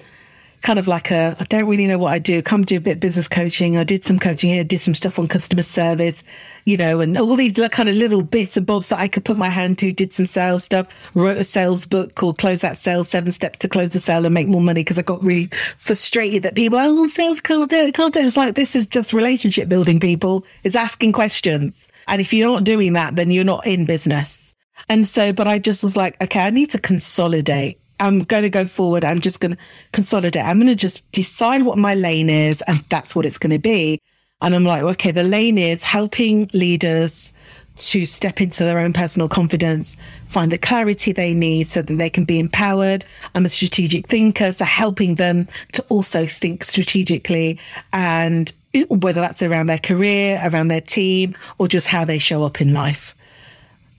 kind 0.62 0.80
of 0.80 0.88
like 0.88 1.12
a, 1.12 1.36
I 1.40 1.44
don't 1.46 1.68
really 1.68 1.88
know 1.88 1.98
what 1.98 2.14
I 2.14 2.20
do. 2.20 2.42
Come 2.42 2.64
do 2.64 2.78
a 2.78 2.82
bit 2.82 2.94
of 2.94 3.00
business 3.00 3.28
coaching. 3.28 3.78
I 3.78 3.84
did 3.84 4.04
some 4.04 4.20
coaching 4.20 4.50
here, 4.50 4.64
did 4.64 4.80
some 4.80 4.94
stuff 4.94 5.18
on 5.20 5.28
customer 5.28 5.64
service, 5.64 6.24
you 6.66 6.78
know, 6.78 7.00
and 7.00 7.18
all 7.18 7.36
these 7.36 7.54
kind 7.72 7.90
of 7.90 7.96
little 7.96 8.24
bits 8.24 8.58
and 8.58 8.66
bobs 8.66 8.90
that 8.90 9.00
I 9.00 9.08
could 9.08 9.26
put 9.26 9.38
my 9.38 9.50
hand 9.50 9.78
to, 9.80 9.92
did 9.92 10.12
some 10.12 10.26
sales 10.26 10.64
stuff, 10.64 10.88
wrote 11.16 11.38
a 11.38 11.44
sales 11.44 11.86
book 11.86 12.16
called 12.16 12.38
Close 12.38 12.62
That 12.62 12.78
Sale, 12.78 13.04
Seven 13.06 13.32
Steps 13.32 13.60
to 13.60 13.70
Close 13.70 13.92
the 13.92 14.00
Sale 14.00 14.26
and 14.26 14.34
Make 14.34 14.48
More 14.48 14.62
Money. 14.62 14.84
Cause 14.84 15.00
I 15.00 15.04
got 15.04 15.24
really 15.24 15.48
frustrated 15.78 16.44
that 16.44 16.56
people, 16.56 16.80
oh, 16.82 17.08
sales 17.08 17.40
can't 17.40 17.70
do 17.70 17.78
it, 17.78 17.94
can't 17.94 18.14
do 18.14 18.20
it. 18.20 18.26
It's 18.26 18.38
like, 18.38 18.56
this 18.56 18.76
is 18.76 18.86
just 18.88 19.14
relationship 19.14 19.70
building 19.70 20.00
people. 20.00 20.46
It's 20.64 20.76
asking 20.76 21.14
questions. 21.14 21.88
And 22.08 22.22
if 22.22 22.34
you're 22.34 22.52
not 22.52 22.64
doing 22.64 22.94
that, 22.94 23.16
then 23.16 23.32
you're 23.32 23.44
not 23.44 23.66
in 23.66 23.86
business. 23.86 24.56
And 24.88 25.06
so, 25.06 25.34
but 25.34 25.48
I 25.48 25.60
just 25.60 25.84
was 25.84 25.96
like, 25.96 26.22
okay, 26.22 26.40
I 26.40 26.50
need 26.50 26.72
to 26.72 26.80
consolidate 26.80 27.80
I'm 28.00 28.24
going 28.24 28.44
to 28.44 28.50
go 28.50 28.66
forward. 28.66 29.04
I'm 29.04 29.22
just 29.22 29.40
going 29.40 29.54
to 29.54 29.58
consolidate. 29.92 30.44
I'm 30.44 30.58
going 30.58 30.68
to 30.68 30.76
just 30.76 31.10
decide 31.12 31.64
what 31.64 31.78
my 31.78 31.96
lane 31.96 32.30
is, 32.30 32.62
and 32.64 32.84
that's 32.90 33.16
what 33.16 33.26
it's 33.26 33.38
going 33.38 33.52
to 33.52 33.60
be. 33.60 34.00
And 34.42 34.56
I'm 34.56 34.64
like, 34.64 34.84
okay, 34.84 35.12
the 35.12 35.24
lane 35.24 35.58
is 35.58 35.84
helping 35.84 36.50
leaders 36.54 37.34
to 37.78 38.06
step 38.06 38.42
into 38.42 38.64
their 38.64 38.80
own 38.80 38.94
personal 38.94 39.30
confidence, 39.30 39.96
find 40.28 40.52
the 40.52 40.58
clarity 40.58 41.12
they 41.12 41.34
need 41.34 41.70
so 41.70 41.82
that 41.82 41.94
they 41.94 42.10
can 42.10 42.26
be 42.26 42.40
empowered. 42.40 43.06
I'm 43.36 43.46
a 43.46 43.50
strategic 43.50 44.08
thinker, 44.08 44.54
so 44.54 44.66
helping 44.66 45.16
them 45.16 45.48
to 45.74 45.84
also 45.90 46.26
think 46.26 46.64
strategically 46.64 47.60
and 47.94 48.52
whether 48.90 49.22
that's 49.22 49.42
around 49.42 49.68
their 49.68 49.80
career, 49.80 50.40
around 50.44 50.68
their 50.68 50.82
team, 50.82 51.36
or 51.58 51.68
just 51.68 51.88
how 51.88 52.06
they 52.06 52.20
show 52.20 52.44
up 52.44 52.62
in 52.62 52.74
life. 52.74 53.16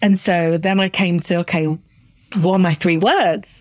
And 0.02 0.18
so 0.18 0.56
then 0.56 0.78
I 0.78 0.88
came 0.88 1.20
to, 1.20 1.36
okay, 1.38 1.66
what 2.40 2.54
are 2.54 2.58
my 2.58 2.74
three 2.74 2.98
words? 2.98 3.59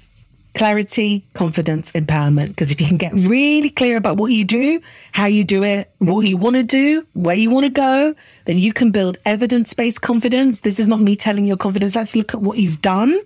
Clarity, 0.56 1.26
confidence, 1.34 1.92
empowerment. 1.94 2.50
Because 2.50 2.72
if 2.72 2.82
you 2.82 2.88
can 2.88 2.98
get 2.98 3.14
really 3.14 3.70
clear 3.70 3.98
about 3.98 4.18
what 4.18 4.32
you 4.32 4.46
do, 4.46 4.82
how 5.12 5.26
you 5.26 5.44
do 5.44 5.64
it, 5.64 5.92
what 6.00 6.22
you 6.22 6.38
want 6.38 6.56
to 6.56 6.64
do, 6.64 7.06
where 7.14 7.36
you 7.36 7.50
want 7.50 7.66
to 7.66 7.72
go, 7.72 8.16
then 8.46 8.58
you 8.58 8.74
can 8.74 8.92
build 8.92 9.18
evidence 9.26 9.74
based 9.74 10.02
confidence. 10.02 10.62
This 10.62 10.80
is 10.80 10.88
not 10.88 11.00
me 11.00 11.16
telling 11.16 11.46
your 11.46 11.58
confidence. 11.58 11.96
Let's 11.96 12.16
look 12.16 12.34
at 12.34 12.42
what 12.42 12.58
you've 12.58 12.82
done 12.82 13.18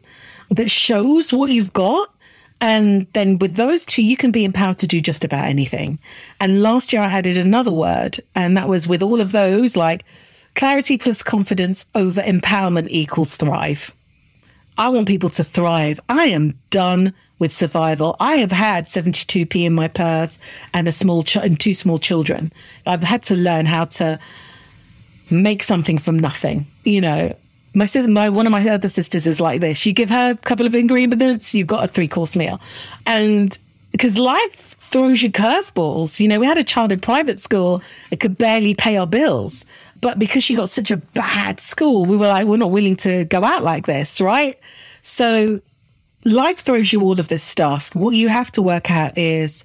that 0.49 0.69
shows 0.69 1.34
what 1.34 1.49
you've 1.49 1.74
got. 1.74 2.09
And 2.61 3.07
then 3.13 3.39
with 3.39 3.55
those 3.55 3.86
two, 3.86 4.03
you 4.03 4.15
can 4.15 4.32
be 4.32 4.45
empowered 4.45 4.78
to 4.80 4.88
do 4.88 5.01
just 5.01 5.26
about 5.26 5.45
anything. 5.45 5.99
And 6.39 6.61
last 6.61 6.93
year 6.93 7.01
I 7.01 7.07
added 7.07 7.36
another 7.36 7.71
word, 7.71 8.19
and 8.36 8.55
that 8.55 8.69
was 8.69 8.88
with 8.88 9.01
all 9.01 9.19
of 9.19 9.34
those 9.34 9.76
like 9.76 10.05
clarity 10.55 10.97
plus 10.97 11.24
confidence 11.24 11.86
over 11.93 12.21
empowerment 12.21 12.88
equals 12.89 13.36
thrive. 13.36 13.93
I 14.78 14.89
want 14.89 15.07
people 15.07 15.30
to 15.30 15.43
thrive. 15.43 15.99
I 16.09 16.26
am 16.26 16.59
done 16.69 17.13
with 17.39 17.51
survival. 17.51 18.15
I 18.19 18.38
have 18.38 18.51
had 18.51 18.86
72p 18.86 19.65
in 19.65 19.74
my 19.74 19.88
purse 19.88 20.39
and 20.74 20.88
a 20.88 20.91
small 20.91 21.24
ch- 21.24 21.38
and 21.38 21.59
two 21.59 21.74
small 21.74 21.99
children. 21.99 22.51
I've 22.86 23.03
had 23.03 23.24
to 23.24 23.36
learn 23.36 23.65
how 23.65 23.86
to 23.86 24.19
make 25.30 25.63
something 25.63 25.97
from 25.97 26.17
nothing. 26.19 26.67
You 26.84 27.01
know, 27.01 27.36
my 27.74 27.86
sister, 27.86 28.09
my 28.09 28.30
one 28.30 28.45
of 28.45 28.51
my 28.51 28.67
other 28.69 28.89
sisters 28.89 29.26
is 29.26 29.41
like 29.41 29.61
this. 29.61 29.86
You 29.86 29.93
give 29.93 30.09
her 30.09 30.32
a 30.32 30.38
couple 30.38 30.65
of 30.65 30.76
ingredients, 30.76 31.53
you've 31.53 31.67
got 31.67 31.84
a 31.84 31.88
three 31.88 32.07
course 32.07 32.36
meal, 32.36 32.61
and 33.05 33.57
because 33.91 34.17
life 34.17 34.76
throws 34.80 35.21
you 35.21 35.32
curveballs. 35.32 36.19
You 36.19 36.28
know, 36.28 36.39
we 36.39 36.45
had 36.45 36.57
a 36.57 36.63
child 36.63 36.91
in 36.91 36.99
private 36.99 37.39
school 37.39 37.82
that 38.09 38.19
could 38.19 38.38
barely 38.38 38.74
pay 38.74 38.97
our 38.97 39.07
bills. 39.07 39.65
But 40.04 40.20
because 40.20 40.43
she 40.43 40.54
got 40.54 40.70
such 40.70 40.91
a 40.91 40.97
bad 40.97 41.62
school, 41.62 42.06
we 42.06 42.18
were 42.18 42.28
like, 42.28 42.45
we're 42.45 42.58
not 42.58 42.72
willing 42.72 42.97
to 42.97 43.24
go 43.24 43.41
out 43.43 43.64
like 43.64 43.86
this, 43.86 44.20
right? 44.20 44.60
So 45.01 45.62
life 46.26 46.60
throws 46.60 46.91
you 46.91 47.01
all 47.01 47.20
of 47.22 47.30
this 47.30 47.41
stuff. 47.41 47.95
What 47.95 48.12
you 48.12 48.28
have 48.28 48.51
to 48.51 48.62
work 48.62 48.91
out 48.91 49.18
is 49.18 49.64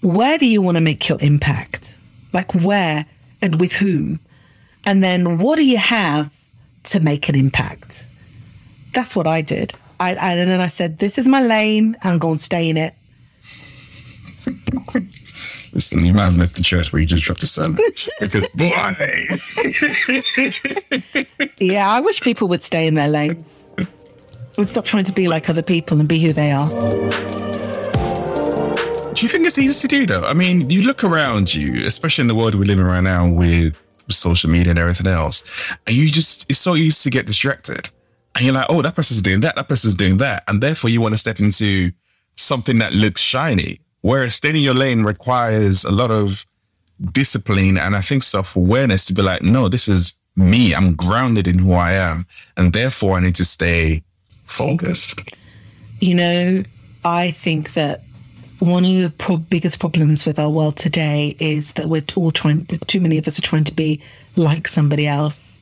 where 0.00 0.38
do 0.38 0.46
you 0.46 0.62
want 0.62 0.76
to 0.76 0.80
make 0.80 1.08
your 1.08 1.18
impact? 1.20 1.96
Like 2.32 2.54
where 2.54 3.06
and 3.42 3.60
with 3.60 3.72
whom? 3.72 4.20
And 4.86 5.02
then 5.02 5.38
what 5.38 5.56
do 5.56 5.64
you 5.64 5.78
have 5.78 6.32
to 6.84 7.00
make 7.00 7.28
an 7.28 7.34
impact? 7.34 8.06
That's 8.94 9.16
what 9.16 9.26
I 9.26 9.42
did. 9.42 9.74
I, 9.98 10.12
and 10.14 10.48
then 10.48 10.60
I 10.60 10.68
said, 10.68 10.98
this 10.98 11.18
is 11.18 11.26
my 11.26 11.42
lane. 11.42 11.96
I'm 12.02 12.18
going 12.18 12.38
to 12.38 12.42
stay 12.42 12.70
in 12.70 12.76
it. 12.76 12.94
Listen, 15.72 16.04
you 16.04 16.12
might 16.12 16.24
have 16.24 16.36
left 16.36 16.54
the 16.54 16.62
church 16.62 16.92
where 16.92 17.00
you 17.00 17.06
just 17.06 17.22
dropped 17.22 17.42
a 17.42 17.46
sermon. 17.46 17.80
because, 18.20 18.46
boy. 18.48 18.70
yeah, 21.58 21.90
I 21.90 22.00
wish 22.00 22.20
people 22.20 22.48
would 22.48 22.62
stay 22.62 22.86
in 22.86 22.94
their 22.94 23.08
lanes. 23.08 23.68
Would 24.58 24.68
stop 24.68 24.84
trying 24.84 25.04
to 25.04 25.12
be 25.12 25.28
like 25.28 25.48
other 25.48 25.62
people 25.62 25.98
and 25.98 26.06
be 26.08 26.20
who 26.20 26.34
they 26.34 26.52
are. 26.52 26.68
Do 29.14 29.22
you 29.26 29.28
think 29.28 29.46
it's 29.46 29.58
easy 29.58 29.88
to 29.88 29.88
do, 29.88 30.06
though? 30.06 30.24
I 30.24 30.34
mean, 30.34 30.68
you 30.68 30.82
look 30.82 31.04
around 31.04 31.54
you, 31.54 31.86
especially 31.86 32.22
in 32.22 32.28
the 32.28 32.34
world 32.34 32.54
we 32.54 32.66
live 32.66 32.78
in 32.78 32.84
right 32.84 33.02
now 33.02 33.28
with 33.28 33.80
social 34.10 34.50
media 34.50 34.70
and 34.70 34.78
everything 34.78 35.06
else. 35.06 35.42
And 35.86 35.96
you 35.96 36.08
just, 36.08 36.50
it's 36.50 36.58
so 36.58 36.76
easy 36.76 37.08
to 37.08 37.10
get 37.10 37.26
distracted. 37.26 37.88
And 38.34 38.44
you're 38.44 38.54
like, 38.54 38.66
oh, 38.68 38.82
that 38.82 38.94
person's 38.94 39.22
doing 39.22 39.40
that, 39.40 39.54
that 39.56 39.68
person's 39.68 39.94
doing 39.94 40.18
that. 40.18 40.44
And 40.48 40.62
therefore 40.62 40.90
you 40.90 41.00
want 41.00 41.14
to 41.14 41.18
step 41.18 41.40
into 41.40 41.92
something 42.36 42.78
that 42.78 42.92
looks 42.92 43.20
shiny. 43.20 43.81
Whereas 44.02 44.34
staying 44.34 44.56
in 44.56 44.62
your 44.62 44.74
lane 44.74 45.04
requires 45.04 45.84
a 45.84 45.92
lot 45.92 46.10
of 46.10 46.44
discipline 47.12 47.78
and 47.78 47.96
I 47.96 48.00
think 48.00 48.22
self 48.22 48.54
awareness 48.54 49.06
to 49.06 49.14
be 49.14 49.22
like, 49.22 49.42
no, 49.42 49.68
this 49.68 49.88
is 49.88 50.14
me. 50.36 50.74
I'm 50.74 50.94
grounded 50.94 51.48
in 51.48 51.58
who 51.58 51.72
I 51.72 51.92
am. 51.92 52.26
And 52.56 52.72
therefore 52.72 53.16
I 53.16 53.20
need 53.20 53.36
to 53.36 53.44
stay 53.44 54.02
focused. 54.44 55.34
You 56.00 56.14
know, 56.14 56.62
I 57.04 57.30
think 57.30 57.74
that 57.74 58.02
one 58.58 58.84
of 58.84 58.92
the 58.92 59.12
pro- 59.18 59.36
biggest 59.36 59.80
problems 59.80 60.24
with 60.24 60.38
our 60.38 60.50
world 60.50 60.76
today 60.76 61.36
is 61.38 61.72
that 61.74 61.86
we're 61.86 62.04
all 62.14 62.30
trying, 62.30 62.66
too 62.66 63.00
many 63.00 63.18
of 63.18 63.26
us 63.26 63.38
are 63.38 63.42
trying 63.42 63.64
to 63.64 63.74
be 63.74 64.00
like 64.36 64.68
somebody 64.68 65.06
else. 65.06 65.60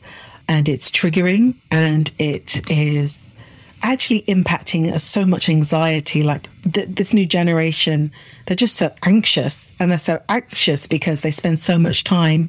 And 0.49 0.69
it's 0.69 0.91
triggering 0.91 1.55
and 1.71 2.13
it 2.19 2.71
is 2.71 3.30
actually 3.83 4.23
impacting 4.23 4.93
us 4.93 5.05
so 5.05 5.25
much 5.25 5.49
anxiety. 5.49 6.23
Like 6.23 6.49
th- 6.73 6.89
this 6.89 7.13
new 7.15 7.27
generation, 7.27 8.13
they're 8.47 8.57
just 8.57 8.77
so 8.77 8.93
anxious 9.05 9.71
and 9.81 9.91
they're 9.91 9.99
so 9.99 10.23
anxious 10.29 10.87
because 10.87 11.23
they 11.23 11.31
spend 11.31 11.61
so 11.61 11.79
much 11.79 12.05
time 12.05 12.49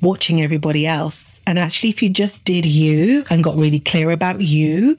watching 0.00 0.40
everybody 0.40 0.86
else. 0.86 1.40
And 1.46 1.58
actually, 1.58 1.90
if 1.90 2.02
you 2.02 2.10
just 2.10 2.44
did 2.44 2.66
you 2.66 3.24
and 3.30 3.42
got 3.42 3.56
really 3.56 3.80
clear 3.80 4.10
about 4.10 4.40
you, 4.40 4.98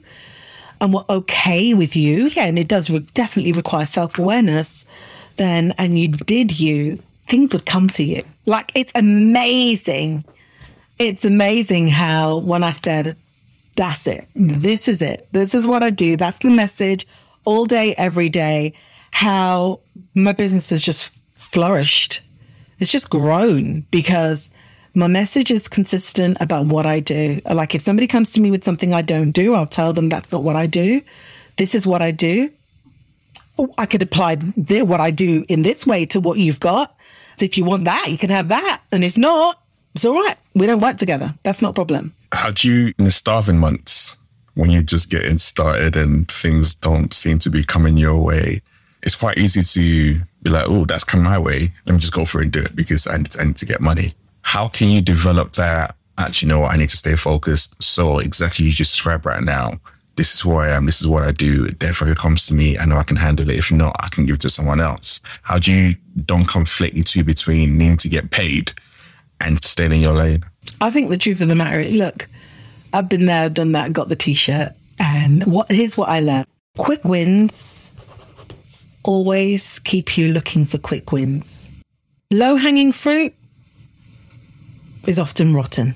and 0.80 0.94
were 0.94 1.04
okay 1.10 1.74
with 1.74 1.94
you, 1.94 2.26
yeah, 2.28 2.46
and 2.46 2.58
it 2.58 2.68
does 2.68 2.90
re- 2.90 3.06
definitely 3.14 3.52
require 3.52 3.86
self 3.86 4.18
awareness, 4.18 4.86
then, 5.36 5.72
and 5.78 5.98
you 5.98 6.08
did 6.08 6.58
you, 6.58 6.98
things 7.28 7.52
would 7.52 7.66
come 7.66 7.88
to 7.90 8.02
you. 8.02 8.22
Like 8.46 8.72
it's 8.74 8.92
amazing. 8.94 10.24
It's 10.98 11.24
amazing 11.24 11.88
how 11.88 12.38
when 12.38 12.62
I 12.62 12.72
said, 12.72 13.16
that's 13.80 14.06
it, 14.06 14.28
this 14.34 14.88
is 14.88 15.00
it, 15.00 15.26
this 15.32 15.54
is 15.54 15.66
what 15.66 15.82
I 15.82 15.88
do, 15.88 16.18
that's 16.18 16.36
the 16.38 16.50
message 16.50 17.06
all 17.46 17.64
day, 17.64 17.94
every 17.96 18.28
day, 18.28 18.74
how 19.10 19.80
my 20.14 20.32
business 20.32 20.68
has 20.68 20.82
just 20.82 21.10
flourished. 21.34 22.20
It's 22.78 22.92
just 22.92 23.08
grown 23.08 23.86
because 23.90 24.50
my 24.94 25.06
message 25.06 25.50
is 25.50 25.66
consistent 25.66 26.36
about 26.40 26.66
what 26.66 26.84
I 26.84 27.00
do. 27.00 27.40
Like 27.50 27.74
if 27.74 27.80
somebody 27.80 28.06
comes 28.06 28.32
to 28.32 28.40
me 28.42 28.50
with 28.50 28.64
something 28.64 28.92
I 28.92 29.00
don't 29.00 29.30
do, 29.30 29.54
I'll 29.54 29.66
tell 29.66 29.94
them 29.94 30.10
that's 30.10 30.30
not 30.30 30.42
what 30.42 30.56
I 30.56 30.66
do. 30.66 31.00
This 31.56 31.74
is 31.74 31.86
what 31.86 32.02
I 32.02 32.10
do. 32.10 32.50
Oh, 33.58 33.72
I 33.78 33.86
could 33.86 34.02
apply 34.02 34.34
the, 34.36 34.82
what 34.82 35.00
I 35.00 35.10
do 35.10 35.44
in 35.48 35.62
this 35.62 35.86
way 35.86 36.04
to 36.06 36.20
what 36.20 36.38
you've 36.38 36.60
got. 36.60 36.94
So 37.38 37.46
if 37.46 37.56
you 37.56 37.64
want 37.64 37.84
that, 37.84 38.06
you 38.08 38.18
can 38.18 38.30
have 38.30 38.48
that. 38.48 38.82
And 38.92 39.04
if 39.04 39.16
not, 39.16 39.58
it's 39.94 40.04
all 40.04 40.14
right. 40.14 40.36
We 40.54 40.66
don't 40.66 40.82
work 40.82 40.98
together. 40.98 41.34
That's 41.42 41.62
not 41.62 41.70
a 41.70 41.74
problem. 41.74 42.14
How 42.32 42.50
do 42.50 42.68
you, 42.68 42.94
in 42.98 43.04
the 43.04 43.10
starving 43.10 43.58
months, 43.58 44.16
when 44.54 44.70
you're 44.70 44.82
just 44.82 45.10
getting 45.10 45.38
started 45.38 45.96
and 45.96 46.30
things 46.30 46.74
don't 46.74 47.14
seem 47.14 47.38
to 47.40 47.50
be 47.50 47.64
coming 47.64 47.96
your 47.96 48.18
way, 48.18 48.62
it's 49.02 49.14
quite 49.14 49.38
easy 49.38 49.62
to 49.62 50.20
be 50.42 50.50
like, 50.50 50.66
oh, 50.68 50.84
that's 50.84 51.04
come 51.04 51.22
my 51.22 51.38
way. 51.38 51.72
Let 51.86 51.94
me 51.94 51.98
just 51.98 52.12
go 52.12 52.24
for 52.24 52.40
it 52.40 52.44
and 52.44 52.52
do 52.52 52.60
it 52.60 52.76
because 52.76 53.06
I 53.06 53.16
need, 53.16 53.36
I 53.38 53.44
need 53.44 53.58
to 53.58 53.66
get 53.66 53.80
money 53.80 54.10
how 54.42 54.68
can 54.68 54.88
you 54.88 55.00
develop 55.00 55.52
that? 55.54 55.94
Actually, 56.18 56.48
know 56.48 56.60
what? 56.60 56.72
I 56.72 56.76
need 56.76 56.90
to 56.90 56.96
stay 56.96 57.16
focused. 57.16 57.80
So 57.82 58.18
exactly 58.18 58.66
you 58.66 58.72
just 58.72 58.92
described 58.92 59.24
right 59.26 59.42
now. 59.42 59.80
This 60.16 60.34
is 60.34 60.40
who 60.40 60.54
I 60.54 60.70
am. 60.70 60.86
This 60.86 61.00
is 61.00 61.06
what 61.06 61.22
I 61.22 61.32
do. 61.32 61.68
Therefore, 61.68 62.08
if 62.08 62.12
it 62.12 62.18
comes 62.18 62.46
to 62.46 62.54
me, 62.54 62.76
I 62.76 62.84
know 62.84 62.96
I 62.96 63.04
can 63.04 63.16
handle 63.16 63.48
it. 63.48 63.56
If 63.56 63.72
not, 63.72 63.96
I 64.00 64.08
can 64.08 64.26
give 64.26 64.34
it 64.34 64.40
to 64.40 64.50
someone 64.50 64.80
else. 64.80 65.20
How 65.42 65.58
do 65.58 65.72
you 65.72 65.94
don't 66.26 66.46
conflict 66.46 66.96
the 66.96 67.02
two 67.02 67.24
between 67.24 67.78
needing 67.78 67.96
to 67.98 68.08
get 68.08 68.30
paid 68.30 68.72
and 69.40 69.62
staying 69.64 69.92
in 69.92 70.00
your 70.00 70.12
lane? 70.12 70.44
I 70.80 70.90
think 70.90 71.10
the 71.10 71.18
truth 71.18 71.40
of 71.40 71.48
the 71.48 71.54
matter 71.54 71.80
is, 71.80 71.92
look, 71.92 72.28
I've 72.92 73.08
been 73.08 73.26
there, 73.26 73.48
done 73.50 73.72
that, 73.72 73.92
got 73.92 74.08
the 74.08 74.16
t-shirt, 74.16 74.72
and 74.98 75.44
what 75.46 75.70
here's 75.70 75.96
what 75.96 76.08
I 76.08 76.20
learned: 76.20 76.46
quick 76.76 77.04
wins 77.04 77.92
always 79.02 79.78
keep 79.78 80.18
you 80.18 80.32
looking 80.32 80.64
for 80.64 80.78
quick 80.78 81.12
wins. 81.12 81.70
Low 82.30 82.56
hanging 82.56 82.92
fruit 82.92 83.34
is 85.06 85.18
often 85.18 85.54
rotten. 85.54 85.94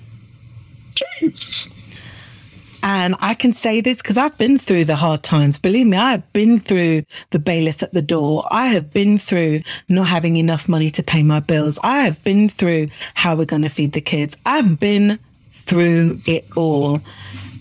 And 2.84 3.16
I 3.20 3.32
can 3.32 3.54
say 3.54 3.80
this 3.80 4.02
because 4.02 4.18
I've 4.18 4.36
been 4.36 4.58
through 4.58 4.84
the 4.84 4.94
hard 4.94 5.22
times. 5.22 5.58
Believe 5.58 5.86
me, 5.86 5.96
I 5.96 6.12
have 6.12 6.32
been 6.34 6.60
through 6.60 7.02
the 7.30 7.38
bailiff 7.38 7.82
at 7.82 7.94
the 7.94 8.02
door. 8.02 8.44
I 8.50 8.66
have 8.68 8.92
been 8.92 9.16
through 9.16 9.62
not 9.88 10.06
having 10.06 10.36
enough 10.36 10.68
money 10.68 10.90
to 10.90 11.02
pay 11.02 11.22
my 11.22 11.40
bills. 11.40 11.78
I 11.82 12.00
have 12.00 12.22
been 12.22 12.50
through 12.50 12.88
how 13.14 13.36
we're 13.36 13.46
going 13.46 13.62
to 13.62 13.70
feed 13.70 13.94
the 13.94 14.02
kids. 14.02 14.36
I've 14.44 14.78
been 14.78 15.18
through 15.52 16.20
it 16.26 16.46
all. 16.56 17.00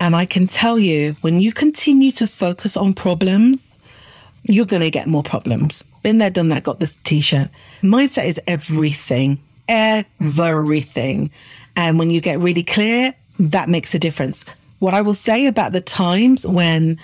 And 0.01 0.13
I 0.13 0.25
can 0.25 0.45
tell 0.45 0.77
you, 0.77 1.15
when 1.21 1.39
you 1.39 1.53
continue 1.53 2.11
to 2.11 2.27
focus 2.27 2.75
on 2.75 2.93
problems, 2.93 3.79
you're 4.43 4.65
going 4.65 4.81
to 4.81 4.91
get 4.91 5.07
more 5.07 5.23
problems. 5.23 5.85
Been 6.03 6.17
there, 6.17 6.29
done 6.29 6.49
that, 6.49 6.63
got 6.63 6.81
the 6.81 6.93
t 7.05 7.21
shirt. 7.21 7.47
Mindset 7.81 8.25
is 8.25 8.41
everything 8.45 9.39
everything. 9.67 11.31
And 11.75 11.97
when 11.99 12.09
you 12.09 12.21
get 12.21 12.39
really 12.39 12.63
clear, 12.63 13.13
that 13.39 13.69
makes 13.69 13.93
a 13.95 13.99
difference. 13.99 14.45
What 14.83 14.93
I 14.93 14.99
will 14.99 15.13
say 15.13 15.47
about 15.47 15.71
the 15.71 15.79
times 15.79 16.45
when 16.45 16.99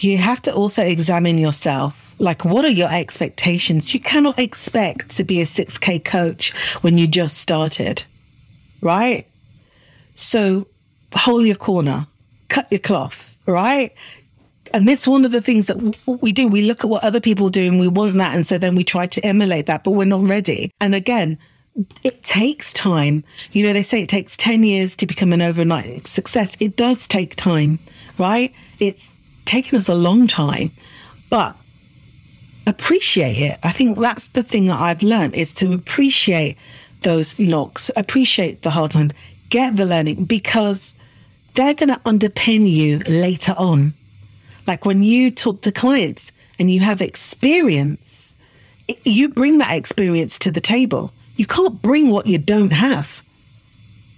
you 0.00 0.18
have 0.18 0.42
to 0.42 0.52
also 0.52 0.82
examine 0.82 1.38
yourself. 1.38 2.14
Like, 2.18 2.44
what 2.44 2.66
are 2.66 2.70
your 2.70 2.92
expectations? 2.92 3.94
You 3.94 4.00
cannot 4.00 4.38
expect 4.38 5.10
to 5.12 5.24
be 5.24 5.40
a 5.40 5.46
6K 5.46 6.04
coach 6.04 6.52
when 6.82 6.98
you 6.98 7.06
just 7.08 7.38
started, 7.38 8.04
right? 8.82 9.26
So 10.12 10.66
hold 11.14 11.46
your 11.46 11.56
corner, 11.56 12.08
cut 12.50 12.66
your 12.70 12.80
cloth, 12.80 13.38
right? 13.46 13.94
And 14.74 14.86
that's 14.86 15.08
one 15.08 15.24
of 15.24 15.32
the 15.32 15.40
things 15.40 15.68
that 15.68 15.96
we 16.06 16.30
do. 16.30 16.46
We 16.46 16.60
look 16.66 16.84
at 16.84 16.90
what 16.90 17.04
other 17.04 17.22
people 17.22 17.48
do 17.48 17.66
and 17.66 17.80
we 17.80 17.88
want 17.88 18.12
that. 18.16 18.36
And 18.36 18.46
so 18.46 18.58
then 18.58 18.74
we 18.74 18.84
try 18.84 19.06
to 19.06 19.20
emulate 19.24 19.64
that, 19.64 19.82
but 19.82 19.92
we're 19.92 20.04
not 20.04 20.28
ready. 20.28 20.70
And 20.78 20.94
again, 20.94 21.38
it 22.04 22.22
takes 22.22 22.72
time. 22.72 23.24
You 23.52 23.66
know, 23.66 23.72
they 23.72 23.82
say 23.82 24.02
it 24.02 24.08
takes 24.08 24.36
10 24.36 24.64
years 24.64 24.94
to 24.96 25.06
become 25.06 25.32
an 25.32 25.42
overnight 25.42 26.06
success. 26.06 26.56
It 26.60 26.76
does 26.76 27.06
take 27.06 27.36
time, 27.36 27.78
right? 28.18 28.52
It's 28.78 29.10
taken 29.44 29.78
us 29.78 29.88
a 29.88 29.94
long 29.94 30.26
time, 30.26 30.72
but 31.30 31.56
appreciate 32.66 33.38
it. 33.38 33.58
I 33.62 33.72
think 33.72 33.98
that's 33.98 34.28
the 34.28 34.42
thing 34.42 34.66
that 34.66 34.80
I've 34.80 35.02
learned 35.02 35.34
is 35.34 35.52
to 35.54 35.72
appreciate 35.72 36.56
those 37.00 37.38
knocks, 37.38 37.90
appreciate 37.96 38.62
the 38.62 38.70
hard 38.70 38.92
times, 38.92 39.12
get 39.48 39.76
the 39.76 39.86
learning 39.86 40.24
because 40.26 40.94
they're 41.54 41.74
going 41.74 41.88
to 41.88 42.00
underpin 42.00 42.70
you 42.70 42.98
later 43.00 43.54
on. 43.58 43.94
Like 44.66 44.84
when 44.84 45.02
you 45.02 45.30
talk 45.30 45.62
to 45.62 45.72
clients 45.72 46.32
and 46.58 46.70
you 46.70 46.80
have 46.80 47.02
experience, 47.02 48.36
you 49.04 49.28
bring 49.28 49.58
that 49.58 49.76
experience 49.76 50.38
to 50.40 50.52
the 50.52 50.60
table 50.60 51.12
you 51.42 51.46
can't 51.46 51.82
bring 51.82 52.10
what 52.10 52.26
you 52.26 52.38
don't 52.38 52.70
have. 52.70 53.20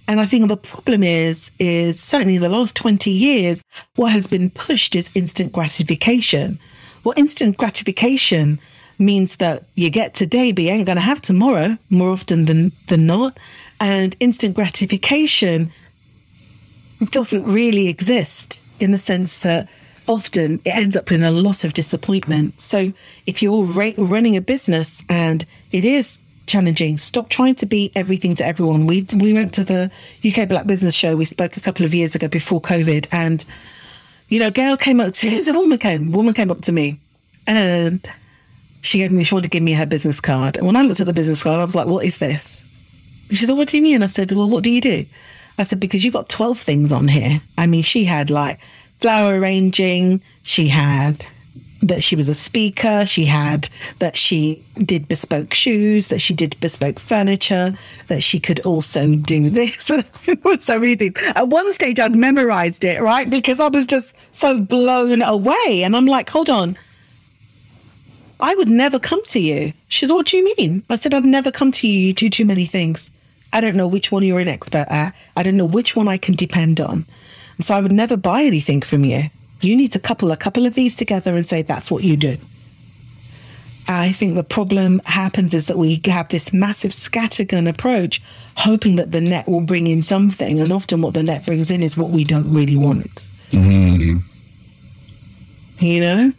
And 0.07 0.19
I 0.19 0.27
think 0.27 0.47
the 0.47 0.57
problem 0.57 1.01
is, 1.01 1.49
is 1.57 1.99
certainly 1.99 2.35
in 2.35 2.43
the 2.43 2.49
last 2.49 2.75
20 2.75 3.09
years, 3.09 3.63
what 3.95 4.11
has 4.11 4.27
been 4.27 4.51
pushed 4.51 4.95
is 4.95 5.09
instant 5.15 5.51
gratification. 5.51 6.59
Well, 7.03 7.15
instant 7.17 7.57
gratification 7.57 8.59
means 8.99 9.37
that 9.37 9.63
you 9.73 9.89
get 9.89 10.13
today, 10.13 10.51
but 10.51 10.65
you 10.65 10.69
ain't 10.69 10.85
going 10.85 10.97
to 10.97 11.01
have 11.01 11.19
tomorrow 11.19 11.79
more 11.89 12.11
often 12.11 12.45
than, 12.45 12.71
than 12.89 13.07
not. 13.07 13.39
And 13.79 14.15
instant 14.19 14.53
gratification 14.53 15.71
doesn't 17.09 17.43
really 17.43 17.87
exist 17.87 18.61
in 18.79 18.91
the 18.91 18.99
sense 18.99 19.39
that 19.39 19.67
often 20.07 20.61
it 20.63 20.75
ends 20.75 20.95
up 20.95 21.11
in 21.11 21.23
a 21.23 21.31
lot 21.31 21.63
of 21.63 21.73
disappointment. 21.73 22.61
So 22.61 22.93
if 23.25 23.41
you're 23.41 23.63
running 23.63 24.37
a 24.37 24.41
business 24.41 25.03
and 25.09 25.43
it 25.71 25.85
is 25.85 26.19
challenging. 26.47 26.97
Stop 26.97 27.29
trying 27.29 27.55
to 27.55 27.65
be 27.65 27.91
everything 27.95 28.35
to 28.35 28.45
everyone. 28.45 28.87
We 28.87 29.05
we 29.15 29.33
went 29.33 29.53
to 29.55 29.63
the 29.63 29.91
UK 30.25 30.47
Black 30.47 30.67
Business 30.67 30.95
Show. 30.95 31.15
We 31.15 31.25
spoke 31.25 31.57
a 31.57 31.61
couple 31.61 31.85
of 31.85 31.93
years 31.93 32.15
ago 32.15 32.27
before 32.27 32.61
COVID, 32.61 33.07
and 33.11 33.45
you 34.29 34.39
know, 34.39 34.51
Gail 34.51 34.77
came 34.77 34.99
up 34.99 35.13
to 35.13 35.27
a 35.49 35.53
woman 35.53 35.77
came 35.77 36.11
woman 36.11 36.33
came 36.33 36.51
up 36.51 36.61
to 36.61 36.71
me, 36.71 36.99
and 37.47 38.07
she 38.81 38.99
gave 38.99 39.11
me 39.11 39.23
she 39.23 39.33
wanted 39.33 39.47
to 39.47 39.49
give 39.49 39.63
me 39.63 39.73
her 39.73 39.85
business 39.85 40.19
card. 40.19 40.57
And 40.57 40.65
when 40.65 40.75
I 40.75 40.81
looked 40.81 40.99
at 40.99 41.07
the 41.07 41.13
business 41.13 41.43
card, 41.43 41.59
I 41.59 41.65
was 41.65 41.75
like, 41.75 41.87
"What 41.87 42.05
is 42.05 42.17
this?" 42.17 42.63
she 43.31 43.45
said, 43.45 43.57
"What 43.57 43.67
do 43.67 43.77
you 43.77 43.83
mean?" 43.83 44.03
I 44.03 44.07
said, 44.07 44.31
"Well, 44.31 44.49
what 44.49 44.63
do 44.63 44.69
you 44.69 44.81
do?" 44.81 45.05
I 45.57 45.63
said, 45.63 45.79
"Because 45.79 46.03
you 46.03 46.11
got 46.11 46.29
twelve 46.29 46.59
things 46.59 46.91
on 46.91 47.07
here." 47.07 47.41
I 47.57 47.67
mean, 47.67 47.81
she 47.81 48.05
had 48.05 48.29
like 48.29 48.59
flower 48.99 49.39
arranging. 49.39 50.21
She 50.43 50.67
had 50.67 51.25
that 51.81 52.03
she 52.03 52.15
was 52.15 52.29
a 52.29 52.35
speaker. 52.35 53.05
She 53.05 53.25
had 53.25 53.69
that 53.99 54.15
she 54.15 54.63
did 54.77 55.07
bespoke 55.07 55.53
shoes, 55.53 56.09
that 56.09 56.19
she 56.19 56.33
did 56.33 56.59
bespoke 56.59 56.99
furniture, 56.99 57.77
that 58.07 58.23
she 58.23 58.39
could 58.39 58.59
also 58.61 59.15
do 59.15 59.49
this. 59.49 59.85
so 60.59 60.79
many 60.79 60.95
things. 60.95 61.17
At 61.35 61.49
one 61.49 61.71
stage, 61.73 61.99
I'd 61.99 62.15
memorized 62.15 62.83
it, 62.83 63.01
right? 63.01 63.29
Because 63.29 63.59
I 63.59 63.67
was 63.67 63.85
just 63.85 64.15
so 64.31 64.59
blown 64.59 65.21
away. 65.21 65.83
And 65.83 65.95
I'm 65.95 66.05
like, 66.05 66.29
hold 66.29 66.49
on. 66.49 66.77
I 68.39 68.53
would 68.55 68.69
never 68.69 68.99
come 68.99 69.21
to 69.29 69.39
you. 69.39 69.73
She 69.87 70.05
said, 70.05 70.13
What 70.13 70.27
do 70.27 70.37
you 70.37 70.53
mean? 70.57 70.83
I 70.89 70.97
said, 70.97 71.13
I'd 71.13 71.23
never 71.23 71.51
come 71.51 71.71
to 71.71 71.87
you. 71.87 72.07
You 72.07 72.13
do 72.13 72.29
too 72.29 72.45
many 72.45 72.65
things. 72.65 73.09
I 73.53 73.61
don't 73.61 73.77
know 73.77 73.87
which 73.87 74.11
one 74.11 74.23
you're 74.23 74.41
an 74.41 74.49
expert 74.49 74.85
at. 74.89 75.15
I 75.37 75.43
don't 75.43 75.55
know 75.55 75.65
which 75.65 75.95
one 75.95 76.09
I 76.09 76.17
can 76.17 76.35
depend 76.35 76.81
on. 76.81 77.05
And 77.55 77.65
so 77.65 77.73
I 77.73 77.79
would 77.79 77.93
never 77.93 78.17
buy 78.17 78.43
anything 78.43 78.81
from 78.81 79.05
you. 79.05 79.23
You 79.65 79.75
need 79.75 79.91
to 79.93 79.99
couple 79.99 80.31
a 80.31 80.37
couple 80.37 80.65
of 80.65 80.75
these 80.75 80.95
together 80.95 81.35
and 81.35 81.47
say 81.47 81.63
that's 81.63 81.89
what 81.89 82.03
you 82.03 82.15
do. 82.15 82.37
I 83.87 84.11
think 84.11 84.35
the 84.35 84.43
problem 84.43 85.01
happens 85.05 85.53
is 85.53 85.67
that 85.67 85.77
we 85.77 86.01
have 86.05 86.29
this 86.29 86.53
massive 86.53 86.91
scattergun 86.91 87.67
approach, 87.67 88.21
hoping 88.57 88.95
that 88.95 89.11
the 89.11 89.21
net 89.21 89.47
will 89.47 89.61
bring 89.61 89.87
in 89.87 90.01
something. 90.03 90.59
And 90.59 90.71
often 90.71 91.01
what 91.01 91.13
the 91.13 91.23
net 91.23 91.45
brings 91.45 91.69
in 91.69 91.83
is 91.83 91.97
what 91.97 92.09
we 92.09 92.23
don't 92.23 92.51
really 92.51 92.77
want. 92.77 93.27
Mm. 93.51 94.23
You 95.79 95.99
know? 95.99 96.31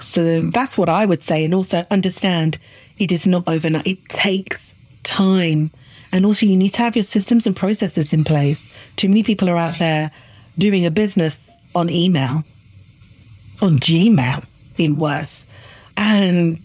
So 0.00 0.42
that's 0.42 0.78
what 0.78 0.88
I 0.88 1.04
would 1.04 1.22
say. 1.22 1.44
And 1.44 1.54
also 1.54 1.84
understand 1.90 2.58
it 2.98 3.12
is 3.12 3.26
not 3.26 3.46
overnight, 3.46 3.86
it 3.86 4.08
takes 4.08 4.74
time. 5.02 5.70
And 6.10 6.24
also, 6.24 6.46
you 6.46 6.56
need 6.56 6.70
to 6.70 6.82
have 6.82 6.96
your 6.96 7.02
systems 7.02 7.46
and 7.46 7.54
processes 7.54 8.14
in 8.14 8.24
place. 8.24 8.70
Too 8.96 9.08
many 9.08 9.22
people 9.22 9.50
are 9.50 9.56
out 9.56 9.78
there 9.78 10.10
doing 10.56 10.86
a 10.86 10.90
business 10.90 11.47
on 11.74 11.90
email, 11.90 12.44
on 13.60 13.78
Gmail, 13.78 14.44
in 14.76 14.96
worse 14.96 15.44
and 15.98 16.62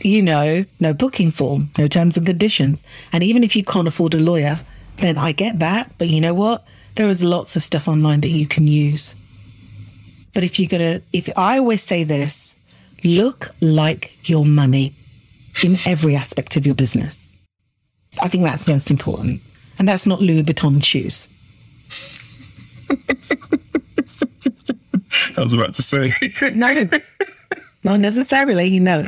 you 0.00 0.20
know, 0.20 0.64
no 0.78 0.92
booking 0.92 1.30
form, 1.30 1.70
no 1.78 1.88
terms 1.88 2.18
and 2.18 2.26
conditions. 2.26 2.82
And 3.12 3.22
even 3.24 3.42
if 3.42 3.56
you 3.56 3.64
can't 3.64 3.88
afford 3.88 4.12
a 4.12 4.18
lawyer, 4.18 4.58
then 4.98 5.16
I 5.16 5.32
get 5.32 5.60
that. 5.60 5.90
But 5.96 6.08
you 6.08 6.20
know 6.20 6.34
what? 6.34 6.66
There 6.96 7.08
is 7.08 7.24
lots 7.24 7.56
of 7.56 7.62
stuff 7.62 7.88
online 7.88 8.20
that 8.20 8.28
you 8.28 8.46
can 8.46 8.66
use. 8.66 9.16
But 10.34 10.44
if 10.44 10.60
you're 10.60 10.68
going 10.68 11.00
to, 11.00 11.02
if 11.14 11.30
I 11.36 11.58
always 11.58 11.82
say 11.82 12.04
this, 12.04 12.56
look 13.04 13.54
like 13.60 14.12
your 14.28 14.44
money 14.44 14.94
in 15.64 15.78
every 15.86 16.14
aspect 16.14 16.56
of 16.56 16.66
your 16.66 16.74
business. 16.74 17.18
I 18.20 18.28
think 18.28 18.44
that's 18.44 18.68
most 18.68 18.90
important. 18.90 19.40
And 19.78 19.88
that's 19.88 20.06
not 20.06 20.20
Louis 20.20 20.42
Vuitton 20.42 20.84
shoes. 20.84 21.28
I 25.36 25.40
was 25.40 25.52
about 25.52 25.74
to 25.74 25.82
say. 25.82 26.12
no. 26.54 26.88
Not 27.84 28.00
necessarily, 28.00 28.80
no. 28.80 29.06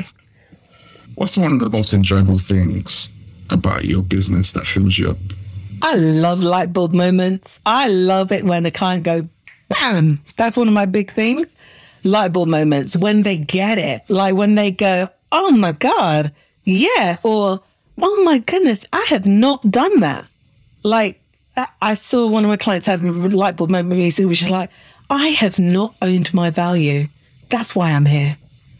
What's 1.15 1.37
one 1.37 1.53
of 1.53 1.61
the 1.61 1.71
most 1.71 1.93
enjoyable 1.93 2.39
things 2.39 3.11
about 3.51 3.85
your 3.85 4.03
business 4.03 4.53
that 4.53 4.67
fills 4.67 4.99
you 4.99 5.11
up? 5.11 5.19
I 5.83 5.97
love 5.97 6.41
light 6.43 6.73
bulb 6.73 6.93
moments. 6.93 7.61
I 7.67 7.89
love 7.89 8.31
it 8.33 8.45
when 8.45 8.67
a 8.67 8.71
client 8.71 9.05
go, 9.05 9.29
bam. 9.69 10.21
That's 10.37 10.57
one 10.57 10.69
of 10.69 10.75
my 10.75 10.87
big 10.87 11.11
things. 11.11 11.47
Light 12.05 12.33
bulb 12.33 12.49
moments 12.49 12.97
when 12.97 13.23
they 13.23 13.39
get 13.39 13.79
it. 13.79 14.03
Like 14.09 14.35
when 14.35 14.55
they 14.55 14.71
go, 14.71 15.09
oh 15.33 15.51
my 15.51 15.73
God, 15.73 16.33
yeah. 16.65 17.17
Or, 17.23 17.61
oh 18.01 18.25
my 18.25 18.39
goodness, 18.39 18.87
I 18.93 19.05
have 19.09 19.27
not 19.27 19.69
done 19.71 20.01
that. 20.01 20.29
Like 20.83 21.21
I 21.83 21.95
saw 21.95 22.29
one 22.29 22.45
of 22.45 22.49
my 22.49 22.57
clients 22.57 22.87
have 22.87 23.05
a 23.05 23.11
light 23.11 23.57
bulb 23.57 23.71
moment 23.71 23.99
recently, 23.99 24.29
which 24.29 24.43
is 24.43 24.51
like, 24.51 24.71
I 25.11 25.29
have 25.29 25.59
not 25.59 25.95
owned 26.03 26.33
my 26.35 26.51
value. 26.51 27.07
That's 27.49 27.75
why 27.75 27.93
I'm 27.93 28.07
here 28.07 28.37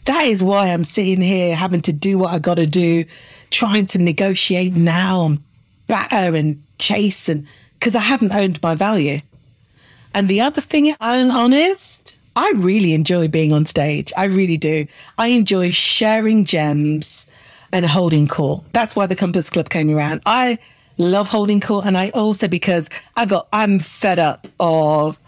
that 0.09 0.25
is 0.25 0.43
why 0.43 0.69
I'm 0.69 0.83
sitting 0.83 1.21
here 1.21 1.55
having 1.55 1.81
to 1.81 1.93
do 1.93 2.17
what 2.17 2.33
I 2.33 2.39
got 2.39 2.55
to 2.55 2.65
do, 2.65 3.05
trying 3.51 3.85
to 3.87 3.99
negotiate 3.99 4.73
now 4.73 5.27
and 5.27 5.43
batter 5.85 6.35
and 6.35 6.63
chase 6.79 7.29
and 7.29 7.45
because 7.75 7.95
I 7.95 7.99
haven't 7.99 8.33
owned 8.33 8.59
my 8.63 8.73
value. 8.73 9.19
And 10.15 10.27
the 10.27 10.41
other 10.41 10.61
thing, 10.61 10.95
I'm 10.99 11.29
honest, 11.29 12.17
I 12.35 12.51
really 12.55 12.95
enjoy 12.95 13.27
being 13.27 13.53
on 13.53 13.67
stage. 13.67 14.11
I 14.17 14.25
really 14.25 14.57
do. 14.57 14.87
I 15.19 15.27
enjoy 15.27 15.69
sharing 15.69 16.43
gems 16.43 17.27
and 17.71 17.85
holding 17.85 18.27
court. 18.27 18.63
That's 18.71 18.95
why 18.95 19.05
the 19.05 19.15
Compass 19.15 19.51
Club 19.51 19.69
came 19.69 19.95
around. 19.95 20.21
I 20.25 20.57
love 20.97 21.27
holding 21.27 21.59
court. 21.59 21.85
And 21.85 21.95
I 21.95 22.09
also, 22.09 22.47
because 22.47 22.89
I 23.15 23.27
got, 23.27 23.47
I'm 23.53 23.77
fed 23.77 24.17
up 24.17 24.47
of, 24.59 25.19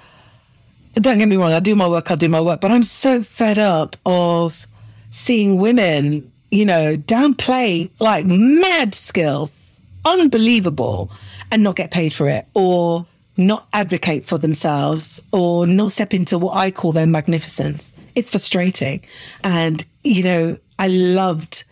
don't 0.95 1.17
get 1.17 1.27
me 1.27 1.37
wrong, 1.37 1.53
I 1.53 1.59
do 1.59 1.75
my 1.75 1.87
work, 1.87 2.11
I 2.11 2.15
do 2.15 2.29
my 2.29 2.41
work, 2.41 2.61
but 2.61 2.71
I'm 2.71 2.83
so 2.83 3.21
fed 3.21 3.57
up 3.57 3.95
of 4.05 4.67
seeing 5.09 5.57
women, 5.57 6.31
you 6.49 6.65
know, 6.65 6.95
downplay 6.95 7.89
like 7.99 8.25
mad 8.25 8.93
skills, 8.93 9.81
unbelievable, 10.05 11.11
and 11.51 11.63
not 11.63 11.75
get 11.75 11.91
paid 11.91 12.13
for 12.13 12.27
it 12.27 12.45
or 12.53 13.05
not 13.37 13.67
advocate 13.73 14.25
for 14.25 14.37
themselves 14.37 15.21
or 15.31 15.65
not 15.65 15.91
step 15.91 16.13
into 16.13 16.37
what 16.37 16.55
I 16.55 16.71
call 16.71 16.91
their 16.91 17.07
magnificence. 17.07 17.91
It's 18.15 18.31
frustrating. 18.31 19.01
And, 19.43 19.83
you 20.03 20.23
know, 20.23 20.57
I 20.77 20.87
loved 20.87 21.63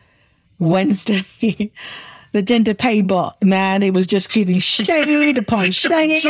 Wednesday. 0.59 1.24
the 2.32 2.41
gender 2.41 2.73
pay 2.73 3.01
bot, 3.01 3.41
man, 3.43 3.82
it 3.82 3.93
was 3.93 4.05
just 4.05 4.32
giving 4.32 4.59
shade 4.59 5.38
upon 5.38 5.71
shade 5.71 6.23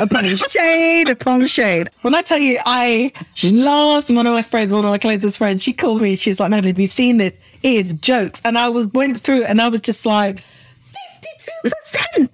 upon 0.00 0.26
shade 0.36 1.08
upon 1.08 1.46
shade. 1.46 1.90
When 2.02 2.14
I 2.14 2.22
tell 2.22 2.38
you, 2.38 2.58
I 2.64 3.12
laughed. 3.42 4.10
One 4.10 4.26
of 4.26 4.32
my 4.32 4.42
friends, 4.42 4.72
one 4.72 4.84
of 4.84 4.90
my 4.90 4.98
closest 4.98 5.38
friends, 5.38 5.62
she 5.62 5.72
called 5.72 6.02
me. 6.02 6.16
She 6.16 6.30
was 6.30 6.40
like, 6.40 6.50
"Man, 6.50 6.64
have 6.64 6.78
you 6.78 6.86
seen 6.86 7.16
this? 7.16 7.32
It 7.62 7.86
is 7.86 7.92
jokes." 7.94 8.42
And 8.44 8.58
I 8.58 8.68
was 8.68 8.88
went 8.88 9.20
through, 9.20 9.44
and 9.44 9.60
I 9.60 9.68
was 9.68 9.80
just 9.80 10.04
like, 10.04 10.40
fifty-two 10.80 11.70
percent. 11.70 12.30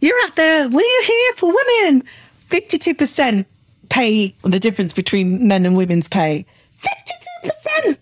You're 0.00 0.18
out 0.24 0.36
there. 0.36 0.68
We're 0.68 1.02
here 1.02 1.32
for 1.36 1.52
women. 1.54 2.02
Fifty-two 2.36 2.94
percent 2.94 3.46
pay 3.90 4.34
the 4.42 4.58
difference 4.58 4.92
between 4.92 5.46
men 5.46 5.66
and 5.66 5.76
women's 5.76 6.08
pay. 6.08 6.46
Fifty-two 6.76 7.48
percent. 7.50 7.98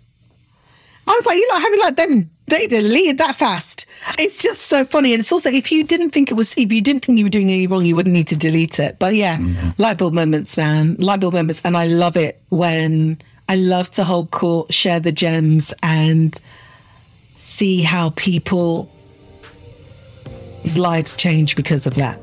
I 1.06 1.14
was 1.16 1.26
like, 1.26 1.36
you 1.36 1.48
know, 1.48 1.58
having 1.58 1.80
like 1.80 1.96
them 1.96 2.30
they 2.52 2.66
deleted 2.66 3.18
that 3.18 3.36
fast. 3.36 3.81
It's 4.18 4.42
just 4.42 4.62
so 4.62 4.84
funny. 4.84 5.12
And 5.12 5.20
it's 5.20 5.32
also, 5.32 5.50
if 5.50 5.70
you 5.72 5.84
didn't 5.84 6.10
think 6.10 6.30
it 6.30 6.34
was, 6.34 6.54
if 6.56 6.72
you 6.72 6.80
didn't 6.80 7.04
think 7.04 7.18
you 7.18 7.24
were 7.24 7.30
doing 7.30 7.50
anything 7.50 7.70
wrong, 7.70 7.84
you 7.84 7.96
wouldn't 7.96 8.14
need 8.14 8.28
to 8.28 8.36
delete 8.36 8.78
it. 8.78 8.98
But 8.98 9.14
yeah, 9.14 9.38
mm-hmm. 9.38 9.70
light 9.80 9.98
bulb 9.98 10.14
moments, 10.14 10.56
man. 10.56 10.96
Light 10.96 11.20
bulb 11.20 11.34
moments. 11.34 11.62
And 11.64 11.76
I 11.76 11.86
love 11.86 12.16
it 12.16 12.40
when 12.48 13.18
I 13.48 13.56
love 13.56 13.90
to 13.92 14.04
hold 14.04 14.30
court, 14.30 14.72
share 14.72 15.00
the 15.00 15.12
gems 15.12 15.74
and 15.82 16.38
see 17.34 17.82
how 17.82 18.10
people's 18.10 18.88
lives 20.76 21.16
change 21.16 21.56
because 21.56 21.86
of 21.86 21.94
that. 21.94 22.18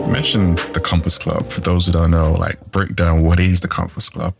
You 0.00 0.12
mentioned 0.12 0.58
the 0.74 0.80
Compass 0.80 1.18
Club. 1.18 1.48
For 1.50 1.60
those 1.60 1.86
who 1.86 1.92
don't 1.92 2.10
know, 2.10 2.32
like 2.32 2.60
break 2.70 2.94
down 2.94 3.22
what 3.22 3.40
is 3.40 3.60
the 3.60 3.68
Compass 3.68 4.08
Club? 4.08 4.34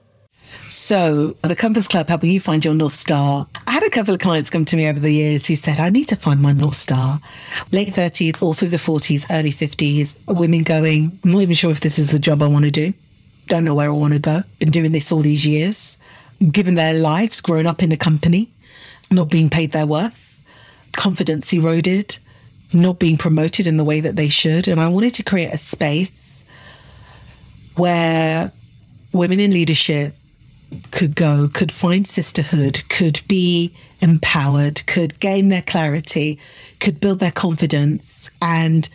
So 0.68 1.36
the 1.42 1.56
Compass 1.56 1.86
Club 1.86 2.08
helping 2.08 2.30
you 2.30 2.40
find 2.40 2.64
your 2.64 2.74
North 2.74 2.94
Star. 2.94 3.46
I 3.66 3.72
had 3.72 3.84
a 3.84 3.90
couple 3.90 4.14
of 4.14 4.20
clients 4.20 4.50
come 4.50 4.64
to 4.66 4.76
me 4.76 4.88
over 4.88 4.98
the 4.98 5.12
years 5.12 5.46
who 5.46 5.56
said, 5.56 5.78
I 5.78 5.90
need 5.90 6.08
to 6.08 6.16
find 6.16 6.40
my 6.40 6.52
North 6.52 6.76
Star. 6.76 7.20
Late 7.70 7.88
30s, 7.88 8.42
all 8.42 8.54
through 8.54 8.68
the 8.68 8.76
40s, 8.76 9.26
early 9.30 9.52
50s, 9.52 10.16
women 10.26 10.62
going, 10.62 11.18
I'm 11.24 11.32
not 11.32 11.42
even 11.42 11.54
sure 11.54 11.70
if 11.70 11.80
this 11.80 11.98
is 11.98 12.10
the 12.10 12.18
job 12.18 12.42
I 12.42 12.46
want 12.46 12.64
to 12.64 12.70
do. 12.70 12.92
Don't 13.46 13.64
know 13.64 13.74
where 13.74 13.88
I 13.88 13.92
want 13.92 14.14
to 14.14 14.18
go. 14.18 14.40
Been 14.58 14.70
doing 14.70 14.92
this 14.92 15.12
all 15.12 15.20
these 15.20 15.46
years. 15.46 15.98
Given 16.50 16.74
their 16.74 16.94
lives, 16.94 17.40
grown 17.40 17.66
up 17.66 17.82
in 17.82 17.92
a 17.92 17.96
company, 17.96 18.50
not 19.10 19.30
being 19.30 19.50
paid 19.50 19.72
their 19.72 19.86
worth, 19.86 20.42
confidence 20.92 21.52
eroded, 21.52 22.18
not 22.72 22.98
being 22.98 23.16
promoted 23.16 23.66
in 23.66 23.76
the 23.76 23.84
way 23.84 24.00
that 24.00 24.16
they 24.16 24.28
should. 24.28 24.66
And 24.66 24.80
I 24.80 24.88
wanted 24.88 25.14
to 25.14 25.22
create 25.22 25.52
a 25.52 25.58
space 25.58 26.44
where 27.76 28.50
women 29.12 29.40
in 29.40 29.52
leadership 29.52 30.16
could 30.90 31.14
go, 31.14 31.48
could 31.52 31.72
find 31.72 32.06
sisterhood, 32.06 32.82
could 32.88 33.20
be 33.28 33.74
empowered, 34.00 34.84
could 34.86 35.18
gain 35.20 35.48
their 35.48 35.62
clarity, 35.62 36.38
could 36.80 37.00
build 37.00 37.20
their 37.20 37.30
confidence, 37.30 38.30
and 38.40 38.88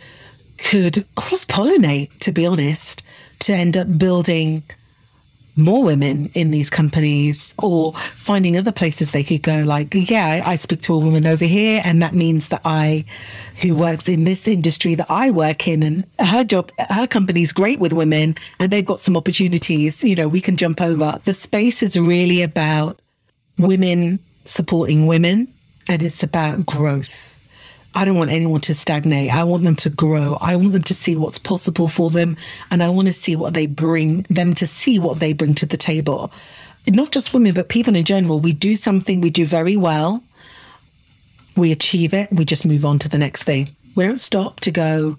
could 0.58 1.04
cross 1.16 1.44
pollinate, 1.44 2.10
to 2.20 2.32
be 2.32 2.46
honest, 2.46 3.02
to 3.40 3.52
end 3.54 3.76
up 3.76 3.98
building 3.98 4.62
more 5.56 5.84
women 5.84 6.30
in 6.34 6.50
these 6.50 6.70
companies 6.70 7.54
or 7.58 7.92
finding 7.94 8.56
other 8.56 8.72
places 8.72 9.12
they 9.12 9.22
could 9.22 9.42
go. 9.42 9.62
Like, 9.64 9.94
yeah, 9.94 10.42
I 10.44 10.56
speak 10.56 10.82
to 10.82 10.94
a 10.94 10.98
woman 10.98 11.26
over 11.26 11.44
here, 11.44 11.82
and 11.84 12.02
that 12.02 12.14
means 12.14 12.48
that 12.48 12.62
I, 12.64 13.04
who 13.60 13.76
works 13.76 14.08
in 14.08 14.24
this 14.24 14.48
industry 14.48 14.94
that 14.94 15.10
I 15.10 15.30
work 15.30 15.68
in, 15.68 15.82
and 15.82 16.06
her 16.18 16.44
job, 16.44 16.70
her 16.90 17.06
company's 17.06 17.52
great 17.52 17.80
with 17.80 17.92
women, 17.92 18.34
and 18.58 18.70
they've 18.70 18.84
got 18.84 19.00
some 19.00 19.16
opportunities. 19.16 20.02
You 20.02 20.16
know, 20.16 20.28
we 20.28 20.40
can 20.40 20.56
jump 20.56 20.80
over. 20.80 21.18
The 21.24 21.34
space 21.34 21.82
is 21.82 21.98
really 21.98 22.42
about 22.42 23.00
women 23.58 24.18
supporting 24.44 25.06
women, 25.06 25.52
and 25.88 26.02
it's 26.02 26.22
about 26.22 26.66
growth. 26.66 27.29
I 27.94 28.04
don't 28.04 28.16
want 28.16 28.30
anyone 28.30 28.60
to 28.62 28.74
stagnate. 28.74 29.34
I 29.34 29.44
want 29.44 29.64
them 29.64 29.76
to 29.76 29.90
grow. 29.90 30.38
I 30.40 30.54
want 30.56 30.72
them 30.72 30.82
to 30.82 30.94
see 30.94 31.16
what's 31.16 31.38
possible 31.38 31.88
for 31.88 32.10
them. 32.10 32.36
And 32.70 32.82
I 32.82 32.88
want 32.88 33.06
to 33.06 33.12
see 33.12 33.34
what 33.34 33.54
they 33.54 33.66
bring, 33.66 34.22
them 34.30 34.54
to 34.54 34.66
see 34.66 34.98
what 34.98 35.18
they 35.18 35.32
bring 35.32 35.54
to 35.56 35.66
the 35.66 35.76
table. 35.76 36.32
Not 36.86 37.10
just 37.10 37.34
women, 37.34 37.52
but 37.52 37.68
people 37.68 37.96
in 37.96 38.04
general. 38.04 38.40
We 38.40 38.52
do 38.52 38.74
something 38.76 39.20
we 39.20 39.30
do 39.30 39.44
very 39.44 39.76
well. 39.76 40.22
We 41.56 41.72
achieve 41.72 42.14
it. 42.14 42.32
We 42.32 42.44
just 42.44 42.64
move 42.64 42.84
on 42.84 42.98
to 43.00 43.08
the 43.08 43.18
next 43.18 43.42
thing. 43.42 43.74
We 43.96 44.04
don't 44.04 44.20
stop 44.20 44.60
to 44.60 44.70
go, 44.70 45.18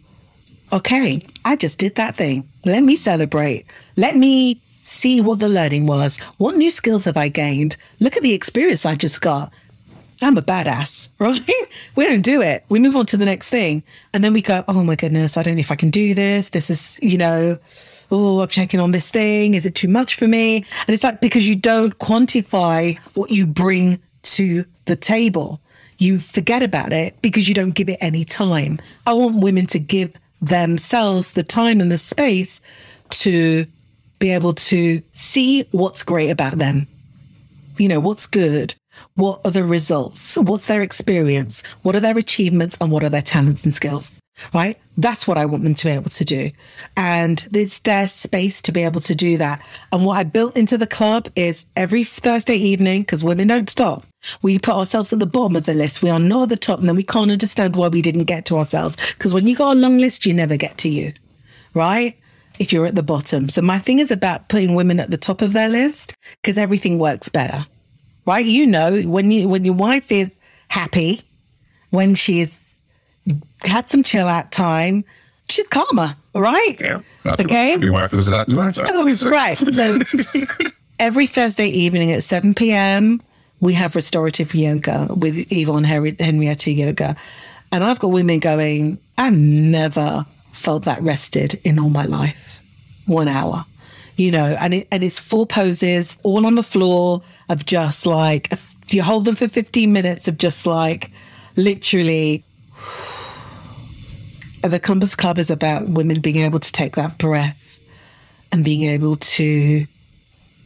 okay, 0.71 1.21
I 1.43 1.57
just 1.57 1.77
did 1.77 1.95
that 1.95 2.15
thing. 2.15 2.49
Let 2.65 2.83
me 2.83 2.95
celebrate. 2.95 3.65
Let 3.97 4.15
me 4.15 4.61
see 4.81 5.21
what 5.21 5.39
the 5.39 5.49
learning 5.49 5.87
was. 5.87 6.19
What 6.37 6.55
new 6.55 6.71
skills 6.71 7.05
have 7.05 7.17
I 7.17 7.27
gained? 7.27 7.75
Look 7.99 8.15
at 8.15 8.23
the 8.23 8.33
experience 8.33 8.85
I 8.85 8.95
just 8.95 9.21
got. 9.21 9.51
I'm 10.21 10.37
a 10.37 10.41
badass, 10.41 11.09
right? 11.19 11.41
we 11.95 12.05
don't 12.05 12.21
do 12.21 12.41
it. 12.41 12.63
We 12.69 12.79
move 12.79 12.95
on 12.95 13.05
to 13.07 13.17
the 13.17 13.25
next 13.25 13.49
thing. 13.49 13.83
And 14.13 14.23
then 14.23 14.33
we 14.33 14.41
go, 14.41 14.63
oh 14.67 14.83
my 14.83 14.95
goodness, 14.95 15.37
I 15.37 15.43
don't 15.43 15.55
know 15.55 15.61
if 15.61 15.71
I 15.71 15.75
can 15.75 15.89
do 15.89 16.13
this. 16.13 16.49
This 16.49 16.69
is, 16.69 16.99
you 17.01 17.17
know, 17.17 17.57
oh, 18.11 18.41
I'm 18.41 18.47
checking 18.47 18.79
on 18.79 18.91
this 18.91 19.09
thing. 19.09 19.53
Is 19.55 19.65
it 19.65 19.75
too 19.75 19.87
much 19.87 20.15
for 20.15 20.27
me? 20.27 20.57
And 20.57 20.89
it's 20.89 21.03
like 21.03 21.21
because 21.21 21.47
you 21.47 21.55
don't 21.55 21.97
quantify 21.97 22.97
what 23.15 23.31
you 23.31 23.47
bring 23.47 23.99
to 24.23 24.65
the 24.85 24.95
table, 24.95 25.59
you 25.97 26.19
forget 26.19 26.63
about 26.63 26.93
it 26.93 27.19
because 27.21 27.47
you 27.47 27.55
don't 27.55 27.71
give 27.71 27.89
it 27.89 27.97
any 28.01 28.25
time. 28.25 28.79
I 29.05 29.13
want 29.13 29.37
women 29.37 29.65
to 29.67 29.79
give 29.79 30.13
themselves 30.41 31.33
the 31.33 31.43
time 31.43 31.79
and 31.79 31.91
the 31.91 31.97
space 31.97 32.59
to 33.09 33.65
be 34.19 34.31
able 34.31 34.53
to 34.53 35.01
see 35.13 35.67
what's 35.71 36.03
great 36.03 36.29
about 36.29 36.53
them. 36.53 36.87
You 37.77 37.87
know, 37.87 37.99
what's 37.99 38.25
good 38.25 38.75
what 39.15 39.41
are 39.45 39.51
the 39.51 39.63
results? 39.63 40.37
What's 40.37 40.67
their 40.67 40.81
experience? 40.81 41.61
What 41.81 41.95
are 41.95 41.99
their 41.99 42.17
achievements 42.17 42.77
and 42.79 42.91
what 42.91 43.03
are 43.03 43.09
their 43.09 43.21
talents 43.21 43.63
and 43.63 43.73
skills? 43.73 44.19
Right? 44.53 44.77
That's 44.97 45.27
what 45.27 45.37
I 45.37 45.45
want 45.45 45.63
them 45.63 45.75
to 45.75 45.85
be 45.85 45.91
able 45.91 46.09
to 46.09 46.25
do. 46.25 46.51
And 46.97 47.47
it's 47.53 47.79
their 47.79 48.07
space 48.07 48.61
to 48.61 48.71
be 48.71 48.83
able 48.83 49.01
to 49.01 49.13
do 49.13 49.37
that. 49.37 49.63
And 49.91 50.05
what 50.05 50.17
I 50.17 50.23
built 50.23 50.57
into 50.57 50.77
the 50.77 50.87
club 50.87 51.27
is 51.35 51.65
every 51.75 52.03
Thursday 52.03 52.55
evening, 52.55 53.01
because 53.01 53.23
women 53.23 53.47
don't 53.47 53.69
stop, 53.69 54.05
we 54.41 54.57
put 54.57 54.75
ourselves 54.75 55.13
at 55.13 55.19
the 55.19 55.25
bottom 55.25 55.55
of 55.55 55.65
the 55.65 55.73
list. 55.73 56.01
We 56.01 56.09
are 56.09 56.19
not 56.19 56.43
at 56.43 56.49
the 56.49 56.57
top 56.57 56.79
and 56.79 56.87
then 56.87 56.95
we 56.95 57.03
can't 57.03 57.31
understand 57.31 57.75
why 57.75 57.89
we 57.89 58.01
didn't 58.01 58.25
get 58.25 58.45
to 58.45 58.57
ourselves. 58.57 58.95
Because 59.13 59.33
when 59.33 59.47
you 59.47 59.55
got 59.55 59.75
a 59.75 59.79
long 59.79 59.97
list, 59.97 60.25
you 60.25 60.33
never 60.33 60.57
get 60.57 60.77
to 60.79 60.89
you. 60.89 61.13
Right? 61.73 62.17
If 62.59 62.71
you're 62.73 62.85
at 62.85 62.95
the 62.95 63.03
bottom. 63.03 63.49
So 63.49 63.61
my 63.61 63.79
thing 63.79 63.99
is 63.99 64.11
about 64.11 64.49
putting 64.49 64.75
women 64.75 64.99
at 64.99 65.09
the 65.09 65.17
top 65.17 65.41
of 65.41 65.53
their 65.53 65.69
list 65.69 66.13
because 66.41 66.57
everything 66.57 66.99
works 66.99 67.29
better 67.29 67.65
right? 68.25 68.45
You 68.45 68.67
know, 68.67 69.01
when 69.01 69.31
you 69.31 69.47
when 69.47 69.65
your 69.65 69.73
wife 69.73 70.11
is 70.11 70.37
happy, 70.67 71.21
when 71.89 72.15
she's 72.15 72.83
had 73.63 73.89
some 73.89 74.03
chill 74.03 74.27
out 74.27 74.51
time, 74.51 75.03
she's 75.49 75.67
calmer, 75.67 76.15
right? 76.33 76.75
Yeah. 76.79 77.01
Okay. 77.25 77.77
Your 77.77 77.93
wife 77.93 78.13
is 78.13 78.25
that. 78.27 78.47
Oh, 78.49 79.29
right. 79.29 79.57
So 80.25 80.45
every 80.99 81.27
Thursday 81.27 81.67
evening 81.67 82.11
at 82.11 82.23
7 82.23 82.53
p.m., 82.53 83.21
we 83.59 83.73
have 83.73 83.95
restorative 83.95 84.53
yoga 84.55 85.07
with 85.15 85.51
Yvonne 85.51 85.83
Henrietta 85.83 86.71
Yoga. 86.71 87.15
And 87.71 87.83
I've 87.83 87.99
got 87.99 88.09
women 88.09 88.39
going, 88.39 88.99
I've 89.17 89.37
never 89.37 90.25
felt 90.51 90.85
that 90.85 91.01
rested 91.01 91.59
in 91.63 91.79
all 91.79 91.89
my 91.89 92.05
life. 92.05 92.61
One 93.05 93.27
hour 93.27 93.65
you 94.21 94.31
know, 94.31 94.55
and 94.59 94.75
it, 94.75 94.87
and 94.91 95.03
it's 95.03 95.19
four 95.19 95.47
poses 95.47 96.17
all 96.21 96.45
on 96.45 96.53
the 96.53 96.63
floor 96.63 97.23
of 97.49 97.65
just 97.65 98.05
like, 98.05 98.53
you 98.89 99.01
hold 99.01 99.25
them 99.25 99.35
for 99.35 99.47
15 99.47 99.91
minutes 99.91 100.27
of 100.27 100.37
just 100.37 100.67
like 100.67 101.11
literally. 101.55 102.45
The 104.61 104.79
Compass 104.79 105.15
Club 105.15 105.39
is 105.39 105.49
about 105.49 105.89
women 105.89 106.21
being 106.21 106.37
able 106.37 106.59
to 106.59 106.71
take 106.71 106.95
that 106.95 107.17
breath 107.17 107.79
and 108.51 108.63
being 108.63 108.83
able 108.83 109.15
to 109.15 109.87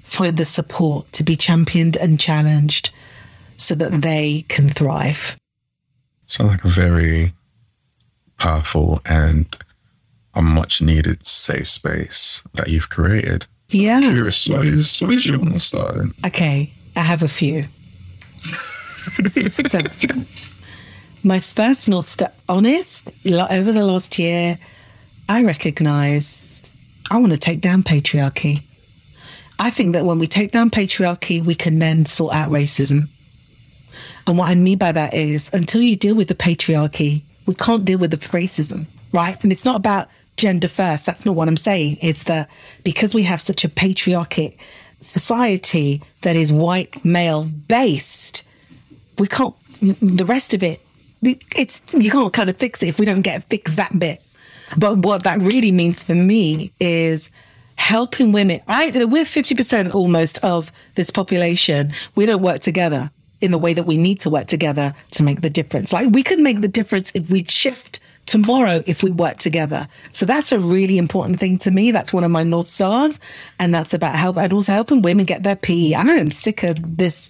find 0.04 0.36
the 0.36 0.44
support 0.44 1.10
to 1.14 1.24
be 1.24 1.38
championed 1.38 1.96
and 1.96 2.20
challenged 2.20 2.90
so 3.56 3.74
that 3.76 4.02
they 4.02 4.44
can 4.50 4.68
thrive. 4.68 5.38
Sounds 6.28 6.52
like 6.52 6.66
a 6.66 6.68
very 6.68 7.34
powerful 8.38 9.00
and 9.06 9.58
a 10.36 10.42
much 10.42 10.82
needed 10.82 11.26
safe 11.26 11.68
space 11.68 12.44
that 12.54 12.68
you've 12.68 12.90
created. 12.90 13.46
Yeah. 13.70 14.00
Curious, 14.00 14.48
what 14.48 14.66
is, 14.68 15.00
what 15.02 15.14
is 15.14 15.26
your 15.26 15.38
North 15.38 15.62
Star? 15.62 16.06
Okay, 16.26 16.74
I 16.96 17.00
have 17.00 17.24
a 17.24 17.28
few. 17.28 17.66
so, 18.44 19.80
my 21.24 21.40
first 21.40 21.90
North 21.90 22.08
Star, 22.08 22.32
honest, 22.48 23.12
over 23.26 23.72
the 23.72 23.86
last 23.86 24.20
year, 24.20 24.60
I 25.28 25.44
recognized 25.44 26.72
I 27.10 27.18
want 27.18 27.34
to 27.34 27.38
take 27.38 27.62
down 27.62 27.84
patriarchy. 27.84 28.64
I 29.60 29.70
think 29.70 29.94
that 29.94 30.06
when 30.06 30.20
we 30.20 30.28
take 30.28 30.52
down 30.52 30.70
patriarchy, 30.70 31.44
we 31.44 31.56
can 31.56 31.80
then 31.80 32.06
sort 32.06 32.36
out 32.36 32.50
racism. 32.50 33.10
And 34.28 34.38
what 34.38 34.50
I 34.50 34.56
mean 34.56 34.78
by 34.78 34.92
that 34.92 35.14
is 35.14 35.50
until 35.54 35.82
you 35.82 35.96
deal 35.96 36.16
with 36.16 36.28
the 36.28 36.36
patriarchy, 36.36 37.24
we 37.46 37.56
can't 37.56 37.86
deal 37.86 38.00
with 38.00 38.12
the 38.12 38.18
racism, 38.18 38.88
right? 39.14 39.42
And 39.44 39.52
it's 39.52 39.66
not 39.66 39.76
about 39.76 40.10
gender 40.38 40.68
first. 40.68 41.06
That's 41.06 41.26
not 41.26 41.36
what 41.36 41.48
I'm 41.48 41.58
saying. 41.58 41.98
It's 42.02 42.26
that 42.26 42.50
because 42.84 43.16
we 43.16 43.24
have 43.24 43.42
such 43.42 43.64
a 43.64 43.70
patriarchic 43.70 44.60
society 45.02 46.02
that 46.22 46.36
is 46.36 46.52
white 46.52 47.04
male 47.06 47.44
based, 47.44 48.44
we 49.18 49.28
can't, 49.28 49.56
the 49.82 50.26
rest 50.26 50.54
of 50.54 50.64
it, 50.64 50.82
it's, 51.22 51.82
you 51.94 52.12
can't 52.12 52.34
kind 52.34 52.50
of 52.50 52.58
fix 52.58 52.84
it 52.84 52.90
if 52.90 53.00
we 53.00 53.06
don't 53.06 53.22
get 53.22 53.44
fix 53.50 53.76
that 53.76 53.98
bit. 53.98 54.22
But 54.78 55.00
what 55.00 55.24
that 55.24 55.40
really 55.40 55.72
means 55.72 56.04
for 56.04 56.16
me 56.16 56.72
is 56.80 57.30
helping 57.78 58.32
women. 58.32 58.62
I, 58.68 58.92
we're 59.06 59.24
50% 59.24 59.94
almost 59.94 60.44
of 60.44 60.72
this 60.96 61.12
population. 61.12 61.94
We 62.16 62.26
don't 62.26 62.42
work 62.42 62.62
together 62.62 63.12
in 63.42 63.52
the 63.52 63.58
way 63.58 63.74
that 63.74 63.86
we 63.86 63.98
need 63.98 64.20
to 64.22 64.30
work 64.30 64.48
together 64.48 64.94
to 65.12 65.24
make 65.24 65.42
the 65.42 65.50
difference. 65.50 65.94
Like 65.94 66.10
we 66.12 66.24
could 66.24 66.40
make 66.40 66.62
the 66.62 66.68
difference 66.68 67.12
if 67.14 67.30
we 67.30 67.44
shift 67.44 68.00
tomorrow 68.26 68.84
if 68.86 69.04
we 69.04 69.12
work 69.12 69.38
together. 69.38 69.88
So 70.12 70.26
that's 70.26 70.52
a 70.52 70.60
really 70.60 70.98
important 70.98 71.40
thing 71.40 71.58
to 71.60 71.72
me. 71.72 71.92
That's 71.92 72.14
one 72.14 72.24
of 72.24 72.32
my 72.32 72.44
North 72.44 72.68
Stars. 72.68 73.20
And 73.60 73.74
that's 73.74 73.94
about 73.94 74.16
help 74.16 74.38
and 74.38 74.52
also 74.52 74.72
helping 74.72 75.02
women 75.02 75.26
get 75.26 75.44
their 75.44 75.56
PE. 75.56 75.94
I 75.94 76.02
am 76.02 76.32
sick 76.32 76.64
of 76.64 76.98
this 76.98 77.30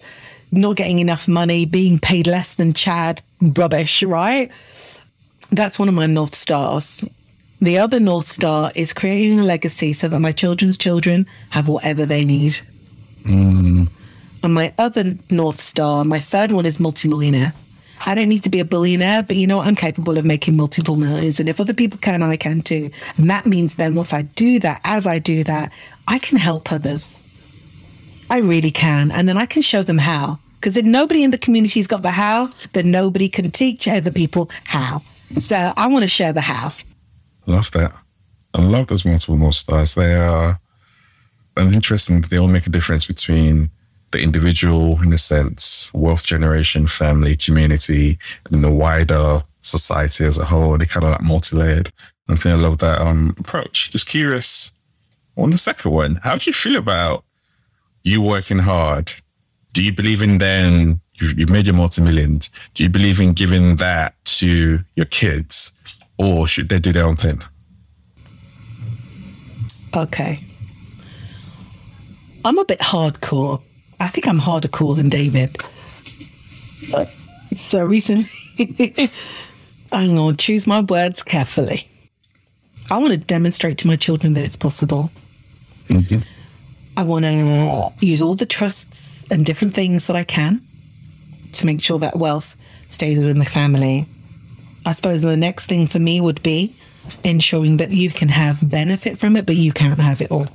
not 0.52 0.76
getting 0.76 1.00
enough 1.00 1.28
money, 1.28 1.66
being 1.66 2.00
paid 2.00 2.28
less 2.28 2.54
than 2.54 2.74
Chad 2.74 3.22
rubbish, 3.42 4.04
right? 4.04 4.52
That's 5.52 5.78
one 5.78 5.90
of 5.90 5.96
my 5.96 6.06
North 6.06 6.36
Stars. 6.36 7.04
The 7.62 7.78
other 7.78 8.00
North 8.00 8.28
Star 8.28 8.72
is 8.76 8.94
creating 8.94 9.40
a 9.40 9.44
legacy 9.44 9.94
so 9.94 10.08
that 10.08 10.20
my 10.20 10.32
children's 10.32 10.78
children 10.78 11.26
have 11.50 11.68
whatever 11.68 12.06
they 12.06 12.26
need. 12.26 12.60
Mm. 13.24 13.90
And 14.44 14.54
my 14.54 14.74
other 14.78 15.14
North 15.30 15.60
Star, 15.60 16.04
my 16.04 16.20
third 16.20 16.52
one 16.52 16.66
is 16.66 16.80
multimillionaire. 16.80 17.54
I 18.06 18.16
don't 18.16 18.30
need 18.30 18.44
to 18.44 18.50
be 18.50 18.60
a 18.60 18.66
billionaire, 18.66 19.24
but 19.24 19.36
you 19.36 19.48
know, 19.48 19.60
I'm 19.60 19.76
capable 19.76 20.18
of 20.18 20.26
making 20.26 20.56
multiple 20.56 20.96
millions. 20.96 21.40
And 21.40 21.48
if 21.48 21.60
other 21.60 21.74
people 21.74 21.98
can, 22.00 22.22
I 22.24 22.36
can 22.38 22.62
too. 22.62 22.90
And 23.18 23.30
that 23.30 23.46
means 23.46 23.76
then 23.76 23.96
once 23.96 24.14
I 24.14 24.24
do 24.24 24.60
that, 24.60 24.82
as 24.84 25.08
I 25.08 25.20
do 25.20 25.44
that, 25.44 25.72
I 26.08 26.20
can 26.20 26.38
help 26.38 26.72
others. 26.72 27.24
I 28.30 28.40
really 28.40 28.72
can. 28.72 29.12
And 29.12 29.28
then 29.30 29.38
I 29.38 29.46
can 29.46 29.62
show 29.62 29.84
them 29.84 29.98
how. 29.98 30.40
Because 30.56 30.78
if 30.78 30.86
nobody 30.86 31.24
in 31.24 31.32
the 31.32 31.38
community's 31.38 31.88
got 31.88 32.02
the 32.02 32.12
how, 32.12 32.52
then 32.74 32.92
nobody 32.92 33.30
can 33.30 33.52
teach 33.52 33.88
other 33.88 34.12
people 34.12 34.50
how. 34.64 35.02
So 35.38 35.74
I 35.78 35.88
want 35.88 36.04
to 36.04 36.08
share 36.08 36.34
the 36.34 36.42
how. 36.42 36.74
Love 37.46 37.72
that. 37.72 37.94
I 38.54 38.62
love 38.62 38.88
those 38.88 39.06
multiple 39.06 39.38
North 39.38 39.56
Stars. 39.56 39.96
They 39.96 40.16
are 40.16 40.60
and 41.58 41.74
interesting. 41.74 42.22
They 42.22 42.38
all 42.38 42.48
make 42.48 42.68
a 42.68 42.70
difference 42.70 43.06
between 43.06 43.70
the 44.16 44.24
individual, 44.24 45.02
in 45.04 45.12
a 45.12 45.18
sense, 45.18 45.92
wealth 45.94 46.26
generation, 46.26 46.88
family, 46.88 47.36
community, 47.36 48.18
and 48.50 48.64
the 48.64 48.72
wider 48.72 49.42
society 49.62 50.24
as 50.24 50.38
a 50.38 50.46
whole. 50.46 50.78
They 50.78 50.86
kind 50.86 51.04
of 51.04 51.12
like 51.12 51.22
multi-layered. 51.22 51.92
I 52.30 52.36
think 52.36 52.56
I 52.56 52.58
love 52.58 52.78
that 52.80 53.02
um, 53.02 53.36
approach. 53.38 53.92
Just 53.92 54.08
curious 54.08 54.72
on 55.38 55.52
the 55.52 55.58
second 55.58 55.92
one, 55.92 56.16
how 56.24 56.38
do 56.38 56.50
you 56.50 56.54
feel 56.54 56.78
about 56.78 57.26
you 58.04 58.22
working 58.22 58.60
hard? 58.60 59.14
Do 59.74 59.84
you 59.84 59.92
believe 59.92 60.22
in 60.22 60.38
then 60.38 61.02
you've, 61.16 61.38
you've 61.38 61.50
made 61.50 61.68
your 61.68 61.76
multi-millions? 61.76 62.50
Do 62.74 62.84
you 62.84 62.90
believe 62.90 63.20
in 63.20 63.34
giving 63.34 63.76
that 63.78 64.16
to 64.40 64.80
your 64.96 65.06
kids 65.08 65.74
or 66.18 66.48
should 66.48 66.70
they 66.70 66.80
do 66.80 66.94
their 66.94 67.06
own 67.06 67.18
thing? 67.18 67.42
Okay. 69.94 70.40
I'm 72.46 72.58
a 72.58 72.66
bit 72.66 72.80
hardcore 72.80 73.62
I 74.00 74.08
think 74.08 74.28
I'm 74.28 74.40
harder 74.40 74.68
core 74.68 74.96
than 74.96 75.10
David. 75.10 75.58
So 77.56 77.84
recently, 77.84 78.30
I'm 79.92 80.16
going 80.16 80.36
to 80.36 80.38
choose 80.38 80.68
my 80.68 80.82
words 80.82 81.24
carefully. 81.24 81.88
I 82.92 82.98
want 82.98 83.12
to 83.12 83.18
demonstrate 83.18 83.78
to 83.80 83.88
my 83.88 83.96
children 83.96 84.34
that 84.34 84.44
it's 84.44 84.58
possible. 84.58 85.12
Mm-hmm. 85.88 86.20
I 86.98 87.04
want 87.04 87.26
to 87.26 88.06
use 88.06 88.22
all 88.22 88.36
the 88.36 88.46
trusts 88.46 89.26
and 89.32 89.46
different 89.46 89.74
things 89.74 90.08
that 90.08 90.16
I 90.16 90.24
can 90.24 90.62
to 91.54 91.66
make 91.66 91.82
sure 91.82 92.00
that 92.00 92.18
wealth 92.18 92.56
stays 92.88 93.20
within 93.20 93.40
the 93.40 93.46
family. 93.46 94.06
I 94.86 94.94
suppose 94.94 95.22
the 95.22 95.36
next 95.36 95.66
thing 95.66 95.88
for 95.88 96.00
me 96.00 96.22
would 96.22 96.44
be 96.44 96.76
ensuring 97.24 97.78
that 97.78 97.92
you 97.92 98.10
can 98.10 98.30
have 98.30 98.68
benefit 98.70 99.18
from 99.18 99.36
it, 99.36 99.46
but 99.46 99.56
you 99.56 99.74
can't 99.74 100.00
have 100.00 100.22
it 100.22 100.32
all. 100.32 100.48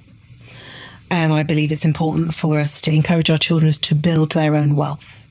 And 1.10 1.32
I 1.32 1.42
believe 1.42 1.72
it's 1.72 1.84
important 1.84 2.34
for 2.34 2.58
us 2.58 2.80
to 2.82 2.92
encourage 2.92 3.30
our 3.30 3.38
children 3.38 3.72
to 3.72 3.94
build 3.94 4.32
their 4.32 4.54
own 4.54 4.76
wealth. 4.76 5.28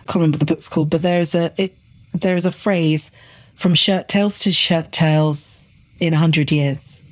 I 0.00 0.04
can't 0.06 0.16
remember 0.16 0.36
what 0.36 0.40
the 0.40 0.46
book's 0.46 0.68
called, 0.68 0.90
but 0.90 1.02
there's 1.02 1.34
a 1.34 1.52
it, 1.56 1.76
there's 2.12 2.46
a 2.46 2.52
phrase 2.52 3.12
from 3.54 3.74
shirt 3.74 4.08
tails 4.08 4.40
to 4.40 4.52
shirt 4.52 4.90
tails 4.90 5.68
in 6.00 6.12
hundred 6.12 6.50
years. 6.50 7.02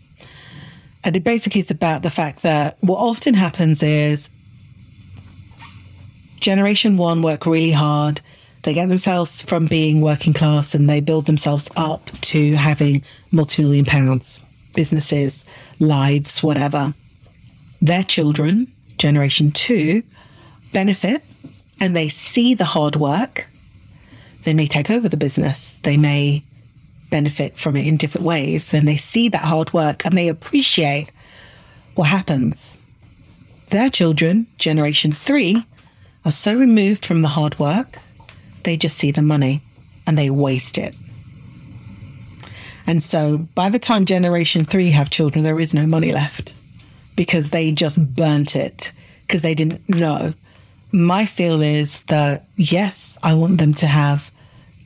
And 1.04 1.16
it 1.16 1.24
basically 1.24 1.61
is 1.61 1.70
about 1.70 2.02
the 2.02 2.11
fact 2.11 2.42
that 2.42 2.76
what 2.80 2.98
often 2.98 3.34
happens 3.34 3.82
is 3.82 4.28
generation 6.40 6.96
one 6.96 7.22
work 7.22 7.46
really 7.46 7.70
hard 7.70 8.20
They 8.62 8.74
get 8.74 8.88
themselves 8.88 9.42
from 9.42 9.66
being 9.66 10.00
working 10.00 10.34
class 10.34 10.74
and 10.74 10.88
they 10.88 11.00
build 11.00 11.26
themselves 11.26 11.68
up 11.76 12.11
to 12.22 12.54
having 12.54 13.02
multi 13.30 13.62
million 13.62 13.84
pounds, 13.86 14.44
businesses, 14.74 15.44
lives, 15.78 16.42
whatever. 16.42 16.94
Their 17.81 18.03
children, 18.03 18.72
generation 18.99 19.53
two, 19.53 20.03
benefit 20.72 21.22
and 21.81 21.97
they 21.97 22.09
see 22.09 22.55
the 22.55 22.64
hard 22.64 22.97
work. 22.97 23.49
They 24.45 24.55
may 24.55 24.66
take 24.66 24.91
over 24.91 25.09
the 25.09 25.16
business. 25.16 25.72
They 25.83 25.97
may 25.97 26.45
benefit 27.11 27.57
from 27.57 27.76
it 27.76 27.87
in 27.87 27.97
different 27.97 28.26
ways. 28.26 28.72
And 28.74 28.87
they 28.87 28.97
see 28.97 29.28
that 29.31 29.43
hard 29.43 29.72
work 29.72 30.05
and 30.05 30.16
they 30.16 30.28
appreciate 30.28 31.11
what 31.95 32.09
happens. 32.09 32.78
Their 33.70 33.91
children, 33.91 34.47
generation 34.59 35.12
three, 35.12 35.64
are 36.24 36.33
so 36.33 36.57
removed 36.57 37.07
from 37.07 37.22
the 37.22 37.28
hard 37.28 37.59
work, 37.59 37.99
they 38.64 38.76
just 38.76 38.99
see 38.99 39.11
the 39.11 39.22
money 39.22 39.62
and 40.07 40.18
they 40.18 40.28
waste 40.28 40.76
it. 40.76 40.95
And 42.87 43.03
so 43.03 43.39
by 43.39 43.70
the 43.70 43.78
time 43.78 44.05
generation 44.05 44.64
three 44.64 44.91
have 44.91 45.09
children, 45.09 45.45
there 45.45 45.61
is 45.61 45.72
no 45.72 45.87
money 45.87 46.12
left 46.12 46.55
because 47.20 47.50
they 47.50 47.70
just 47.70 47.98
burnt 48.14 48.56
it 48.56 48.92
because 49.26 49.42
they 49.42 49.54
didn't 49.54 49.86
know. 49.90 50.30
My 50.90 51.26
feel 51.26 51.60
is 51.60 52.02
that 52.04 52.46
yes, 52.56 53.18
I 53.22 53.34
want 53.34 53.58
them 53.58 53.74
to 53.74 53.86
have 53.86 54.30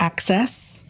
access, 0.01 0.83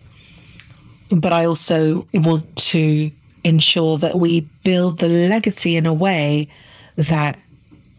but 1.11 1.35
I 1.35 1.45
also 1.45 2.09
want 2.15 2.57
to 2.73 3.11
ensure 3.45 3.99
that 3.99 4.15
we 4.15 4.49
build 4.65 5.01
the 5.01 5.29
legacy 5.29 5.77
in 5.77 5.85
a 5.85 5.93
way 5.93 6.49
that 6.97 7.39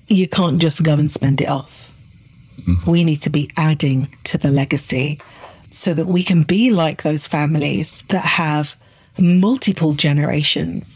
you 0.08 0.28
can't 0.28 0.60
just 0.60 0.82
go 0.82 0.94
and 0.94 1.12
spend 1.12 1.40
it 1.40 1.48
off. 1.48 1.94
Mm-hmm. 2.62 2.90
We 2.90 3.04
need 3.04 3.22
to 3.22 3.30
be 3.30 3.52
adding 3.58 4.10
to 4.24 4.40
the 4.40 4.50
legacy 4.50 5.22
so 5.70 5.94
that 5.94 6.08
we 6.08 6.24
can 6.24 6.42
be 6.42 6.72
like 6.72 7.04
those 7.04 7.28
families 7.28 8.04
that 8.10 8.26
have 8.26 8.76
multiple 9.20 9.94
generations 9.94 10.95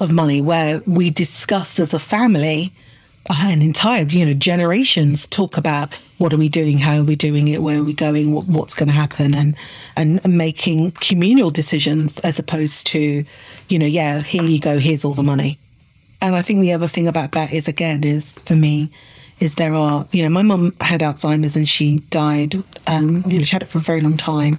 of 0.00 0.12
money 0.12 0.40
where 0.40 0.82
we 0.86 1.10
discuss 1.10 1.78
as 1.78 1.94
a 1.94 1.98
family 1.98 2.72
an 3.28 3.62
entire 3.62 4.04
you 4.04 4.24
know 4.24 4.32
generations 4.32 5.26
talk 5.26 5.56
about 5.56 5.92
what 6.18 6.32
are 6.32 6.38
we 6.38 6.48
doing 6.48 6.78
how 6.78 6.98
are 6.98 7.04
we 7.04 7.14
doing 7.14 7.48
it 7.48 7.62
where 7.62 7.78
are 7.78 7.84
we 7.84 7.92
going 7.92 8.32
what, 8.32 8.46
what's 8.46 8.74
going 8.74 8.88
to 8.88 8.94
happen 8.94 9.34
and, 9.34 9.54
and 9.96 10.20
making 10.26 10.90
communal 10.92 11.50
decisions 11.50 12.18
as 12.20 12.38
opposed 12.38 12.86
to 12.86 13.24
you 13.68 13.78
know 13.78 13.86
yeah 13.86 14.20
here 14.20 14.42
you 14.42 14.58
go 14.58 14.78
here's 14.78 15.04
all 15.04 15.14
the 15.14 15.22
money. 15.22 15.58
And 16.22 16.34
i 16.34 16.42
think 16.42 16.62
the 16.62 16.72
other 16.72 16.88
thing 16.88 17.06
about 17.06 17.32
that 17.32 17.52
is 17.52 17.68
again 17.68 18.04
is 18.04 18.38
for 18.40 18.56
me 18.56 18.90
is 19.38 19.54
there 19.54 19.74
are 19.74 20.06
you 20.12 20.22
know 20.22 20.28
my 20.28 20.42
mum 20.42 20.74
had 20.80 21.00
alzheimer's 21.00 21.56
and 21.56 21.68
she 21.68 21.98
died 22.10 22.54
um 22.86 23.22
you 23.26 23.38
know 23.38 23.44
she 23.44 23.52
had 23.52 23.62
it 23.62 23.68
for 23.68 23.78
a 23.78 23.82
very 23.82 24.00
long 24.00 24.16
time 24.16 24.58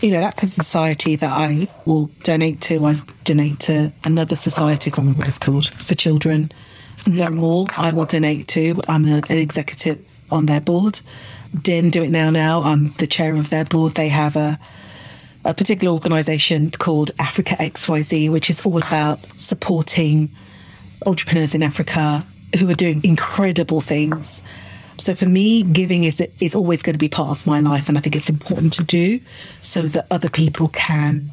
you 0.00 0.10
know, 0.12 0.20
that's 0.20 0.42
a 0.42 0.48
society 0.48 1.16
that 1.16 1.30
I 1.30 1.68
will 1.84 2.06
donate 2.22 2.60
to. 2.62 2.84
I 2.84 3.00
donate 3.24 3.60
to 3.60 3.92
another 4.04 4.36
society, 4.36 4.90
can't 4.90 4.98
remember 4.98 5.20
what 5.20 5.28
it's 5.28 5.38
called, 5.38 5.68
for 5.68 5.94
children. 5.94 6.52
Are 7.20 7.30
more 7.30 7.66
I 7.76 7.92
will 7.92 8.04
donate 8.04 8.48
to. 8.48 8.80
I'm 8.86 9.04
a, 9.06 9.22
an 9.28 9.38
executive 9.38 9.98
on 10.30 10.46
their 10.46 10.60
board. 10.60 11.00
Didn't 11.62 11.90
do 11.90 12.02
it 12.02 12.10
now. 12.10 12.30
Now 12.30 12.62
I'm 12.62 12.90
the 12.92 13.06
chair 13.06 13.34
of 13.34 13.50
their 13.50 13.64
board. 13.64 13.94
They 13.94 14.08
have 14.08 14.36
a 14.36 14.58
a 15.44 15.54
particular 15.54 15.94
organisation 15.94 16.70
called 16.70 17.12
Africa 17.18 17.54
XYZ, 17.54 18.30
which 18.30 18.50
is 18.50 18.66
all 18.66 18.76
about 18.76 19.20
supporting 19.38 20.30
entrepreneurs 21.06 21.54
in 21.54 21.62
Africa 21.62 22.26
who 22.58 22.68
are 22.68 22.74
doing 22.74 23.02
incredible 23.04 23.80
things 23.80 24.42
so 24.98 25.14
for 25.14 25.26
me, 25.26 25.62
giving 25.62 26.04
is 26.04 26.20
is 26.40 26.54
always 26.54 26.82
going 26.82 26.94
to 26.94 26.98
be 26.98 27.08
part 27.08 27.30
of 27.30 27.46
my 27.46 27.60
life, 27.60 27.88
and 27.88 27.96
I 27.96 28.00
think 28.00 28.16
it's 28.16 28.28
important 28.28 28.72
to 28.74 28.84
do 28.84 29.20
so 29.60 29.82
that 29.82 30.06
other 30.10 30.28
people 30.28 30.68
can. 30.68 31.30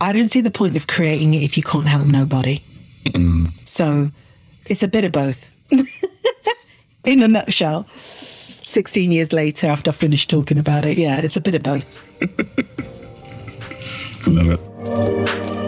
I 0.00 0.12
don't 0.12 0.30
see 0.30 0.40
the 0.40 0.50
point 0.50 0.76
of 0.76 0.86
creating 0.86 1.34
it 1.34 1.42
if 1.42 1.56
you 1.56 1.62
can't 1.62 1.86
help 1.86 2.06
nobody. 2.06 2.60
Mm. 3.06 3.52
So 3.66 4.10
it's 4.66 4.82
a 4.82 4.88
bit 4.88 5.04
of 5.04 5.12
both. 5.12 5.50
In 7.04 7.22
a 7.22 7.28
nutshell, 7.28 7.88
16 8.62 9.10
years 9.10 9.32
later, 9.32 9.68
after 9.68 9.90
I 9.90 9.94
finished 9.94 10.30
talking 10.30 10.58
about 10.58 10.84
it, 10.84 10.98
yeah, 10.98 11.20
it's 11.22 11.36
a 11.36 11.40
bit 11.40 11.54
of 11.54 11.62
both. 11.62 12.02
Love 14.26 14.50
it. 14.50 15.61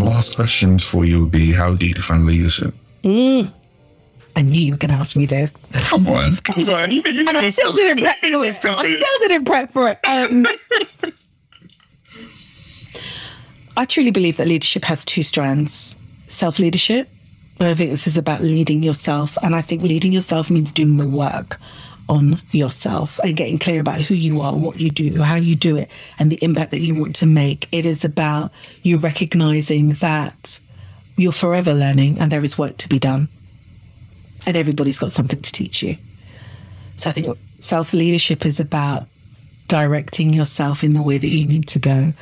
Last 0.00 0.36
question 0.36 0.78
for 0.78 1.04
you 1.04 1.20
would 1.20 1.30
be 1.30 1.52
how 1.52 1.74
do 1.74 1.86
you 1.86 1.94
define 1.94 2.26
leadership? 2.26 2.74
Mm. 3.02 3.52
I 4.36 4.42
knew 4.42 4.60
you 4.60 4.72
were 4.72 4.78
going 4.78 4.92
to 4.92 4.96
ask 4.96 5.16
me 5.16 5.26
this. 5.26 5.52
Come 5.88 6.06
on. 6.06 6.34
Come 6.44 6.62
on. 6.68 6.90
I 7.36 7.48
still 7.48 7.72
didn't 7.72 7.98
prep 7.98 8.20
for 8.20 8.44
it. 8.44 8.58
I 8.66 9.00
still 9.00 9.28
didn't 9.28 9.44
prep 9.44 9.72
for 9.72 9.88
it. 9.88 9.98
Um, 10.04 10.46
I 13.76 13.84
truly 13.84 14.10
believe 14.10 14.36
that 14.36 14.48
leadership 14.48 14.84
has 14.84 15.04
two 15.04 15.22
strands 15.22 15.96
self 16.26 16.58
leadership. 16.58 17.08
I 17.60 17.74
think 17.74 17.90
this 17.90 18.06
is 18.06 18.16
about 18.16 18.40
leading 18.40 18.82
yourself. 18.82 19.36
And 19.42 19.54
I 19.54 19.60
think 19.60 19.82
leading 19.82 20.12
yourself 20.12 20.50
means 20.50 20.70
doing 20.70 20.96
the 20.96 21.08
work 21.08 21.58
on 22.08 22.36
yourself 22.52 23.18
and 23.20 23.36
getting 23.36 23.58
clear 23.58 23.80
about 23.80 24.00
who 24.00 24.14
you 24.14 24.40
are, 24.40 24.54
what 24.54 24.78
you 24.78 24.90
do, 24.90 25.20
how 25.22 25.36
you 25.36 25.54
do 25.54 25.76
it, 25.76 25.90
and 26.18 26.30
the 26.30 26.38
impact 26.42 26.70
that 26.70 26.80
you 26.80 26.94
want 26.94 27.16
to 27.16 27.26
make. 27.26 27.68
It 27.72 27.84
is 27.84 28.04
about 28.04 28.52
you 28.82 28.96
recognizing 28.96 29.90
that 29.94 30.60
you're 31.16 31.32
forever 31.32 31.74
learning 31.74 32.18
and 32.18 32.32
there 32.32 32.44
is 32.44 32.56
work 32.56 32.76
to 32.78 32.88
be 32.88 32.98
done. 32.98 33.28
And 34.46 34.56
everybody's 34.56 34.98
got 34.98 35.12
something 35.12 35.42
to 35.42 35.52
teach 35.52 35.82
you. 35.82 35.96
So 36.96 37.10
I 37.10 37.12
think 37.12 37.36
self 37.58 37.92
leadership 37.92 38.46
is 38.46 38.60
about 38.60 39.06
directing 39.66 40.32
yourself 40.32 40.82
in 40.82 40.94
the 40.94 41.02
way 41.02 41.18
that 41.18 41.28
you 41.28 41.46
need 41.46 41.68
to 41.68 41.78
go 41.78 42.12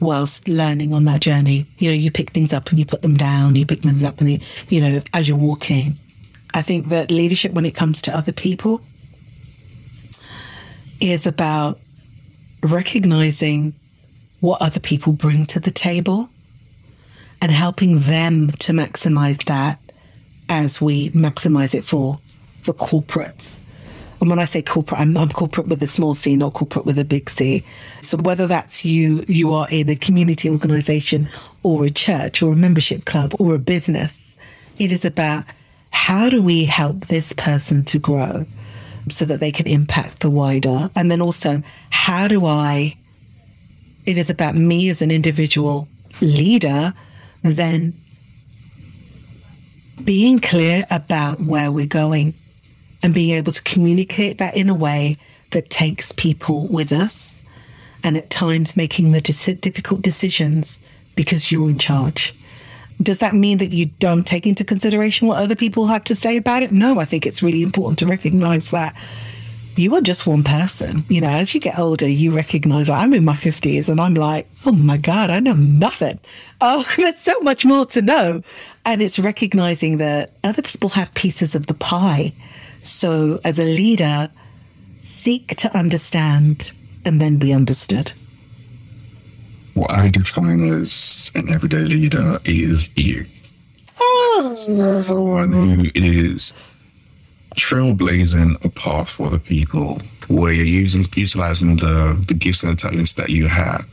whilst 0.00 0.48
learning 0.48 0.92
on 0.92 1.04
that 1.04 1.20
journey. 1.20 1.66
You 1.78 1.88
know, 1.88 1.94
you 1.94 2.10
pick 2.10 2.30
things 2.30 2.52
up 2.52 2.70
and 2.70 2.78
you 2.78 2.84
put 2.84 3.02
them 3.02 3.16
down, 3.16 3.56
you 3.56 3.64
pick 3.64 3.80
things 3.80 4.04
up 4.04 4.20
and, 4.20 4.30
you, 4.30 4.40
you 4.68 4.80
know, 4.80 5.00
as 5.14 5.28
you're 5.28 5.38
walking. 5.38 5.98
I 6.54 6.60
think 6.60 6.88
that 6.88 7.10
leadership, 7.10 7.52
when 7.52 7.64
it 7.64 7.74
comes 7.74 8.02
to 8.02 8.16
other 8.16 8.32
people, 8.32 8.82
is 11.02 11.26
about 11.26 11.80
recognizing 12.62 13.74
what 14.40 14.62
other 14.62 14.80
people 14.80 15.12
bring 15.12 15.46
to 15.46 15.58
the 15.58 15.70
table 15.70 16.28
and 17.40 17.50
helping 17.50 17.98
them 18.00 18.50
to 18.52 18.72
maximize 18.72 19.44
that 19.44 19.80
as 20.48 20.80
we 20.80 21.10
maximize 21.10 21.74
it 21.74 21.84
for 21.84 22.20
the 22.64 22.72
corporates. 22.72 23.58
And 24.20 24.30
when 24.30 24.38
I 24.38 24.44
say 24.44 24.62
corporate, 24.62 25.00
I'm, 25.00 25.16
I'm, 25.16 25.30
corporate 25.30 25.66
with 25.66 25.82
a 25.82 25.88
small 25.88 26.14
c, 26.14 26.36
not 26.36 26.52
corporate 26.52 26.86
with 26.86 27.00
a 27.00 27.04
big 27.04 27.28
C. 27.28 27.64
So 28.00 28.16
whether 28.18 28.46
that's 28.46 28.84
you, 28.84 29.24
you 29.26 29.52
are 29.52 29.66
in 29.72 29.88
a 29.88 29.96
community 29.96 30.48
organization 30.48 31.28
or 31.64 31.84
a 31.84 31.90
church 31.90 32.40
or 32.40 32.52
a 32.52 32.56
membership 32.56 33.04
club 33.04 33.34
or 33.40 33.56
a 33.56 33.58
business, 33.58 34.38
it 34.78 34.92
is 34.92 35.04
about 35.04 35.44
how 35.90 36.28
do 36.28 36.40
we 36.40 36.64
help 36.64 37.06
this 37.06 37.32
person 37.32 37.82
to 37.86 37.98
grow? 37.98 38.46
So 39.08 39.24
that 39.24 39.40
they 39.40 39.52
can 39.52 39.66
impact 39.66 40.20
the 40.20 40.30
wider? 40.30 40.90
And 40.94 41.10
then 41.10 41.20
also, 41.20 41.62
how 41.90 42.28
do 42.28 42.46
I, 42.46 42.96
it 44.06 44.16
is 44.16 44.30
about 44.30 44.54
me 44.54 44.88
as 44.88 45.02
an 45.02 45.10
individual 45.10 45.88
leader, 46.20 46.92
then 47.42 47.94
being 50.04 50.38
clear 50.38 50.84
about 50.90 51.40
where 51.40 51.70
we're 51.70 51.86
going 51.86 52.34
and 53.02 53.14
being 53.14 53.36
able 53.36 53.52
to 53.52 53.62
communicate 53.62 54.38
that 54.38 54.56
in 54.56 54.68
a 54.68 54.74
way 54.74 55.16
that 55.50 55.70
takes 55.70 56.12
people 56.12 56.66
with 56.68 56.92
us 56.92 57.42
and 58.04 58.16
at 58.16 58.30
times 58.30 58.76
making 58.76 59.12
the 59.12 59.20
difficult 59.60 60.02
decisions 60.02 60.80
because 61.14 61.52
you're 61.52 61.68
in 61.68 61.78
charge 61.78 62.34
does 63.00 63.18
that 63.18 63.34
mean 63.34 63.58
that 63.58 63.72
you 63.72 63.86
don't 63.86 64.26
take 64.26 64.46
into 64.46 64.64
consideration 64.64 65.28
what 65.28 65.42
other 65.42 65.56
people 65.56 65.86
have 65.86 66.04
to 66.04 66.14
say 66.14 66.36
about 66.36 66.62
it? 66.62 66.72
No, 66.72 66.98
I 66.98 67.04
think 67.04 67.26
it's 67.26 67.42
really 67.42 67.62
important 67.62 67.98
to 68.00 68.06
recognize 68.06 68.70
that 68.70 68.96
you 69.76 69.94
are 69.94 70.00
just 70.00 70.26
one 70.26 70.42
person. 70.42 71.04
You 71.08 71.20
know, 71.20 71.28
as 71.28 71.54
you 71.54 71.60
get 71.60 71.78
older, 71.78 72.06
you 72.06 72.30
recognize 72.30 72.88
like, 72.88 73.02
I'm 73.02 73.14
in 73.14 73.24
my 73.24 73.32
50s 73.32 73.88
and 73.88 74.00
I'm 74.00 74.14
like, 74.14 74.48
oh 74.66 74.72
my 74.72 74.96
God, 74.96 75.30
I 75.30 75.40
know 75.40 75.54
nothing. 75.54 76.18
Oh, 76.60 76.84
there's 76.96 77.20
so 77.20 77.38
much 77.40 77.64
more 77.64 77.86
to 77.86 78.02
know. 78.02 78.42
And 78.84 79.00
it's 79.00 79.18
recognizing 79.18 79.98
that 79.98 80.32
other 80.44 80.62
people 80.62 80.90
have 80.90 81.14
pieces 81.14 81.54
of 81.54 81.66
the 81.66 81.74
pie. 81.74 82.32
So 82.82 83.38
as 83.44 83.58
a 83.58 83.64
leader, 83.64 84.30
seek 85.00 85.56
to 85.56 85.76
understand 85.76 86.72
and 87.04 87.20
then 87.20 87.38
be 87.38 87.52
understood 87.52 88.12
what 89.74 89.90
I 89.90 90.08
define 90.08 90.68
as 90.80 91.30
an 91.34 91.52
everyday 91.52 91.78
leader 91.78 92.38
is 92.44 92.90
you. 92.96 93.26
Someone 94.54 95.52
who 95.52 95.90
is 95.94 96.52
trailblazing 97.56 98.64
a 98.64 98.68
path 98.70 99.10
for 99.10 99.30
the 99.30 99.38
people 99.38 100.00
where 100.28 100.52
you're 100.52 100.64
using 100.64 101.04
utilizing 101.14 101.76
the, 101.76 102.22
the 102.26 102.34
gifts 102.34 102.62
and 102.62 102.72
the 102.72 102.80
talents 102.80 103.14
that 103.14 103.28
you 103.28 103.46
have 103.46 103.86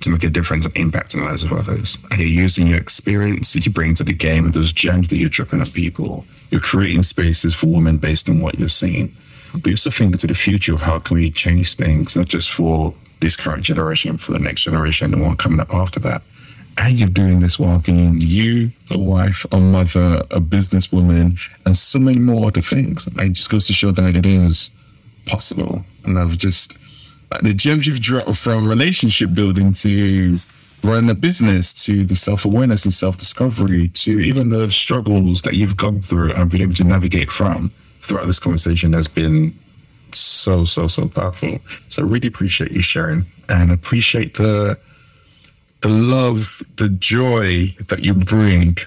to 0.00 0.10
make 0.10 0.24
a 0.24 0.30
difference 0.30 0.66
and 0.66 0.76
impact 0.76 1.14
in 1.14 1.20
the 1.20 1.26
lives 1.26 1.42
of 1.42 1.52
others. 1.52 1.98
And 2.10 2.20
you're 2.20 2.28
using 2.28 2.66
your 2.66 2.78
experience 2.78 3.52
that 3.52 3.66
you 3.66 3.72
bring 3.72 3.94
to 3.94 4.04
the 4.04 4.12
game, 4.12 4.50
those 4.52 4.72
gems 4.72 5.08
that 5.08 5.16
you're 5.16 5.30
dropping 5.30 5.60
at 5.60 5.72
people. 5.72 6.24
You're 6.50 6.60
creating 6.60 7.02
spaces 7.02 7.54
for 7.54 7.66
women 7.66 7.96
based 7.98 8.28
on 8.28 8.40
what 8.40 8.58
you're 8.58 8.68
seeing. 8.68 9.14
But 9.52 9.66
you're 9.66 9.74
also 9.74 9.90
think 9.90 10.12
into 10.12 10.26
the 10.26 10.34
future 10.34 10.74
of 10.74 10.82
how 10.82 10.98
can 10.98 11.16
we 11.16 11.30
change 11.30 11.76
things, 11.76 12.16
not 12.16 12.26
just 12.26 12.50
for 12.50 12.94
this 13.24 13.36
current 13.36 13.64
generation, 13.64 14.18
for 14.18 14.32
the 14.32 14.38
next 14.38 14.62
generation 14.62 15.12
and 15.14 15.22
one 15.22 15.36
coming 15.36 15.58
up 15.58 15.72
after 15.72 15.98
that. 16.00 16.22
And 16.76 16.98
you're 16.98 17.08
doing 17.08 17.40
this 17.40 17.58
while 17.58 17.78
being 17.78 18.20
you, 18.20 18.70
a 18.90 18.98
wife, 18.98 19.46
a 19.50 19.58
mother, 19.58 20.22
a 20.30 20.40
businesswoman, 20.40 21.40
and 21.64 21.76
so 21.76 21.98
many 21.98 22.18
more 22.18 22.48
other 22.48 22.60
things. 22.60 23.06
It 23.06 23.32
just 23.32 23.48
goes 23.48 23.66
to 23.68 23.72
show 23.72 23.92
that 23.92 24.16
it 24.16 24.26
is 24.26 24.70
possible. 25.24 25.84
And 26.04 26.18
I've 26.18 26.36
just 26.36 26.76
like 27.30 27.42
the 27.42 27.54
gems 27.54 27.86
you've 27.86 28.00
dropped 28.00 28.36
from 28.36 28.68
relationship 28.68 29.32
building 29.32 29.72
to 29.74 30.36
running 30.82 31.08
a 31.08 31.14
business 31.14 31.72
to 31.84 32.04
the 32.04 32.16
self 32.16 32.44
awareness 32.44 32.84
and 32.84 32.92
self 32.92 33.16
discovery 33.16 33.88
to 33.88 34.20
even 34.20 34.50
the 34.50 34.70
struggles 34.70 35.40
that 35.42 35.54
you've 35.54 35.76
gone 35.76 36.02
through 36.02 36.32
and 36.34 36.50
been 36.50 36.60
able 36.60 36.74
to 36.74 36.84
navigate 36.84 37.30
from 37.30 37.72
throughout 38.02 38.26
this 38.26 38.38
conversation 38.38 38.92
has 38.92 39.08
been 39.08 39.58
so, 40.18 40.64
so, 40.64 40.86
so 40.86 41.08
powerful. 41.08 41.58
So 41.88 42.04
really 42.04 42.28
appreciate 42.28 42.72
you 42.72 42.82
sharing 42.82 43.26
and 43.48 43.70
appreciate 43.70 44.34
the 44.34 44.78
the 45.80 45.88
love, 45.90 46.62
the 46.76 46.88
joy 46.88 47.66
that 47.88 48.02
you 48.02 48.14
bring 48.14 48.78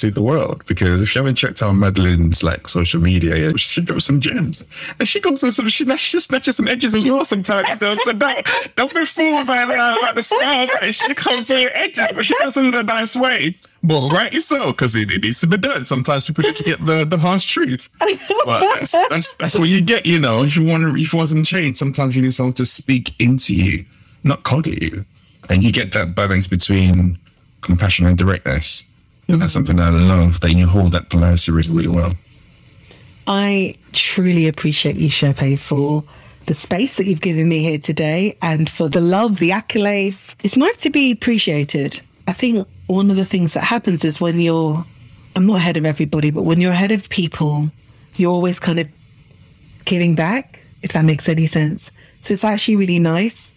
to 0.00 0.10
the 0.10 0.22
world. 0.22 0.64
Because 0.66 1.02
if 1.02 1.14
you 1.14 1.20
haven't 1.20 1.36
checked 1.36 1.62
out 1.62 1.72
Madeline's 1.72 2.42
like 2.42 2.68
social 2.68 3.00
media, 3.00 3.36
yet, 3.36 3.60
she 3.60 3.82
got 3.82 4.02
some 4.02 4.20
gems. 4.20 4.64
And 4.98 5.06
she 5.06 5.20
goes 5.20 5.40
through 5.40 5.52
some 5.52 5.68
she 5.68 5.84
that's 5.84 6.10
just 6.10 6.30
some 6.52 6.68
edges 6.68 6.94
of 6.94 7.04
yours 7.04 7.28
sometimes. 7.28 7.68
You 7.68 7.76
know? 7.80 7.94
So 7.94 8.12
don't, 8.12 8.46
don't 8.76 8.94
be 8.94 9.04
fooled 9.04 9.46
by, 9.46 9.66
the, 9.66 9.74
by 9.74 10.12
the. 10.14 10.70
Like, 10.80 10.92
she 10.92 11.14
comes 11.14 11.44
through 11.44 11.68
edges, 11.72 12.06
but 12.14 12.24
she 12.24 12.34
does 12.38 12.56
it 12.56 12.64
in 12.64 12.74
a 12.74 12.82
nice 12.82 13.16
way. 13.16 13.56
Well, 13.82 14.08
rightly 14.10 14.40
so, 14.40 14.72
because 14.72 14.96
it, 14.96 15.10
it, 15.12 15.22
needs 15.22 15.40
to 15.40 15.46
be 15.46 15.58
done. 15.58 15.84
Sometimes 15.84 16.26
people 16.26 16.42
need 16.42 16.56
to 16.56 16.64
get 16.64 16.84
the, 16.84 17.04
the 17.04 17.18
harsh 17.18 17.44
truth. 17.44 17.88
But 18.00 18.60
that's, 18.60 18.92
that's, 19.08 19.34
that's 19.34 19.54
what 19.56 19.68
you 19.68 19.80
get, 19.80 20.06
you 20.06 20.18
know. 20.18 20.42
If 20.42 20.56
you 20.56 20.64
want 20.64 20.82
to, 20.82 21.00
if 21.00 21.12
you 21.12 21.18
want 21.18 21.30
to 21.30 21.42
change, 21.44 21.76
sometimes 21.76 22.16
you 22.16 22.22
need 22.22 22.32
someone 22.32 22.54
to 22.54 22.66
speak 22.66 23.18
into 23.20 23.54
you, 23.54 23.84
not 24.24 24.40
at 24.52 24.66
you. 24.82 25.04
And 25.48 25.62
you 25.62 25.70
get 25.70 25.92
that 25.92 26.16
balance 26.16 26.48
between 26.48 27.18
compassion 27.60 28.06
and 28.06 28.18
directness. 28.18 28.84
And 29.28 29.40
that's 29.40 29.52
mm-hmm. 29.52 29.64
something 29.64 29.76
that 29.76 29.92
I 29.92 29.98
love 29.98 30.40
that 30.40 30.52
you 30.52 30.66
hold 30.66 30.92
that 30.92 31.10
polarity 31.10 31.52
really, 31.52 31.70
really 31.70 31.88
well. 31.88 32.14
I 33.26 33.74
truly 33.92 34.46
appreciate 34.46 34.96
you, 34.96 35.10
Shepe, 35.10 35.58
for 35.58 36.04
the 36.46 36.54
space 36.54 36.96
that 36.96 37.06
you've 37.06 37.20
given 37.20 37.48
me 37.48 37.58
here 37.58 37.78
today 37.78 38.36
and 38.40 38.70
for 38.70 38.88
the 38.88 39.00
love, 39.00 39.38
the 39.38 39.50
accolades. 39.50 40.36
It's 40.44 40.56
nice 40.56 40.76
to 40.78 40.90
be 40.90 41.10
appreciated. 41.10 42.00
I 42.28 42.32
think 42.32 42.68
one 42.86 43.10
of 43.10 43.16
the 43.16 43.24
things 43.24 43.54
that 43.54 43.64
happens 43.64 44.04
is 44.04 44.20
when 44.20 44.38
you're, 44.38 44.84
I'm 45.34 45.46
not 45.46 45.56
ahead 45.56 45.76
of 45.76 45.84
everybody, 45.84 46.30
but 46.30 46.42
when 46.42 46.60
you're 46.60 46.70
ahead 46.70 46.92
of 46.92 47.08
people, 47.08 47.70
you're 48.14 48.30
always 48.30 48.60
kind 48.60 48.78
of 48.78 48.88
giving 49.84 50.14
back, 50.14 50.64
if 50.82 50.92
that 50.92 51.04
makes 51.04 51.28
any 51.28 51.46
sense. 51.46 51.90
So 52.20 52.32
it's 52.32 52.44
actually 52.44 52.76
really 52.76 53.00
nice 53.00 53.54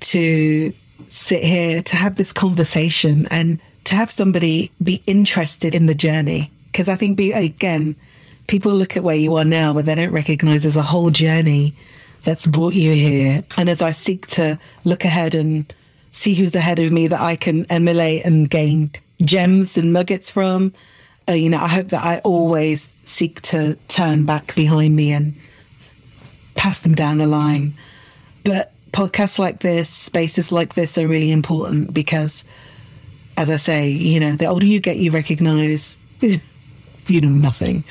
to 0.00 0.72
sit 1.08 1.42
here, 1.42 1.82
to 1.82 1.96
have 1.96 2.14
this 2.14 2.32
conversation 2.32 3.26
and 3.32 3.60
to 3.84 3.94
have 3.94 4.10
somebody 4.10 4.70
be 4.82 5.02
interested 5.06 5.74
in 5.74 5.86
the 5.86 5.94
journey. 5.94 6.50
Because 6.66 6.88
I 6.88 6.96
think, 6.96 7.16
be, 7.16 7.32
again, 7.32 7.96
people 8.46 8.72
look 8.72 8.96
at 8.96 9.02
where 9.02 9.16
you 9.16 9.34
are 9.36 9.44
now, 9.44 9.72
but 9.72 9.86
they 9.86 9.94
don't 9.94 10.12
recognize 10.12 10.62
there's 10.62 10.76
a 10.76 10.82
whole 10.82 11.10
journey 11.10 11.74
that's 12.24 12.46
brought 12.46 12.74
you 12.74 12.92
here. 12.92 13.42
And 13.56 13.68
as 13.68 13.82
I 13.82 13.92
seek 13.92 14.26
to 14.28 14.58
look 14.84 15.04
ahead 15.04 15.34
and 15.34 15.72
see 16.10 16.34
who's 16.34 16.54
ahead 16.54 16.78
of 16.78 16.92
me 16.92 17.06
that 17.08 17.20
I 17.20 17.36
can 17.36 17.64
emulate 17.70 18.24
and 18.24 18.48
gain 18.48 18.90
gems 19.22 19.76
and 19.76 19.92
nuggets 19.92 20.30
from, 20.30 20.72
uh, 21.28 21.32
you 21.32 21.48
know, 21.48 21.58
I 21.58 21.68
hope 21.68 21.88
that 21.88 22.04
I 22.04 22.18
always 22.24 22.94
seek 23.04 23.40
to 23.42 23.76
turn 23.88 24.26
back 24.26 24.54
behind 24.54 24.96
me 24.96 25.12
and 25.12 25.34
pass 26.54 26.80
them 26.80 26.94
down 26.94 27.18
the 27.18 27.26
line. 27.26 27.74
But 28.44 28.72
podcasts 28.92 29.38
like 29.38 29.60
this, 29.60 29.88
spaces 29.88 30.50
like 30.50 30.74
this 30.74 30.98
are 30.98 31.06
really 31.06 31.32
important 31.32 31.94
because, 31.94 32.44
as 33.40 33.48
I 33.48 33.56
say, 33.56 33.88
you 33.88 34.20
know, 34.20 34.32
the 34.32 34.44
older 34.44 34.66
you 34.66 34.80
get, 34.80 34.98
you 34.98 35.10
recognize 35.10 35.96
you 36.20 37.20
know 37.22 37.28
nothing. 37.28 37.84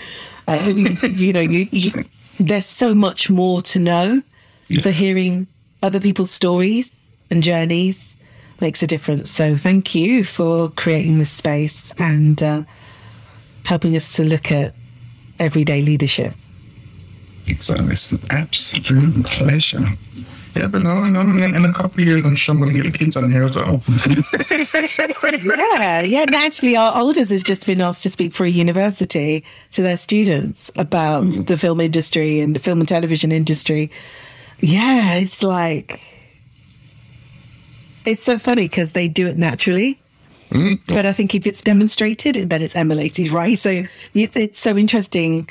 Uh, 0.48 0.72
you, 0.76 0.96
you, 1.10 1.34
know, 1.34 1.40
you, 1.40 1.68
you, 1.72 2.06
there's 2.40 2.68
so 2.68 2.94
much 2.94 3.32
more 3.32 3.64
to 3.64 3.80
know. 3.80 4.22
Yeah. 4.68 4.82
So 4.82 4.92
hearing 4.92 5.48
other 5.82 6.00
people's 6.00 6.30
stories 6.30 7.10
and 7.32 7.42
journeys 7.42 8.16
makes 8.62 8.84
a 8.84 8.88
difference. 8.88 9.32
So 9.32 9.56
thank 9.56 9.96
you 9.96 10.24
for 10.24 10.70
creating 10.70 11.18
this 11.18 11.32
space 11.32 11.92
and 11.98 12.42
uh, 12.44 12.64
helping 13.66 13.96
us 13.96 14.16
to 14.18 14.24
look 14.24 14.52
at 14.52 14.76
everyday 15.40 15.82
leadership. 15.82 16.34
So 17.58 17.74
it's 17.76 18.12
an 18.12 18.20
absolute 18.30 19.26
pleasure. 19.26 19.80
Yeah, 20.56 20.68
but 20.68 20.82
no, 20.82 21.06
no, 21.06 21.22
in 21.22 21.66
a 21.66 21.74
couple 21.74 22.02
of 22.02 22.08
years, 22.08 22.26
I'm 22.26 22.36
sure 22.36 22.54
I'm 22.54 22.62
going 22.62 22.76
to 22.76 22.82
get 22.82 22.92
the 22.92 22.98
kids 22.98 23.16
on 23.16 23.32
here 23.32 23.44
as 23.44 23.56
well. 23.56 23.82
Yeah, 25.80 26.02
yeah. 26.02 26.26
Naturally, 26.26 26.76
our 26.76 27.00
oldest 27.00 27.32
has 27.32 27.44
just 27.44 27.66
been 27.66 27.82
asked 27.82 28.04
to 28.04 28.10
speak 28.10 28.34
for 28.34 28.46
a 28.46 28.50
university 28.50 29.46
to 29.72 29.82
their 29.84 29.98
students 29.98 30.72
about 30.76 31.24
mm. 31.24 31.46
the 31.46 31.58
film 31.58 31.80
industry 31.80 32.40
and 32.40 32.56
the 32.56 32.60
film 32.60 32.80
and 32.80 32.88
television 32.88 33.32
industry. 33.32 33.92
Yeah, 34.60 35.16
it's 35.16 35.44
like 35.44 36.00
it's 38.06 38.24
so 38.24 38.40
funny 38.40 38.68
because 38.68 38.94
they 38.94 39.08
do 39.08 39.28
it 39.28 39.38
naturally. 39.38 40.00
Mm. 40.50 40.80
But 40.88 41.06
I 41.06 41.14
think 41.14 41.36
if 41.36 41.46
it's 41.46 41.62
demonstrated, 41.62 42.50
then 42.50 42.62
it's 42.64 42.76
emulated, 42.76 43.30
right? 43.30 43.58
So 43.58 43.84
it's, 44.16 44.36
it's 44.36 44.60
so 44.60 44.76
interesting 44.78 45.48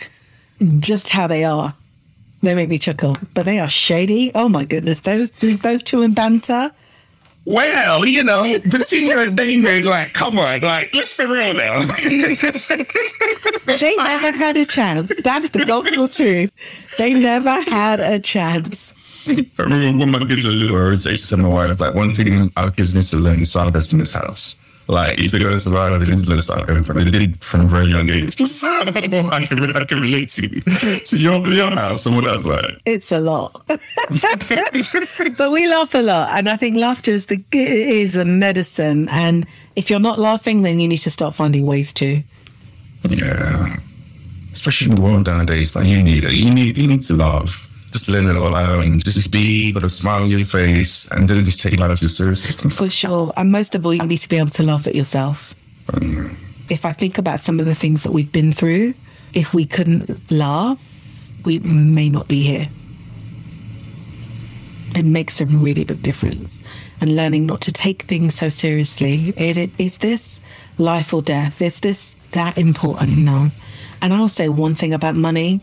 just 0.81 1.11
how 1.11 1.29
they 1.29 1.45
are. 1.45 1.75
They 2.43 2.55
make 2.55 2.69
me 2.69 2.79
chuckle, 2.79 3.17
but 3.35 3.45
they 3.45 3.59
are 3.59 3.69
shady. 3.69 4.31
Oh 4.35 4.49
my 4.49 4.65
goodness, 4.65 5.01
those 5.01 5.31
two, 5.31 5.57
those 5.57 5.83
two 5.83 6.03
in 6.03 6.15
banter. 6.15 6.71
well, 7.45 8.05
you 8.07 8.23
know, 8.23 8.43
between 8.71 9.05
you 9.07 9.19
and 9.19 9.37
David, 9.37 9.85
like, 9.85 10.13
come 10.13 10.39
on, 10.39 10.61
like, 10.61 10.95
let's 10.95 11.17
be 11.17 11.25
real 11.25 11.55
now. 11.55 11.81
They 13.67 13.97
never 13.97 14.31
had 14.37 14.57
a 14.57 14.65
chance. 14.65 15.11
That's 15.23 15.51
the 15.51 15.65
gospel 15.67 16.09
truth. 16.09 16.51
They 16.99 17.15
never 17.15 17.61
had 17.71 18.01
a 18.01 18.19
chance. 18.19 18.95
I 19.27 19.45
remember 19.59 19.99
when 19.99 20.11
my 20.11 20.19
kids 20.21 20.45
were 20.45 20.53
little, 20.53 20.77
I 20.77 20.91
was 20.91 21.03
saying 21.03 21.17
to 21.17 21.37
my 21.49 21.67
like, 21.73 21.95
one 21.95 22.15
thing 22.15 22.53
our 22.57 22.71
kids 22.71 22.95
need 22.95 23.05
to 23.05 23.17
learn 23.17 23.41
is 23.41 23.53
sarcasm 23.53 23.97
in 23.97 24.01
this 24.01 24.13
house. 24.15 24.55
Like, 24.91 25.19
if 25.21 25.33
they 25.33 25.39
go 25.39 25.51
to 25.51 25.61
survival, 25.61 25.99
they 25.99 26.07
need 26.07 26.25
to 26.25 26.31
learn 26.31 26.41
sarcasm. 26.41 26.97
They 26.97 27.11
did 27.11 27.45
from 27.45 27.61
a 27.61 27.69
very 27.69 27.89
young 27.89 28.09
age. 28.09 28.41
I 28.41 29.45
can, 29.45 29.77
I 29.77 29.85
can 29.85 30.01
relate 30.01 30.29
to, 30.31 31.01
to 31.01 31.19
your, 31.19 31.47
your 31.47 31.71
house 31.71 32.07
and 32.07 32.17
what 32.17 32.25
that's 32.25 32.45
like. 32.47 32.81
It's 32.87 33.13
a 33.13 33.21
lot, 33.21 33.53
but 33.69 35.51
we 35.53 35.69
laugh 35.69 35.95
a 35.95 36.01
lot, 36.03 36.31
and 36.31 36.49
I 36.49 36.57
think 36.57 36.77
laughter 36.77 37.11
is 37.11 37.27
the 37.27 37.45
is 37.53 38.17
a 38.17 38.25
medicine. 38.25 39.11
And 39.11 39.47
if 39.77 39.91
you're 39.91 40.01
not 40.01 40.19
laughing, 40.19 40.63
then 40.63 40.81
you 40.81 40.89
need 40.89 40.99
to 40.99 41.11
start 41.11 41.35
finding 41.35 41.67
ways 41.67 41.93
to. 41.95 42.23
Yeah. 43.11 43.77
Especially 44.53 44.91
in 44.91 44.97
the 44.97 45.03
world 45.03 45.27
nowadays, 45.27 45.77
like, 45.77 45.87
you 45.87 46.03
need 46.03 46.25
it. 46.25 46.33
You 46.33 46.51
need, 46.51 46.79
you 46.79 46.87
need 46.87 47.03
to 47.03 47.15
laugh. 47.15 47.68
Just 47.91 48.09
let 48.09 48.25
it 48.25 48.37
all 48.37 48.55
out 48.55 48.85
and 48.85 49.03
just 49.03 49.31
be 49.31 49.73
with 49.73 49.85
a 49.85 49.89
smile 49.89 50.23
on 50.23 50.31
your 50.31 50.45
face 50.45 51.09
and 51.11 51.29
then 51.29 51.45
just 51.45 51.61
take 51.61 51.73
it 51.73 51.81
out 51.81 51.91
of 51.91 52.01
your 52.03 52.09
serious 52.09 52.43
system. 52.43 52.71
For 52.71 52.91
sure. 52.91 53.33
And 53.37 53.51
most 53.51 53.75
of 53.75 53.87
all, 53.87 53.95
you 53.95 54.05
need 54.05 54.19
to 54.19 54.29
be 54.29 54.37
able 54.37 54.51
to 54.51 54.63
laugh 54.63 54.87
at 54.87 54.95
yourself. 54.95 55.55
Mm. 55.87 56.37
If 56.69 56.85
I 56.85 56.93
think 56.93 57.17
about 57.17 57.41
some 57.41 57.61
of 57.61 57.67
the 57.67 57.75
things 57.75 58.03
that 58.03 58.13
we've 58.13 58.31
been 58.31 58.53
through, 58.53 58.93
if 59.33 59.55
we 59.55 59.65
couldn't 59.65 60.31
laugh, 60.31 60.79
we 61.45 61.59
may 61.61 62.09
not 62.11 62.29
be 62.29 62.41
here. 62.43 62.69
It 64.95 65.05
makes 65.05 65.41
a 65.41 65.47
really 65.47 65.85
big 65.85 66.03
difference. 66.03 66.63
And 67.01 67.15
learning 67.15 67.47
not 67.47 67.61
to 67.63 67.73
take 67.73 68.03
things 68.03 68.35
so 68.35 68.49
seriously. 68.49 69.33
It, 69.37 69.57
it, 69.57 69.71
is 69.79 69.99
this 69.99 70.41
life 70.79 71.15
or 71.15 71.23
death? 71.23 71.63
Is 71.63 71.81
this 71.81 72.17
that 72.33 72.59
important? 72.59 73.17
No. 73.19 73.51
And 74.03 74.13
I'll 74.13 74.29
say 74.29 74.49
one 74.49 74.75
thing 74.75 74.93
about 74.93 75.15
money. 75.15 75.61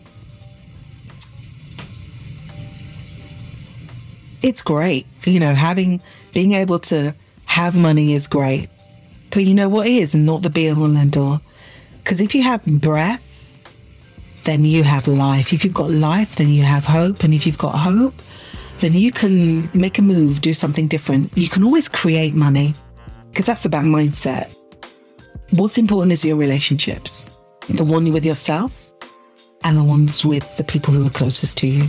It's 4.42 4.62
great. 4.62 5.06
You 5.24 5.40
know, 5.40 5.54
having 5.54 6.00
being 6.32 6.52
able 6.52 6.78
to 6.80 7.14
have 7.46 7.76
money 7.76 8.12
is 8.12 8.26
great. 8.26 8.68
But 9.30 9.44
you 9.44 9.54
know 9.54 9.68
what 9.68 9.86
is 9.86 10.14
not 10.14 10.42
the 10.42 10.50
be 10.50 10.70
all 10.70 10.84
and 10.84 10.96
end 10.96 11.16
all. 11.16 11.40
Because 11.98 12.20
if 12.20 12.34
you 12.34 12.42
have 12.42 12.64
breath, 12.64 13.24
then 14.44 14.64
you 14.64 14.84
have 14.84 15.08
life. 15.08 15.52
If 15.52 15.64
you've 15.64 15.74
got 15.74 15.90
life, 15.90 16.36
then 16.36 16.48
you 16.48 16.62
have 16.62 16.84
hope. 16.84 17.24
And 17.24 17.34
if 17.34 17.46
you've 17.46 17.58
got 17.58 17.72
hope, 17.72 18.14
then 18.80 18.92
you 18.92 19.10
can 19.10 19.68
make 19.74 19.98
a 19.98 20.02
move, 20.02 20.40
do 20.40 20.54
something 20.54 20.86
different. 20.86 21.36
You 21.36 21.48
can 21.48 21.64
always 21.64 21.88
create 21.88 22.34
money 22.34 22.74
because 23.30 23.46
that's 23.46 23.64
about 23.64 23.84
mindset. 23.84 24.54
What's 25.50 25.78
important 25.78 26.12
is 26.12 26.24
your 26.24 26.36
relationships 26.36 27.26
the 27.68 27.84
one 27.84 28.12
with 28.12 28.24
yourself 28.24 28.92
and 29.64 29.76
the 29.76 29.82
ones 29.82 30.24
with 30.24 30.56
the 30.56 30.62
people 30.62 30.94
who 30.94 31.04
are 31.04 31.10
closest 31.10 31.56
to 31.58 31.66
you 31.66 31.88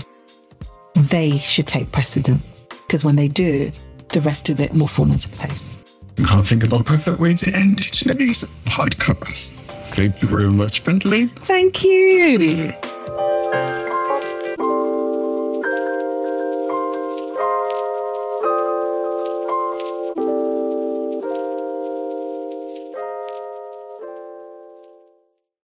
they 0.98 1.38
should 1.38 1.68
take 1.68 1.92
precedence 1.92 2.68
because 2.88 3.04
when 3.04 3.16
they 3.16 3.28
do, 3.28 3.72
the 4.10 4.22
rest 4.22 4.50
of 4.50 4.60
it 4.60 4.74
will 4.74 4.88
fall 4.88 5.12
into 5.12 5.30
place. 5.30 5.78
I 6.20 6.24
can't 6.24 6.46
think 6.46 6.64
of 6.64 6.74
a 6.74 6.84
perfect 6.84 7.20
way 7.20 7.34
to 7.36 7.54
end 7.54 7.78
today's 7.80 8.44
podcast. 8.66 9.52
Thank 9.94 10.22
you 10.22 10.28
very 10.28 10.50
much, 10.50 10.84
Bentley. 10.84 11.28
Thank 11.28 11.84
you. 11.84 12.74